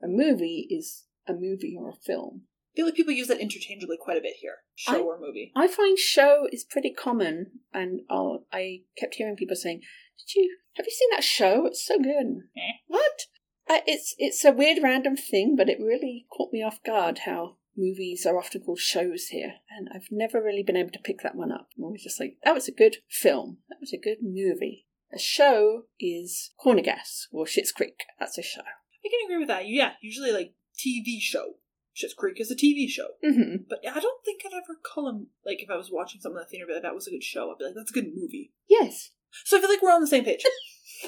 A 0.01 0.07
movie 0.07 0.65
is 0.69 1.03
a 1.27 1.33
movie 1.33 1.75
or 1.77 1.89
a 1.89 1.95
film. 1.95 2.43
I 2.73 2.75
feel 2.77 2.85
like 2.85 2.95
people 2.95 3.13
use 3.13 3.27
that 3.27 3.41
interchangeably 3.41 3.97
quite 3.99 4.17
a 4.17 4.21
bit 4.21 4.35
here. 4.39 4.59
Show 4.75 4.93
I- 4.93 4.99
or 4.99 5.19
movie. 5.19 5.51
I 5.55 5.67
find 5.67 5.97
show 5.99 6.47
is 6.53 6.63
pretty 6.63 6.93
common, 6.93 7.47
and 7.73 8.01
I'll, 8.09 8.45
I 8.53 8.83
kept 8.97 9.15
hearing 9.15 9.35
people 9.35 9.57
saying, 9.57 9.81
"Did 10.19 10.35
you 10.39 10.57
have 10.75 10.85
you 10.85 10.91
seen 10.91 11.09
that 11.11 11.23
show? 11.23 11.65
It's 11.65 11.85
so 11.85 11.97
good." 11.97 12.43
Eh. 12.55 12.77
What? 12.87 13.25
I, 13.69 13.81
it's 13.85 14.15
it's 14.17 14.43
a 14.43 14.51
weird 14.51 14.79
random 14.81 15.15
thing, 15.15 15.55
but 15.55 15.69
it 15.69 15.79
really 15.79 16.25
caught 16.35 16.51
me 16.51 16.63
off 16.63 16.83
guard 16.83 17.19
how 17.19 17.57
movies 17.77 18.25
are 18.25 18.37
often 18.37 18.61
called 18.61 18.79
shows 18.79 19.27
here, 19.27 19.53
and 19.69 19.87
I've 19.93 20.07
never 20.11 20.41
really 20.41 20.63
been 20.63 20.75
able 20.75 20.91
to 20.91 20.99
pick 20.99 21.21
that 21.21 21.35
one 21.35 21.51
up. 21.51 21.69
I'm 21.77 21.83
always 21.83 22.03
just 22.03 22.19
like, 22.19 22.37
"That 22.43 22.55
was 22.55 22.67
a 22.67 22.73
good 22.73 22.97
film. 23.07 23.59
That 23.69 23.79
was 23.79 23.93
a 23.93 23.97
good 23.97 24.17
movie." 24.21 24.87
A 25.13 25.19
show 25.19 25.83
is 25.99 26.51
Corner 26.57 26.81
Gas 26.81 27.27
or 27.31 27.45
Schitt's 27.45 27.71
Creek. 27.71 28.03
That's 28.19 28.37
a 28.37 28.43
show. 28.43 28.61
I 28.61 29.09
can 29.09 29.25
agree 29.25 29.37
with 29.39 29.47
that. 29.47 29.67
Yeah, 29.67 29.93
usually 30.01 30.31
like 30.31 30.53
TV 30.77 31.19
show. 31.19 31.55
Schitt's 31.95 32.13
Creek 32.13 32.39
is 32.39 32.51
a 32.51 32.55
TV 32.55 32.87
show. 32.87 33.07
hmm 33.23 33.63
But 33.67 33.79
I 33.85 33.99
don't 33.99 34.23
think 34.23 34.41
I'd 34.45 34.53
ever 34.55 34.79
call 34.83 35.05
them, 35.05 35.27
like, 35.45 35.61
if 35.61 35.69
I 35.69 35.75
was 35.75 35.89
watching 35.91 36.21
something 36.21 36.37
in 36.37 36.43
the 36.43 36.49
theater, 36.49 36.65
but 36.67 36.81
that 36.81 36.95
was 36.95 37.07
a 37.07 37.11
good 37.11 37.23
show, 37.23 37.51
I'd 37.51 37.57
be 37.57 37.65
like, 37.65 37.73
that's 37.75 37.91
a 37.91 37.93
good 37.93 38.13
movie. 38.15 38.53
Yes. 38.67 39.11
So 39.45 39.57
I 39.57 39.61
feel 39.61 39.69
like 39.69 39.81
we're 39.81 39.91
on 39.91 40.01
the 40.01 40.07
same 40.07 40.23
page. 40.23 40.45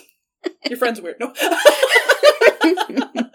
Your 0.65 0.77
friend's 0.77 0.99
weird. 0.99 1.17
No. 1.19 1.33
and 2.63 3.31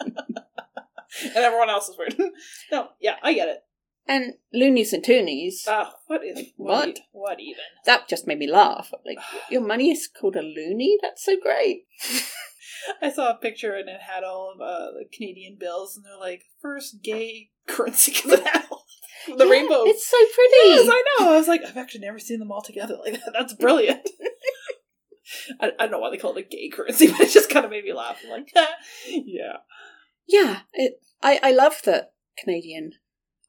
everyone 1.37 1.71
else 1.71 1.89
is 1.89 1.99
weird. 1.99 2.17
no, 2.73 2.89
yeah, 3.01 3.17
I 3.23 3.33
get 3.35 3.49
it. 3.49 3.59
and 4.07 4.35
Loonies 4.53 4.93
and 4.93 5.05
Toonies. 5.05 5.65
Ah, 5.67 5.95
what 6.07 6.25
is 6.25 6.47
What? 6.57 7.01
what 7.13 7.41
even? 7.41 7.63
that 7.85 8.09
just 8.09 8.27
made 8.27 8.39
me 8.39 8.51
laugh. 8.51 8.93
Like, 9.05 9.19
your 9.51 9.63
money 9.63 9.91
is 9.91 10.09
called 10.09 10.37
a 10.37 10.43
loony? 10.43 10.99
That's 11.03 11.25
so 11.25 11.37
great. 11.41 11.85
I 13.03 13.11
saw 13.11 13.31
a 13.31 13.35
picture 13.35 13.75
and 13.75 13.89
it 13.89 14.01
had 14.01 14.23
all 14.23 14.53
of 14.55 14.61
uh, 14.61 14.93
the 14.93 15.05
Canadian 15.13 15.57
bills, 15.59 15.97
and 15.97 16.05
they're 16.05 16.19
like 16.19 16.43
first 16.61 17.03
gay 17.03 17.51
currency 17.67 18.13
because 18.13 18.39
it 18.41 18.47
had 18.47 18.65
the 19.37 19.45
Yeah, 19.45 19.51
rainbow. 19.51 19.83
It's 19.87 20.07
so 20.09 20.17
pretty. 20.19 20.69
Yes, 20.69 20.89
I 20.89 21.03
know. 21.19 21.33
I 21.33 21.37
was 21.37 21.49
like, 21.49 21.65
I've 21.65 21.77
actually 21.77 22.03
never 22.03 22.21
seen 22.21 22.39
them 22.39 22.53
all 22.53 22.63
together 22.63 22.97
like 23.05 23.15
that. 23.15 23.33
That's 23.33 23.55
brilliant. 23.55 24.09
I, 25.61 25.67
I 25.79 25.83
don't 25.83 25.93
know 25.93 25.99
why 25.99 26.11
they 26.11 26.17
call 26.19 26.37
it 26.37 26.47
a 26.47 26.49
gay 26.49 26.69
currency, 26.69 27.07
but 27.11 27.21
it 27.21 27.31
just 27.31 27.51
kind 27.51 27.65
of 27.65 27.71
made 27.71 27.85
me 27.85 27.93
laugh. 27.93 28.19
I'm 28.25 28.31
like, 28.31 28.53
yeah. 29.09 29.57
yeah, 30.27 30.61
it, 30.73 31.01
I, 31.23 31.39
I 31.43 31.53
love 31.53 31.81
that 31.85 32.13
Canadian 32.39 32.93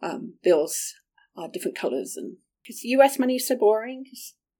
um, 0.02 0.36
bills 0.44 0.94
are 1.36 1.50
different 1.52 1.78
colours. 1.78 2.16
and 2.18 2.38
Because 2.64 2.84
US 2.84 3.20
money 3.20 3.36
is 3.36 3.48
so 3.48 3.56
boring. 3.56 4.06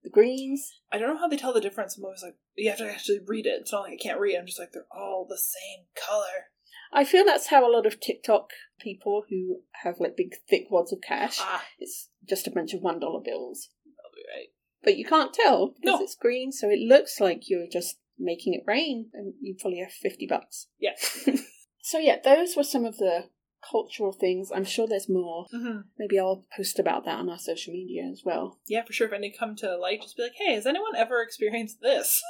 the 0.02 0.10
greens. 0.10 0.72
I 0.92 0.98
don't 0.98 1.08
know 1.14 1.18
how 1.20 1.28
they 1.28 1.36
tell 1.36 1.52
the 1.52 1.60
difference. 1.60 1.96
I'm 1.96 2.04
always 2.04 2.22
like, 2.22 2.36
you 2.56 2.68
have 2.70 2.78
to 2.78 2.90
actually 2.90 3.20
read 3.26 3.46
it. 3.46 3.60
It's 3.60 3.72
not 3.72 3.82
like 3.82 3.92
I 3.94 3.96
can't 4.02 4.20
read. 4.20 4.36
I'm 4.36 4.46
just 4.46 4.58
like, 4.58 4.72
they're 4.72 4.86
all 4.90 5.26
the 5.28 5.38
same 5.38 5.86
color. 5.96 6.46
I 6.92 7.04
feel 7.04 7.24
that's 7.24 7.48
how 7.48 7.68
a 7.68 7.70
lot 7.70 7.84
of 7.86 8.00
TikTok 8.00 8.50
people 8.80 9.24
who 9.28 9.60
have 9.82 9.96
like 10.00 10.16
big 10.16 10.34
thick 10.48 10.66
wads 10.70 10.92
of 10.92 11.00
cash, 11.06 11.38
Ah, 11.40 11.64
it's 11.78 12.08
just 12.26 12.46
a 12.46 12.50
bunch 12.50 12.72
of 12.72 12.80
$1 12.80 12.98
bills. 13.00 13.68
probably 13.84 14.22
right. 14.34 14.48
But 14.82 14.96
you 14.96 15.04
can't 15.04 15.32
tell 15.34 15.68
because 15.80 15.98
No. 15.98 16.02
it's 16.04 16.14
green, 16.14 16.52
so 16.52 16.68
it 16.70 16.78
looks 16.80 17.20
like 17.20 17.48
you're 17.50 17.66
just 17.70 17.98
making 18.18 18.54
it 18.54 18.62
rain 18.66 19.10
and 19.12 19.34
you 19.40 19.54
probably 19.58 19.78
have 19.80 19.92
50 19.92 20.26
bucks. 20.26 20.66
Yeah. 20.78 20.92
So 21.80 21.96
yeah, 21.98 22.16
those 22.22 22.54
were 22.54 22.64
some 22.64 22.84
of 22.84 22.98
the 22.98 23.30
cultural 23.70 24.12
things. 24.12 24.50
I'm 24.54 24.66
sure 24.66 24.86
there's 24.86 25.08
more. 25.08 25.46
hmm 25.50 25.78
Maybe 25.98 26.18
I'll 26.18 26.44
post 26.54 26.78
about 26.78 27.06
that 27.06 27.18
on 27.18 27.30
our 27.30 27.38
social 27.38 27.72
media 27.72 28.02
as 28.12 28.20
well. 28.26 28.58
Yeah, 28.66 28.84
for 28.84 28.92
sure. 28.92 29.06
If 29.06 29.14
any 29.14 29.30
come 29.32 29.56
to 29.56 29.74
light, 29.78 30.02
just 30.02 30.14
be 30.16 30.24
like, 30.24 30.34
hey, 30.36 30.52
has 30.54 30.66
anyone 30.66 30.94
ever 30.94 31.22
experienced 31.22 31.80
this? 31.80 32.22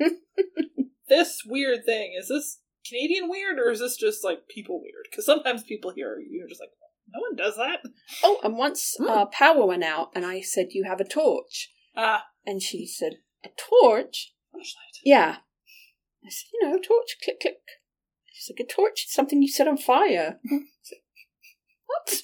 this 1.08 1.42
weird 1.46 1.84
thing. 1.84 2.14
Is 2.18 2.28
this 2.28 2.60
Canadian 2.88 3.28
weird 3.28 3.58
or 3.58 3.70
is 3.70 3.80
this 3.80 3.96
just 3.96 4.24
like 4.24 4.48
people 4.48 4.80
weird? 4.80 5.06
Because 5.10 5.26
sometimes 5.26 5.62
people 5.62 5.92
here, 5.94 6.18
you're 6.28 6.48
just 6.48 6.60
like, 6.60 6.70
no 7.14 7.20
one 7.20 7.36
does 7.36 7.56
that. 7.56 7.80
Oh, 8.22 8.38
and 8.42 8.56
once 8.56 8.94
Hmm. 8.98 9.08
uh, 9.08 9.26
power 9.26 9.64
went 9.66 9.84
out, 9.84 10.10
and 10.14 10.26
I 10.26 10.40
said, 10.42 10.72
"You 10.72 10.84
have 10.84 11.00
a 11.00 11.04
torch," 11.08 11.70
Ah, 12.00 12.26
and 12.46 12.62
she 12.62 12.86
said, 12.86 13.14
"A 13.44 13.48
torch? 13.58 14.34
flashlight. 14.52 15.00
Yeah." 15.04 15.38
I 16.24 16.28
said, 16.30 16.46
"You 16.52 16.62
know, 16.68 16.78
torch, 16.78 17.16
click, 17.22 17.40
click." 17.40 17.58
She's 18.32 18.50
like, 18.54 18.64
"A 18.64 18.72
torch 18.72 19.04
is 19.06 19.12
something 19.12 19.42
you 19.42 19.48
set 19.48 19.66
on 19.66 19.76
fire." 19.76 20.38
Said, 20.82 20.98
what? 21.86 22.22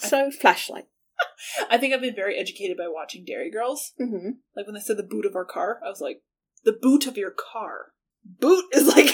So 0.00 0.30
flashlight. 0.30 0.86
I 1.70 1.78
think 1.78 1.94
I've 1.94 2.00
been 2.02 2.14
very 2.14 2.36
educated 2.38 2.76
by 2.76 2.88
watching 2.88 3.24
Derry 3.24 3.50
Girls. 3.50 3.92
hmm 3.98 4.30
Like 4.54 4.66
when 4.66 4.74
they 4.74 4.80
said 4.80 4.98
the 4.98 5.02
boot 5.02 5.24
of 5.24 5.34
our 5.34 5.44
car, 5.46 5.80
I 5.84 5.88
was 5.88 6.00
like, 6.00 6.22
the 6.64 6.72
boot 6.72 7.06
of 7.06 7.16
your 7.16 7.30
car. 7.30 7.92
Boot 8.24 8.64
is 8.72 8.86
like 8.88 9.10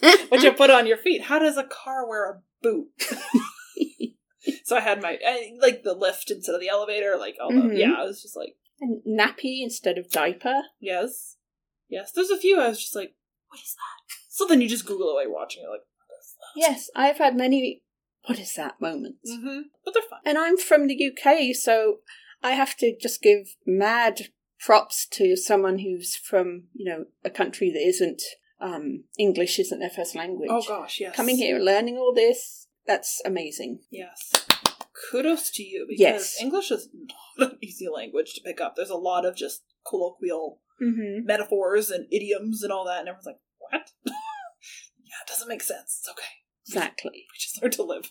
what 0.30 0.42
you 0.42 0.52
put 0.52 0.70
on 0.70 0.86
your 0.86 0.96
feet. 0.98 1.22
How 1.22 1.38
does 1.38 1.56
a 1.56 1.64
car 1.64 2.06
wear 2.08 2.30
a 2.30 2.40
boot? 2.62 2.88
so 4.64 4.76
I 4.76 4.80
had 4.80 5.00
my 5.02 5.18
I, 5.26 5.52
like 5.60 5.82
the 5.84 5.94
lift 5.94 6.30
instead 6.30 6.54
of 6.54 6.60
the 6.60 6.68
elevator, 6.68 7.16
like 7.18 7.36
all 7.40 7.50
the 7.50 7.56
Mhm. 7.56 7.78
yeah. 7.78 7.94
I 7.98 8.04
was 8.04 8.22
just 8.22 8.36
like, 8.36 8.56
and 8.82 9.00
nappy 9.08 9.62
instead 9.62 9.96
of 9.96 10.10
diaper. 10.10 10.62
yes, 10.80 11.36
yes. 11.88 12.12
There's 12.12 12.30
a 12.30 12.36
few 12.36 12.60
I 12.60 12.68
was 12.68 12.80
just 12.80 12.96
like, 12.96 13.14
what 13.48 13.60
is 13.60 13.74
that? 13.74 14.14
So 14.28 14.46
then 14.46 14.62
you 14.62 14.68
just 14.68 14.86
Google 14.86 15.10
away 15.10 15.24
watching 15.26 15.62
it, 15.62 15.68
like, 15.68 15.82
what 16.08 16.18
is 16.18 16.34
that? 16.38 16.58
Yes, 16.58 16.90
I've 16.96 17.18
had 17.18 17.36
many. 17.36 17.82
What 18.24 18.38
is 18.38 18.54
that 18.54 18.80
moments? 18.80 19.30
Mm-hmm. 19.30 19.60
But 19.84 19.92
they're 19.92 20.02
fun. 20.08 20.20
And 20.24 20.38
I'm 20.38 20.56
from 20.56 20.86
the 20.86 21.12
UK, 21.12 21.54
so 21.54 21.98
I 22.42 22.52
have 22.52 22.76
to 22.78 22.96
just 22.98 23.20
give 23.20 23.56
mad 23.66 24.28
props 24.58 25.06
to 25.12 25.36
someone 25.36 25.80
who's 25.80 26.16
from, 26.16 26.64
you 26.72 26.88
know, 26.88 27.04
a 27.24 27.30
country 27.30 27.70
that 27.72 27.86
isn't 27.86 28.22
um, 28.60 29.04
English 29.18 29.58
isn't 29.58 29.80
their 29.80 29.90
first 29.90 30.14
language. 30.14 30.48
Oh 30.50 30.62
gosh, 30.66 30.98
yes. 31.00 31.14
Coming 31.14 31.36
here 31.36 31.56
and 31.56 31.64
learning 31.64 31.98
all 31.98 32.14
this, 32.14 32.68
that's 32.86 33.20
amazing. 33.26 33.80
Yes. 33.90 34.32
Kudos 35.10 35.50
to 35.52 35.62
you 35.62 35.86
because 35.88 36.00
Yes. 36.00 36.36
English 36.40 36.70
is 36.70 36.88
not 37.38 37.50
an 37.52 37.58
easy 37.62 37.88
language 37.88 38.34
to 38.34 38.40
pick 38.42 38.60
up. 38.60 38.76
There's 38.76 38.90
a 38.90 38.94
lot 38.96 39.24
of 39.24 39.36
just 39.36 39.62
colloquial 39.86 40.60
Mm-hmm. 40.82 41.26
metaphors 41.26 41.90
and 41.90 42.06
idioms 42.12 42.64
and 42.64 42.72
all 42.72 42.84
that, 42.86 42.98
and 43.00 43.08
everyone's 43.08 43.26
like, 43.26 43.38
"What?" 43.58 43.90
yeah, 44.04 44.12
it 45.24 45.28
doesn't 45.28 45.46
make 45.48 45.62
sense. 45.62 46.00
It's 46.00 46.08
okay. 46.10 46.26
Exactly. 46.66 47.12
We 47.12 47.38
just 47.38 47.62
learn 47.62 47.70
to 47.72 47.82
live 47.84 48.10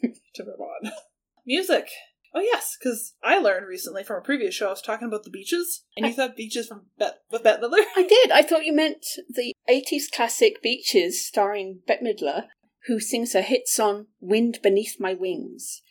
to 0.34 0.44
move 0.44 0.60
on. 0.60 0.92
Music. 1.46 1.90
Oh 2.34 2.40
yes, 2.40 2.76
because 2.78 3.14
I 3.22 3.36
learned 3.38 3.66
recently 3.66 4.02
from 4.02 4.16
a 4.18 4.24
previous 4.24 4.54
show. 4.54 4.68
I 4.68 4.70
was 4.70 4.80
talking 4.82 5.08
about 5.08 5.24
the 5.24 5.30
beaches, 5.30 5.84
and 5.96 6.06
you 6.06 6.12
thought 6.14 6.36
beaches 6.36 6.68
from 6.68 6.86
Bet 6.98 7.18
with 7.30 7.42
Bette 7.42 7.60
Midler. 7.62 7.84
I 7.96 8.06
did. 8.08 8.30
I 8.30 8.40
thought 8.42 8.64
you 8.64 8.74
meant 8.74 9.04
the 9.28 9.52
80s 9.68 10.04
classic 10.14 10.62
Beaches 10.62 11.22
starring 11.26 11.80
Bette 11.86 12.02
Midler, 12.04 12.44
who 12.86 12.98
sings 12.98 13.32
her 13.34 13.42
hit 13.42 13.68
song 13.68 14.06
Wind 14.20 14.60
Beneath 14.62 14.96
My 14.98 15.12
Wings. 15.12 15.82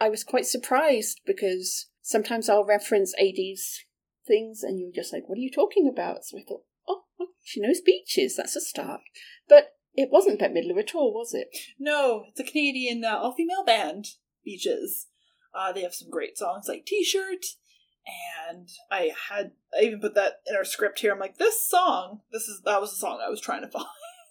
I 0.00 0.08
was 0.08 0.24
quite 0.24 0.46
surprised 0.46 1.20
because 1.26 1.86
sometimes 2.00 2.48
I'll 2.48 2.64
reference 2.64 3.14
80s 3.20 3.78
things 4.26 4.62
and 4.62 4.78
you're 4.78 4.92
just 4.92 5.12
like, 5.12 5.28
what 5.28 5.36
are 5.36 5.42
you 5.42 5.50
talking 5.50 5.88
about? 5.88 6.24
So 6.24 6.38
I 6.38 6.42
thought, 6.46 6.62
oh, 6.88 7.02
well, 7.18 7.28
she 7.42 7.60
knows 7.60 7.80
Beaches. 7.80 8.36
That's 8.36 8.56
a 8.56 8.60
start. 8.60 9.00
But 9.48 9.74
it 9.94 10.08
wasn't 10.10 10.38
Bette 10.38 10.54
Midler 10.54 10.78
at 10.78 10.94
all, 10.94 11.12
was 11.12 11.34
it? 11.34 11.48
No, 11.78 12.24
it's 12.28 12.40
a 12.40 12.44
Canadian 12.44 13.04
uh, 13.04 13.16
all-female 13.16 13.64
band. 13.64 14.06
Beaches. 14.44 15.08
Uh, 15.54 15.72
they 15.72 15.82
have 15.82 15.94
some 15.94 16.10
great 16.10 16.38
songs 16.38 16.66
like 16.66 16.86
"T-shirt," 16.86 17.44
and 18.48 18.68
I 18.90 19.12
had 19.28 19.52
I 19.78 19.82
even 19.82 20.00
put 20.00 20.14
that 20.14 20.40
in 20.46 20.56
our 20.56 20.64
script 20.64 21.00
here. 21.00 21.12
I'm 21.12 21.18
like, 21.18 21.36
this 21.36 21.62
song. 21.62 22.20
This 22.32 22.48
is 22.48 22.62
that 22.64 22.80
was 22.80 22.90
the 22.90 22.96
song 22.96 23.20
I 23.24 23.28
was 23.28 23.40
trying 23.40 23.60
to 23.60 23.68
find. 23.70 23.84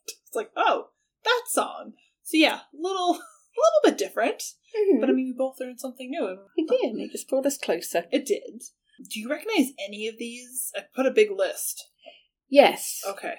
it's 0.07 0.35
like, 0.35 0.51
oh, 0.57 0.87
that 1.23 1.43
song. 1.47 1.93
So 2.23 2.37
yeah, 2.37 2.61
little 2.73 3.19
a 3.55 3.59
little 3.59 3.91
bit 3.91 3.97
different, 3.97 4.43
but 4.99 5.09
I 5.09 5.13
mean, 5.13 5.25
we 5.27 5.35
both 5.37 5.59
learned 5.59 5.79
something 5.79 6.09
new. 6.09 6.27
and 6.27 6.39
it 6.55 6.67
did. 6.69 6.95
It 6.99 7.11
just 7.11 7.27
brought 7.29 7.45
us 7.45 7.57
closer. 7.57 8.05
It 8.11 8.25
did. 8.25 8.61
Do 9.09 9.19
you 9.19 9.29
recognize 9.29 9.71
any 9.87 10.07
of 10.07 10.17
these? 10.17 10.71
I 10.75 10.81
put 10.95 11.05
a 11.05 11.11
big 11.11 11.31
list. 11.31 11.87
Yes. 12.49 13.01
Okay, 13.07 13.35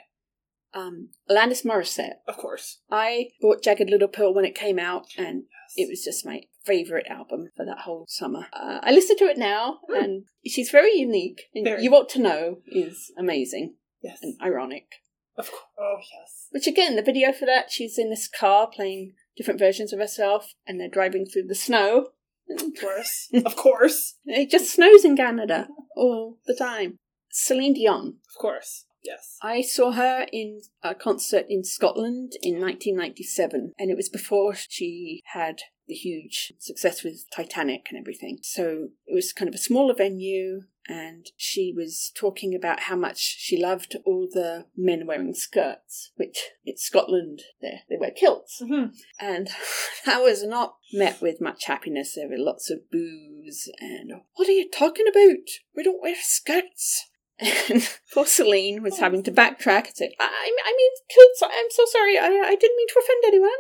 Um, 0.75 1.11
Alanis 1.31 1.65
Morissette. 1.65 2.17
of 2.27 2.37
course. 2.37 2.81
I 2.91 3.29
bought 3.41 3.63
Jagged 3.63 3.91
Little 3.91 4.09
Pill 4.09 4.33
when 4.33 4.45
it 4.47 4.55
came 4.55 4.79
out, 4.79 5.07
and 5.19 5.45
it 5.77 5.89
was 5.89 6.03
just 6.03 6.25
my 6.27 6.43
favorite 6.65 7.07
album 7.09 7.51
for 7.57 7.65
that 7.67 7.81
whole 7.81 8.07
summer. 8.09 8.47
Uh, 8.53 8.79
I 8.83 8.91
listen 8.93 9.17
to 9.19 9.25
it 9.27 9.37
now, 9.39 9.81
Hmm. 9.89 9.95
and 10.03 10.25
she's 10.47 10.71
very 10.71 10.95
unique. 10.97 11.43
And 11.55 11.65
Very. 11.65 11.83
You 11.83 11.95
Ought 11.95 12.09
to 12.11 12.21
Know 12.21 12.63
is 12.67 13.13
amazing 13.19 13.77
Yes, 14.03 14.19
and 14.23 14.37
ironic. 14.43 14.87
of 15.37 15.51
course. 15.51 15.63
Oh 15.79 15.99
yes. 15.99 16.47
Which 16.51 16.67
again, 16.67 16.97
the 16.97 17.03
video 17.03 17.33
for 17.33 17.45
that, 17.47 17.71
she's 17.71 17.99
in 17.99 18.09
this 18.11 18.27
car 18.29 18.67
playing 18.69 19.15
different 19.37 19.61
versions 19.61 19.93
of 19.93 19.99
herself, 19.99 20.55
and 20.67 20.79
they're 20.81 20.89
driving 20.89 21.27
through 21.27 21.47
the 21.47 21.55
snow. 21.55 22.09
Of 22.51 22.73
course. 22.81 23.29
of 23.47 23.57
course. 23.57 24.17
It 24.27 24.51
just 24.51 24.73
snows 24.73 25.05
in 25.05 25.17
Canada 25.17 25.69
all 25.97 26.39
the 26.47 26.55
time. 26.55 26.99
Celine 27.31 27.75
Dion. 27.75 28.17
Of 28.29 28.41
course. 28.41 28.85
Yes. 29.03 29.37
I 29.43 29.63
saw 29.63 29.93
her 29.93 30.27
in 30.33 30.61
a 30.83 30.95
concert 30.95 31.47
in 31.49 31.65
Scotland 31.65 32.35
in 32.43 32.61
1997, 32.61 33.73
and 33.79 33.91
it 33.91 33.97
was 33.97 34.09
before 34.09 34.55
she 34.55 35.23
had 35.33 35.63
the 35.89 35.95
huge 35.95 36.53
success 36.59 37.03
with 37.03 37.25
Titanic 37.35 37.87
and 37.91 37.99
everything. 37.99 38.39
So 38.43 38.89
it 39.07 39.15
was 39.15 39.33
kind 39.33 39.49
of 39.49 39.55
a 39.55 39.59
smaller 39.59 39.95
venue, 39.95 40.63
and 40.89 41.27
she 41.37 41.73
was 41.77 42.13
talking 42.15 42.55
about 42.55 42.81
how 42.81 42.97
much 42.97 43.19
she 43.19 43.57
loved 43.57 43.97
all 44.05 44.29
the 44.33 44.67
men 44.77 45.07
wearing 45.07 45.35
skirts, 45.35 46.11
which 46.17 46.51
it's 46.65 46.83
Scotland, 46.83 47.43
they 47.61 47.83
they 47.89 47.97
wear 47.97 48.11
kilts. 48.11 48.61
Mm-hmm. 48.63 48.93
And 49.21 49.49
that 50.07 50.23
was 50.23 50.45
not 50.45 50.77
met 50.93 51.21
with 51.21 51.41
much 51.41 51.65
happiness. 51.67 52.15
There 52.15 52.29
were 52.29 52.37
lots 52.39 52.71
of 52.71 52.91
boos 52.91 53.69
and, 53.81 54.13
what 54.35 54.49
are 54.49 54.53
you 54.53 54.69
talking 54.71 55.07
about? 55.09 55.49
We 55.75 55.83
don't 55.83 56.03
wear 56.03 56.17
skirts. 56.19 57.09
And 57.69 57.89
poor 58.13 58.27
Celine 58.27 58.83
was 58.83 58.99
having 58.99 59.25
to 59.25 59.33
backtrack 59.33 59.87
and 59.87 59.97
say, 59.97 60.15
I, 60.21 60.53
I 60.65 60.75
mean, 60.77 60.91
kilts, 61.09 61.43
I'm 61.43 61.71
so 61.71 61.85
sorry, 61.91 62.17
I, 62.17 62.27
I 62.27 62.55
didn't 62.55 62.77
mean 62.77 62.89
to 62.89 63.01
offend 63.01 63.25
anyone. 63.27 63.51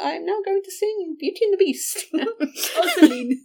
I'm 0.00 0.26
now 0.26 0.38
going 0.44 0.62
to 0.64 0.70
sing 0.70 1.16
Beauty 1.18 1.40
and 1.44 1.52
the 1.52 1.56
Beast. 1.58 2.04
Oh, 2.14 2.46
Celine. 2.94 3.44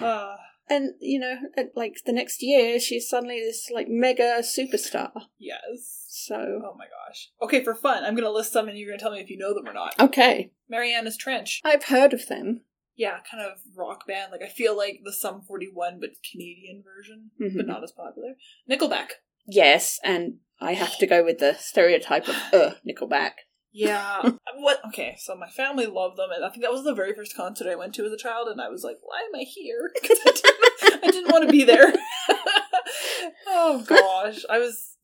uh, 0.00 0.36
and, 0.68 0.90
you 1.00 1.18
know, 1.18 1.36
at, 1.56 1.70
like 1.76 1.96
the 2.06 2.12
next 2.12 2.42
year, 2.42 2.78
she's 2.78 3.08
suddenly 3.08 3.40
this 3.40 3.70
like 3.72 3.86
mega 3.88 4.40
superstar. 4.42 5.10
yes. 5.38 5.96
So, 6.12 6.34
Oh 6.36 6.74
my 6.76 6.84
gosh. 6.84 7.30
Okay, 7.42 7.64
for 7.64 7.74
fun, 7.74 8.04
I'm 8.04 8.14
gonna 8.14 8.30
list 8.30 8.52
some 8.52 8.68
and 8.68 8.76
you're 8.76 8.88
gonna 8.90 8.98
tell 9.00 9.12
me 9.12 9.20
if 9.20 9.30
you 9.30 9.38
know 9.38 9.54
them 9.54 9.66
or 9.66 9.72
not. 9.72 9.94
okay. 9.98 10.52
Marianas 10.68 11.16
Trench. 11.16 11.60
I've 11.64 11.84
heard 11.84 12.12
of 12.12 12.26
them. 12.28 12.62
Yeah, 12.96 13.18
kind 13.30 13.42
of 13.44 13.58
rock 13.74 14.06
band. 14.06 14.30
Like 14.30 14.42
I 14.42 14.48
feel 14.48 14.76
like 14.76 15.00
the 15.02 15.12
Sum 15.12 15.40
41 15.40 15.98
but 16.00 16.10
Canadian 16.30 16.82
version, 16.84 17.30
Mhm. 17.40 17.56
but 17.56 17.66
not 17.66 17.82
as 17.82 17.92
popular. 17.92 18.34
Nickelback. 18.70 19.12
Yes, 19.46 19.98
and 20.04 20.38
I 20.60 20.74
have 20.74 20.98
to 20.98 21.06
go 21.06 21.24
with 21.24 21.38
the 21.38 21.54
stereotype 21.58 22.28
of, 22.28 22.36
uh, 22.52 22.74
Nickelback. 22.86 23.32
Yeah. 23.72 24.30
what? 24.56 24.80
Okay, 24.88 25.16
so 25.18 25.36
my 25.36 25.48
family 25.48 25.86
loved 25.86 26.16
them, 26.16 26.30
and 26.34 26.44
I 26.44 26.48
think 26.48 26.62
that 26.62 26.72
was 26.72 26.84
the 26.84 26.94
very 26.94 27.14
first 27.14 27.36
concert 27.36 27.68
I 27.68 27.76
went 27.76 27.94
to 27.94 28.04
as 28.04 28.12
a 28.12 28.16
child, 28.16 28.48
and 28.48 28.60
I 28.60 28.68
was 28.68 28.82
like, 28.84 28.98
"Why 29.02 29.20
am 29.28 29.38
I 29.38 29.44
here?" 29.44 29.90
I 30.02 30.08
didn't, 30.08 31.04
I 31.04 31.10
didn't 31.10 31.32
want 31.32 31.44
to 31.46 31.50
be 31.50 31.64
there. 31.64 31.92
oh 33.46 33.84
gosh, 33.86 34.44
I 34.50 34.58
was 34.58 34.96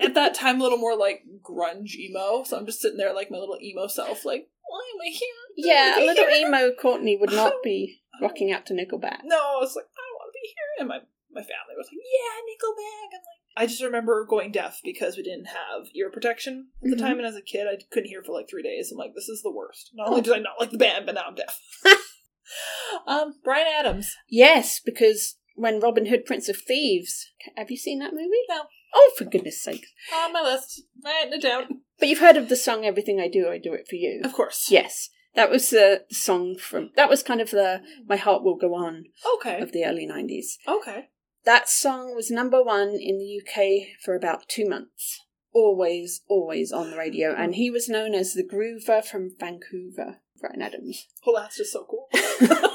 at 0.00 0.14
that 0.14 0.34
time 0.34 0.60
a 0.60 0.62
little 0.62 0.78
more 0.78 0.96
like 0.96 1.22
grunge 1.42 1.94
emo, 1.94 2.42
so 2.44 2.56
I'm 2.56 2.66
just 2.66 2.80
sitting 2.80 2.98
there 2.98 3.14
like 3.14 3.30
my 3.30 3.38
little 3.38 3.58
emo 3.62 3.86
self, 3.86 4.24
like, 4.24 4.48
"Why 4.66 4.82
am 4.94 5.00
I 5.00 5.10
here?" 5.10 5.28
Yeah, 5.56 5.98
a 5.98 6.06
little 6.06 6.26
here? 6.26 6.46
emo 6.46 6.72
Courtney 6.80 7.16
would 7.16 7.32
not 7.32 7.54
be 7.64 8.00
rocking 8.20 8.52
out 8.52 8.66
to 8.66 8.74
Nickelback. 8.74 9.22
No, 9.24 9.38
I 9.38 9.58
was 9.58 9.74
like, 9.76 9.86
I 9.86 10.02
don't 10.02 10.18
want 10.18 10.30
to 10.30 10.38
be 10.38 10.46
here. 10.46 10.70
And 10.80 10.88
my, 10.88 10.98
my 11.32 11.42
family 11.42 11.74
was 11.76 11.88
like, 11.90 11.98
yeah, 11.98 12.34
Nickelback. 12.46 13.08
I'm 13.14 13.24
like, 13.26 13.42
I 13.60 13.66
just 13.66 13.82
remember 13.82 14.24
going 14.24 14.52
deaf 14.52 14.78
because 14.84 15.16
we 15.16 15.22
didn't 15.24 15.46
have 15.46 15.88
ear 15.94 16.10
protection 16.10 16.68
at 16.82 16.90
the 16.90 16.96
Mhm. 16.96 17.00
time. 17.00 17.18
And 17.18 17.26
as 17.26 17.34
a 17.36 17.42
kid, 17.42 17.66
I 17.66 17.76
couldn't 17.90 18.08
hear 18.08 18.22
for 18.22 18.32
like 18.32 18.48
three 18.48 18.62
days. 18.62 18.90
I'm 18.92 18.98
like, 18.98 19.14
this 19.14 19.28
is 19.28 19.42
the 19.42 19.50
worst. 19.50 19.90
Not 19.94 20.08
only 20.08 20.20
did 20.22 20.32
I 20.32 20.38
not 20.38 20.60
like 20.60 20.70
the 20.70 20.78
band, 20.78 21.04
but 21.06 21.16
now 21.16 21.24
I'm 21.26 21.34
deaf. 21.34 21.60
um, 23.06 23.34
Bryan 23.42 23.66
Adams. 23.66 24.14
Yes, 24.28 24.80
because 24.84 25.36
when 25.56 25.80
Robin 25.80 26.06
Hood, 26.06 26.24
Prince 26.24 26.48
of 26.48 26.56
Thieves, 26.56 27.32
have 27.56 27.70
you 27.70 27.76
seen 27.76 27.98
that 27.98 28.12
movie? 28.14 28.30
No. 28.48 28.62
Oh, 28.94 29.12
for 29.18 29.24
goodness 29.24 29.62
sake! 29.62 29.86
On 30.14 30.32
my 30.32 30.40
list. 30.40 30.82
Writing 31.04 31.32
it 31.34 31.42
down. 31.42 31.82
But 31.98 32.08
you've 32.08 32.20
heard 32.20 32.36
of 32.38 32.48
the 32.48 32.56
song 32.56 32.86
"Everything 32.86 33.20
I 33.20 33.28
Do, 33.28 33.48
I 33.50 33.58
Do 33.58 33.74
It 33.74 33.86
for 33.88 33.96
You." 33.96 34.22
Of 34.24 34.32
course. 34.32 34.68
Yes, 34.70 35.10
that 35.34 35.50
was 35.50 35.68
the 35.68 36.04
song 36.10 36.56
from. 36.56 36.92
That 36.96 37.10
was 37.10 37.22
kind 37.22 37.40
of 37.42 37.50
the 37.50 37.82
"My 38.06 38.16
Heart 38.16 38.44
Will 38.44 38.54
Go 38.56 38.74
On" 38.74 39.04
Okay. 39.36 39.60
of 39.60 39.72
the 39.72 39.84
early 39.84 40.06
nineties. 40.06 40.58
Okay. 40.66 41.08
That 41.48 41.66
song 41.66 42.14
was 42.14 42.30
number 42.30 42.62
one 42.62 42.90
in 43.00 43.16
the 43.16 43.40
UK 43.40 43.98
for 44.04 44.14
about 44.14 44.50
two 44.50 44.68
months. 44.68 45.24
Always, 45.54 46.20
always 46.28 46.72
on 46.72 46.90
the 46.90 46.98
radio, 46.98 47.34
and 47.34 47.54
he 47.54 47.70
was 47.70 47.88
known 47.88 48.14
as 48.14 48.34
the 48.34 48.44
Groover 48.44 49.02
from 49.02 49.30
Vancouver, 49.40 50.18
Bryan 50.38 50.60
Adams. 50.60 51.06
Oh, 51.26 51.34
that's 51.34 51.56
just 51.56 51.72
so 51.72 51.86
cool. 51.88 52.08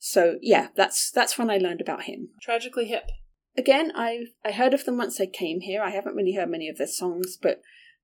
So 0.00 0.38
yeah, 0.40 0.68
that's 0.74 1.10
that's 1.10 1.36
when 1.36 1.50
I 1.50 1.58
learned 1.58 1.82
about 1.82 2.04
him. 2.04 2.30
Tragically 2.40 2.86
hip. 2.86 3.10
Again, 3.56 3.92
I 3.94 4.24
I 4.42 4.52
heard 4.52 4.72
of 4.72 4.84
them 4.84 4.96
once 4.96 5.20
I 5.20 5.26
came 5.26 5.60
here. 5.60 5.82
I 5.82 5.90
haven't 5.90 6.14
really 6.14 6.32
heard 6.32 6.48
many 6.48 6.68
of 6.68 6.78
their 6.78 6.86
songs, 6.86 7.36
but 7.40 7.60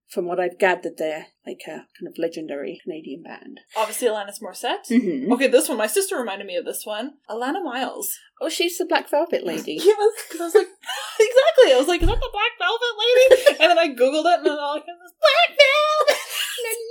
from 0.09 0.27
what 0.27 0.39
I've 0.39 0.59
gathered, 0.59 0.97
they're 0.97 1.27
like 1.47 1.61
a 1.67 1.87
kind 1.99 2.09
of 2.09 2.19
legendary 2.19 2.81
Canadian 2.83 3.23
band. 3.23 3.61
Obviously, 3.77 4.09
Alanis 4.09 4.41
Morissette. 4.43 4.87
Mm-hmm. 4.91 5.33
Okay, 5.33 5.49
this 5.49 5.69
one. 5.69 5.79
My 5.79 5.87
sister 5.87 6.17
reminded 6.17 6.47
me 6.47 6.57
of 6.57 6.65
this 6.65 6.85
one. 6.85 7.15
Alannah 7.29 7.63
Myles. 7.63 8.19
Oh, 8.41 8.49
she's 8.49 8.79
the 8.79 8.87
Black 8.87 9.11
Velvet 9.11 9.45
lady. 9.45 9.79
Yes, 9.85 9.97
because 10.29 10.41
I 10.41 10.45
was 10.45 10.55
like, 10.55 10.67
exactly. 11.21 11.73
I 11.73 11.77
was 11.79 11.89
like, 11.89 12.03
is 12.03 12.09
that 12.09 12.21
the 12.21 12.31
Black 12.33 12.55
Velvet 12.59 12.95
lady? 12.99 13.59
And 13.63 13.71
then 13.71 13.79
I 13.79 13.89
googled 13.89 14.27
it, 14.27 14.39
and 14.39 14.47
then 14.47 14.59
all 14.59 14.77
I 14.77 14.81
heard 14.81 15.01
was 15.03 15.15
Black 15.21 15.51
Velvet. 15.57 16.21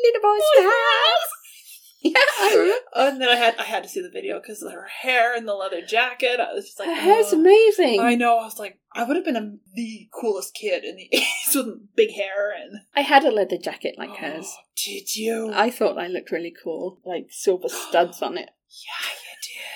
Little 0.04 0.22
boy's 0.22 0.66
house. 0.66 1.43
Yeah, 2.04 2.20
and 2.96 3.22
then 3.22 3.30
I 3.30 3.36
had 3.36 3.56
I 3.58 3.64
had 3.64 3.84
to 3.84 3.90
see 3.90 4.02
the 4.02 4.10
video 4.10 4.40
because 4.40 4.62
of 4.62 4.74
her 4.74 4.88
hair 4.88 5.36
and 5.36 5.48
the 5.48 5.54
leather 5.54 5.82
jacket. 5.82 6.40
I 6.42 6.54
was 6.54 6.66
just 6.66 6.80
like, 6.80 6.90
Her 6.90 6.96
hair's 6.96 7.32
oh. 7.32 7.40
amazing. 7.40 8.02
I 8.02 8.16
know. 8.16 8.40
I 8.40 8.44
was 8.44 8.60
like, 8.60 8.80
I 8.92 9.06
would 9.06 9.16
have 9.16 9.24
been 9.24 9.38
a, 9.38 9.54
the 9.74 10.10
coolest 10.14 10.54
kid 10.54 10.84
in 10.84 10.98
the 10.98 11.10
80s 11.14 11.56
with 11.56 11.96
big 11.96 12.12
hair 12.12 12.52
and 12.52 12.82
I 12.94 13.02
had 13.02 13.24
a 13.24 13.32
leather 13.32 13.58
jacket 13.58 13.96
like 13.98 14.10
oh, 14.12 14.16
hers. 14.16 14.54
Oh, 14.58 14.64
did 14.76 15.16
you? 15.16 15.52
I 15.54 15.70
thought 15.70 15.98
I 15.98 16.08
looked 16.08 16.32
really 16.32 16.54
cool, 16.64 17.00
like 17.06 17.28
silver 17.30 17.70
studs 17.70 18.22
on 18.22 18.38
it. 18.38 18.50
yeah, 18.70 19.10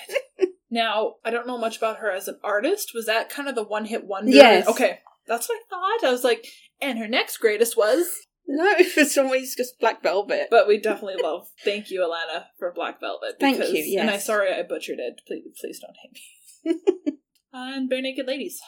you 0.08 0.46
did. 0.46 0.48
now 0.70 1.14
I 1.24 1.30
don't 1.30 1.46
know 1.46 1.58
much 1.58 1.78
about 1.78 1.98
her 1.98 2.10
as 2.10 2.28
an 2.28 2.38
artist. 2.44 2.92
Was 2.94 3.06
that 3.06 3.30
kind 3.30 3.48
of 3.48 3.54
the 3.54 3.64
one 3.64 3.86
hit 3.86 4.04
wonder? 4.04 4.30
Yes. 4.32 4.68
Okay, 4.68 4.98
that's 5.26 5.48
what 5.48 5.56
I 5.56 5.62
thought. 5.70 6.08
I 6.08 6.12
was 6.12 6.24
like, 6.24 6.46
and 6.80 6.98
her 6.98 7.08
next 7.08 7.38
greatest 7.38 7.74
was. 7.74 8.06
No, 8.48 8.64
if 8.78 8.96
it's 8.96 9.18
always 9.18 9.54
just 9.54 9.78
Black 9.78 10.02
Velvet. 10.02 10.48
But 10.50 10.66
we 10.66 10.78
definitely 10.80 11.22
love. 11.22 11.48
Thank 11.64 11.90
you, 11.90 12.02
Alannah, 12.02 12.46
for 12.58 12.72
Black 12.72 12.98
Velvet. 12.98 13.36
Thank 13.38 13.58
because- 13.58 13.72
you, 13.72 13.84
yes. 13.84 14.00
And 14.00 14.10
I'm 14.10 14.20
sorry 14.20 14.52
I 14.52 14.62
butchered 14.62 14.98
it. 14.98 15.20
Please, 15.26 15.44
please 15.60 15.80
don't 15.80 15.96
hate 16.02 16.74
me. 16.74 17.12
and 17.52 17.90
Barenaked 17.90 18.26
Ladies. 18.26 18.60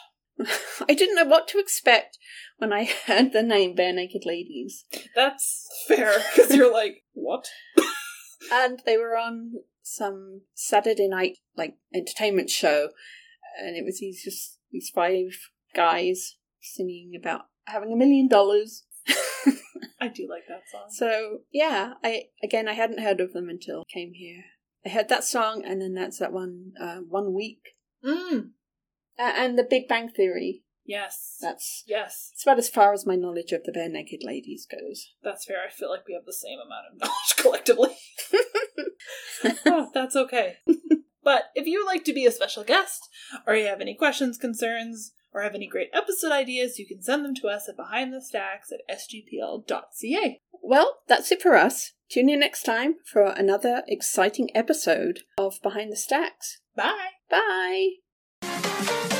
I 0.89 0.95
didn't 0.95 1.17
know 1.17 1.25
what 1.25 1.49
to 1.49 1.59
expect 1.59 2.19
when 2.59 2.73
I 2.73 2.85
heard 3.07 3.33
the 3.33 3.43
name 3.43 3.75
Barenaked 3.77 4.25
Ladies. 4.25 4.85
That's 5.15 5.67
fair 5.89 6.13
because 6.35 6.55
you're 6.55 6.73
like, 6.73 7.03
what? 7.13 7.47
and 8.53 8.81
they 8.87 8.97
were 8.97 9.17
on 9.17 9.53
some 9.83 10.43
Saturday 10.55 11.09
night 11.09 11.39
like 11.57 11.77
entertainment 11.95 12.49
show, 12.51 12.89
and 13.61 13.77
it 13.77 13.85
was 13.85 13.99
these 14.01 14.23
just 14.23 14.59
these 14.71 14.91
five 14.95 15.27
guys 15.75 16.37
singing 16.61 17.13
about 17.21 17.43
having 17.65 17.93
a 17.93 17.97
million 17.97 18.29
dollars. 18.29 18.85
I 20.01 20.09
do 20.09 20.27
like 20.29 20.45
that 20.49 20.63
song. 20.71 20.87
So 20.91 21.39
yeah, 21.53 21.95
I 22.03 22.25
again 22.43 22.69
I 22.69 22.75
hadn't 22.75 23.01
heard 23.01 23.21
of 23.21 23.33
them 23.33 23.49
until 23.49 23.81
I 23.81 23.93
came 23.93 24.13
here. 24.15 24.45
I 24.85 24.89
heard 24.89 25.09
that 25.11 25.25
song, 25.25 25.63
and 25.65 25.81
then 25.81 25.95
that's 25.95 26.19
that 26.19 26.33
one 26.33 26.73
uh, 26.81 26.99
one 27.09 27.35
week, 27.35 27.61
Mm. 28.05 28.51
uh, 29.19 29.33
and 29.37 29.59
the 29.59 29.67
Big 29.69 29.89
Bang 29.89 30.09
Theory. 30.09 30.63
Yes. 30.87 31.37
That's 31.41 31.85
yes. 31.87 32.31
it's 32.33 32.43
about 32.43 32.59
as 32.59 32.69
far 32.69 32.93
as 32.93 33.07
my 33.07 33.15
knowledge 33.15 33.53
of 33.53 33.63
the 33.65 33.71
Barenaked 33.73 34.25
Ladies 34.25 34.67
goes. 34.67 35.13
That's 35.23 35.45
fair. 35.45 35.59
I 35.65 35.71
feel 35.71 35.91
like 35.91 36.07
we 36.09 36.15
have 36.15 36.25
the 36.25 36.33
same 36.33 36.59
amount 36.59 36.87
of 36.91 36.99
knowledge 37.01 37.37
collectively. 37.37 37.97
oh, 39.67 39.91
that's 39.95 40.17
okay. 40.17 40.57
but 41.23 41.45
if 41.55 41.67
you 41.67 41.79
would 41.81 41.87
like 41.93 42.05
to 42.05 42.13
be 42.13 42.27
a 42.27 42.33
special 42.33 42.65
guest, 42.65 43.09
or 43.47 43.55
you 43.55 43.67
have 43.67 43.81
any 43.81 43.95
questions, 43.95 44.39
concerns, 44.39 45.13
or 45.33 45.43
have 45.43 45.55
any 45.55 45.67
great 45.67 45.91
episode 45.93 46.33
ideas, 46.33 46.79
you 46.79 46.87
can 46.87 47.03
send 47.03 47.25
them 47.25 47.35
to 47.37 47.49
us 47.49 47.69
at 47.69 47.77
behindthestacks 47.77 48.73
at 48.73 48.99
sgpl.ca. 48.99 50.41
Well, 50.63 50.99
that's 51.09 51.33
it 51.33 51.43
for 51.43 51.57
us. 51.57 51.93
Tune 52.11 52.29
in 52.29 52.41
next 52.41 52.65
time 52.65 52.97
for 53.05 53.27
another 53.27 53.83
exciting 53.87 54.51
episode 54.55 55.21
of 55.39 55.61
Behind 55.63 55.93
the 55.93 55.97
Stacks. 55.97 56.59
Bye! 56.77 57.11
Bye. 57.31 59.20